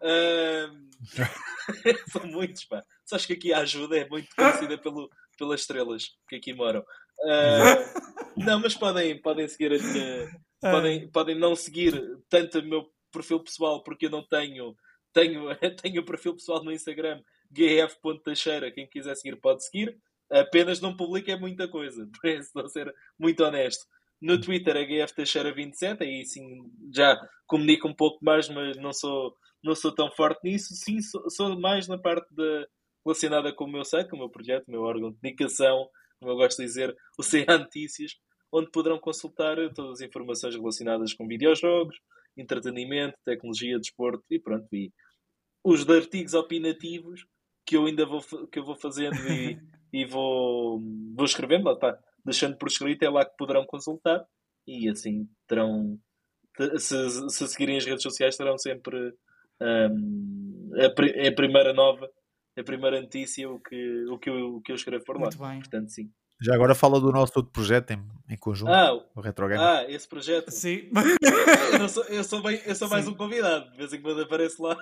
Um... 0.03 0.87
São 2.11 2.27
muitos, 2.27 2.64
pá. 2.64 2.83
Só 3.05 3.17
acho 3.17 3.27
que 3.27 3.35
aqui 3.35 3.53
a 3.53 3.61
ajuda 3.61 3.99
é 3.99 4.09
muito 4.09 4.35
conhecida 4.35 4.79
pelo, 4.79 5.11
pelas 5.39 5.61
estrelas 5.61 6.11
que 6.29 6.37
aqui 6.37 6.55
moram. 6.55 6.81
Uh, 7.21 8.45
não, 8.45 8.61
mas 8.61 8.75
podem, 8.75 9.21
podem 9.21 9.49
seguir 9.49 9.73
a 9.73 9.79
minha. 9.79 10.41
Podem, 10.61 11.09
podem 11.11 11.39
não 11.39 11.55
seguir 11.55 12.19
tanto 12.29 12.59
o 12.59 12.62
meu 12.62 12.91
perfil 13.12 13.41
pessoal, 13.41 13.83
porque 13.83 14.07
eu 14.07 14.11
não 14.11 14.27
tenho. 14.27 14.75
Tenho, 15.12 15.49
tenho 15.83 16.03
o 16.03 16.05
perfil 16.05 16.35
pessoal 16.35 16.62
no 16.62 16.73
Instagram, 16.73 17.23
gf.teixeira. 17.51 18.71
Quem 18.71 18.87
quiser 18.87 19.14
seguir, 19.14 19.37
pode 19.37 19.64
seguir. 19.64 19.97
Apenas 20.31 20.81
não 20.81 20.97
publico 20.97 21.31
é 21.31 21.37
muita 21.37 21.69
coisa, 21.69 22.09
por 22.21 22.29
isso, 22.29 22.51
vou 22.53 22.69
ser 22.69 22.93
muito 23.19 23.45
honesto. 23.45 23.87
No 24.21 24.41
Twitter 24.41 24.77
é 24.77 24.87
gfteixeira27, 24.87 26.01
aí 26.01 26.25
sim 26.25 26.71
já 26.93 27.17
comunico 27.47 27.87
um 27.87 27.95
pouco 27.95 28.25
mais, 28.25 28.49
mas 28.49 28.77
não 28.77 28.93
sou, 28.93 29.35
não 29.62 29.75
sou 29.75 29.95
tão 29.95 30.11
forte 30.11 30.41
nisso. 30.43 30.75
Sim, 30.75 31.01
sou, 31.01 31.29
sou 31.29 31.61
mais 31.61 31.87
na 31.87 31.99
parte 31.99 32.27
de, 32.35 32.67
relacionada 33.05 33.53
com 33.53 33.64
o 33.64 33.71
meu 33.71 33.85
site, 33.85 34.09
com 34.09 34.17
o 34.17 34.19
meu 34.19 34.31
projeto, 34.31 34.67
o 34.67 34.71
meu 34.71 34.83
órgão 34.83 35.11
de 35.11 35.19
comunicação, 35.19 35.89
como 36.19 36.33
eu 36.33 36.37
gosto 36.37 36.59
de 36.59 36.64
dizer, 36.64 36.97
o 37.19 37.23
CA 37.23 37.59
Notícias, 37.59 38.17
onde 38.51 38.71
poderão 38.71 38.99
consultar 38.99 39.57
todas 39.75 40.01
as 40.01 40.09
informações 40.09 40.55
relacionadas 40.55 41.12
com 41.12 41.27
videojogos, 41.27 41.97
entretenimento, 42.37 43.17
tecnologia, 43.25 43.79
desporto 43.79 44.25
e 44.31 44.41
pronto. 44.41 44.67
E 44.73 44.93
os 45.64 45.89
artigos 45.89 46.35
opinativos 46.35 47.27
que 47.64 47.77
eu 47.77 47.87
ainda 47.87 48.07
vou, 48.07 48.21
que 48.49 48.59
eu 48.59 48.64
vou 48.64 48.77
fazendo 48.77 49.17
e, 49.29 49.59
e 49.93 50.05
vou, 50.05 50.81
vou 51.14 51.25
escrevendo, 51.25 51.64
lá 51.64 51.73
está, 51.73 51.99
deixando 52.27 52.59
por 52.59 52.68
escrito, 52.68 53.03
é 53.05 53.09
lá 53.09 53.24
que 53.24 53.37
poderão 53.39 53.64
consultar 53.64 54.27
e 54.66 54.89
assim 54.91 55.29
terão, 55.47 55.99
se, 56.77 57.31
se 57.31 57.49
seguirem 57.49 57.79
as 57.79 57.85
redes 57.87 58.03
sociais, 58.03 58.37
terão 58.37 58.59
sempre 58.59 59.14
um, 59.62 60.70
a, 60.74 61.29
a 61.29 61.33
primeira 61.33 61.72
nova 61.72 62.11
a 62.59 62.64
primeira 62.64 63.01
notícia 63.01 63.49
o 63.49 63.61
que, 63.61 64.05
o 64.07 64.18
que, 64.18 64.31
eu, 64.31 64.57
o 64.57 64.62
que 64.62 64.72
eu 64.72 64.77
escrevo 64.77 65.05
por 65.05 65.16
lá. 65.16 65.22
Muito 65.22 65.39
bem. 65.39 65.59
Portanto, 65.59 65.91
sim. 65.91 66.11
Já 66.41 66.55
agora 66.55 66.74
fala 66.74 67.01
do 67.01 67.11
nosso 67.12 67.33
outro 67.37 67.53
projeto 67.53 67.93
em, 67.93 68.07
em 68.29 68.37
conjunto, 68.37 68.70
ah, 68.70 68.93
o 69.14 69.20
Retro 69.20 69.49
Game. 69.49 69.62
Ah, 69.62 69.85
esse 69.89 70.07
projeto. 70.07 70.51
Sim. 70.51 70.91
eu, 71.81 71.89
sou, 71.89 72.05
eu 72.05 72.24
sou, 72.24 72.43
bem, 72.43 72.61
eu 72.66 72.74
sou 72.74 72.89
mais 72.89 73.09
um 73.09 73.14
convidado, 73.14 73.70
de 73.70 73.77
vez 73.79 73.93
em 73.93 74.03
quando 74.03 74.20
apareço 74.20 74.62
lá. 74.62 74.77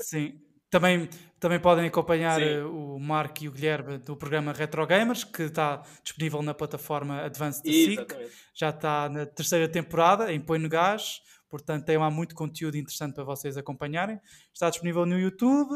Sim. 0.00 0.40
Também, 0.70 1.08
também 1.40 1.58
podem 1.58 1.86
acompanhar 1.86 2.38
Sim. 2.38 2.46
Eh, 2.46 2.62
o 2.64 2.98
Marco 2.98 3.44
e 3.44 3.48
o 3.48 3.52
Guilherme 3.52 3.96
do 3.98 4.14
programa 4.16 4.52
Retro 4.52 4.86
Gamers, 4.86 5.24
que 5.24 5.44
está 5.44 5.82
disponível 6.02 6.42
na 6.42 6.52
plataforma 6.52 7.22
Advanced 7.22 7.64
SIC. 7.64 8.14
Já 8.54 8.68
está 8.68 9.08
na 9.08 9.24
terceira 9.24 9.66
temporada, 9.66 10.32
em 10.32 10.40
Põe 10.40 10.58
no 10.58 10.68
Gás. 10.68 11.22
Portanto, 11.48 11.86
tem 11.86 11.96
lá 11.96 12.10
muito 12.10 12.34
conteúdo 12.34 12.76
interessante 12.76 13.14
para 13.14 13.24
vocês 13.24 13.56
acompanharem. 13.56 14.20
Está 14.52 14.68
disponível 14.68 15.06
no 15.06 15.18
YouTube, 15.18 15.72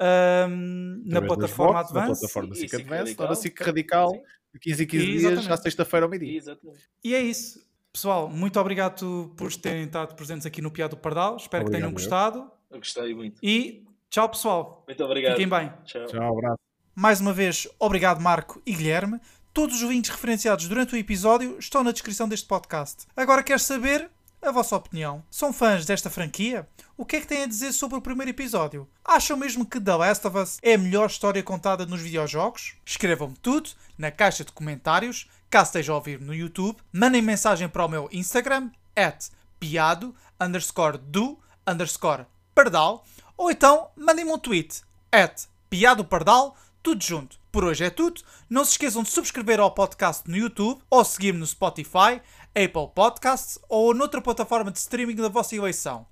um, 0.00 1.02
na 1.04 1.20
plataforma 1.20 1.80
Advance. 1.80 2.08
Na 2.08 2.16
plataforma 2.18 2.54
SIC 2.54 2.74
Advance, 2.74 3.16
na 3.18 3.34
SIC 3.34 3.60
Radical, 3.60 4.12
de 4.54 4.60
15 4.60 4.84
em 4.84 4.86
15 4.86 5.06
dias, 5.06 5.50
à 5.50 5.56
sexta-feira 5.56 6.06
ao 6.06 6.10
meio-dia. 6.10 6.56
E 7.02 7.14
é 7.14 7.20
isso. 7.20 7.66
Pessoal, 7.92 8.28
muito 8.28 8.60
obrigado 8.60 9.34
por 9.36 9.52
terem 9.56 9.84
estado 9.84 10.14
presentes 10.14 10.46
aqui 10.46 10.62
no 10.62 10.70
Piado 10.70 10.96
Pardal. 10.96 11.36
Espero 11.36 11.64
obrigado, 11.64 11.72
que 11.72 11.76
tenham 11.78 11.92
gostado. 11.92 12.48
Eu 12.70 12.78
gostei 12.78 13.12
muito. 13.12 13.40
E 13.42 13.87
tchau, 14.10 14.28
pessoal. 14.28 14.84
Muito 14.86 15.04
obrigado. 15.04 15.32
Fiquem 15.32 15.48
bem. 15.48 15.72
Tchau. 15.84 16.06
Tchau, 16.06 16.38
abraço. 16.38 16.58
Mais 16.94 17.20
uma 17.20 17.32
vez, 17.32 17.68
obrigado, 17.78 18.20
Marco 18.20 18.60
e 18.66 18.74
Guilherme. 18.74 19.20
Todos 19.54 19.82
os 19.82 19.88
links 19.88 20.10
referenciados 20.10 20.68
durante 20.68 20.94
o 20.94 20.98
episódio 20.98 21.56
estão 21.58 21.82
na 21.82 21.92
descrição 21.92 22.28
deste 22.28 22.46
podcast. 22.46 23.06
Agora 23.16 23.42
quer 23.42 23.60
saber 23.60 24.10
a 24.40 24.50
vossa 24.50 24.76
opinião. 24.76 25.22
São 25.30 25.52
fãs 25.52 25.84
desta 25.84 26.10
franquia? 26.10 26.68
O 26.96 27.04
que 27.04 27.16
é 27.16 27.20
que 27.20 27.26
têm 27.26 27.42
a 27.42 27.46
dizer 27.46 27.72
sobre 27.72 27.96
o 27.96 28.02
primeiro 28.02 28.30
episódio? 28.30 28.88
Acham 29.04 29.36
mesmo 29.36 29.66
que 29.66 29.80
The 29.80 29.94
Last 29.94 30.26
of 30.26 30.38
Us 30.38 30.58
é 30.62 30.74
a 30.74 30.78
melhor 30.78 31.06
história 31.06 31.42
contada 31.42 31.86
nos 31.86 32.00
videojogos? 32.00 32.76
Escrevam-me 32.84 33.36
tudo 33.36 33.70
na 33.96 34.10
caixa 34.10 34.44
de 34.44 34.52
comentários, 34.52 35.28
caso 35.50 35.68
esteja 35.68 35.92
a 35.92 35.96
ouvir 35.96 36.20
no 36.20 36.34
YouTube. 36.34 36.78
Mandem 36.92 37.22
mensagem 37.22 37.68
para 37.68 37.84
o 37.84 37.88
meu 37.88 38.08
Instagram, 38.12 38.70
at 38.96 39.26
piado, 39.58 40.14
underscore 40.40 40.98
do, 40.98 41.38
underscore 41.66 42.26
pardal. 42.54 43.04
Ou 43.38 43.52
então, 43.52 43.88
mandem-me 43.96 44.32
um 44.32 44.38
tweet, 44.38 44.82
at 45.12 45.44
piado 45.70 46.04
pardal, 46.04 46.56
tudo 46.82 47.04
junto. 47.04 47.38
Por 47.52 47.62
hoje 47.62 47.84
é 47.84 47.90
tudo. 47.90 48.20
Não 48.50 48.64
se 48.64 48.72
esqueçam 48.72 49.04
de 49.04 49.10
subscrever 49.10 49.60
ao 49.60 49.70
podcast 49.70 50.28
no 50.28 50.36
YouTube 50.36 50.82
ou 50.90 51.04
seguir-me 51.04 51.38
no 51.38 51.46
Spotify, 51.46 52.20
Apple 52.48 52.92
Podcasts 52.92 53.56
ou 53.68 53.94
noutra 53.94 54.20
plataforma 54.20 54.72
de 54.72 54.78
streaming 54.78 55.14
da 55.14 55.28
vossa 55.28 55.54
eleição. 55.54 56.04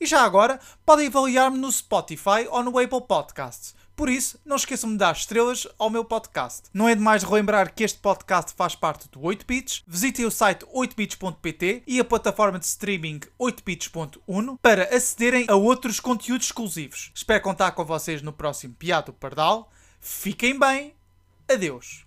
E 0.00 0.04
já 0.04 0.22
agora, 0.22 0.58
podem 0.84 1.06
avaliar-me 1.06 1.56
no 1.56 1.70
Spotify 1.70 2.48
ou 2.50 2.64
no 2.64 2.76
Apple 2.76 3.06
Podcasts. 3.06 3.76
Por 3.94 4.08
isso, 4.08 4.38
não 4.44 4.56
esqueçam 4.56 4.90
de 4.90 4.96
dar 4.96 5.14
estrelas 5.14 5.66
ao 5.78 5.90
meu 5.90 6.04
podcast. 6.04 6.62
Não 6.72 6.88
é 6.88 6.94
demais 6.94 7.22
relembrar 7.22 7.74
que 7.74 7.84
este 7.84 7.98
podcast 7.98 8.52
faz 8.54 8.74
parte 8.74 9.08
do 9.08 9.20
8bits. 9.20 9.82
Visitem 9.86 10.24
o 10.24 10.30
site 10.30 10.64
8bits.pt 10.66 11.82
e 11.86 12.00
a 12.00 12.04
plataforma 12.04 12.58
de 12.58 12.64
streaming 12.64 13.20
8bits.1 13.38 14.58
para 14.60 14.84
acederem 14.94 15.46
a 15.48 15.54
outros 15.54 16.00
conteúdos 16.00 16.46
exclusivos. 16.46 17.10
Espero 17.14 17.42
contar 17.42 17.72
com 17.72 17.84
vocês 17.84 18.22
no 18.22 18.32
próximo 18.32 18.74
Piado 18.74 19.12
Pardal. 19.12 19.70
Fiquem 20.00 20.58
bem. 20.58 20.94
Adeus. 21.48 22.06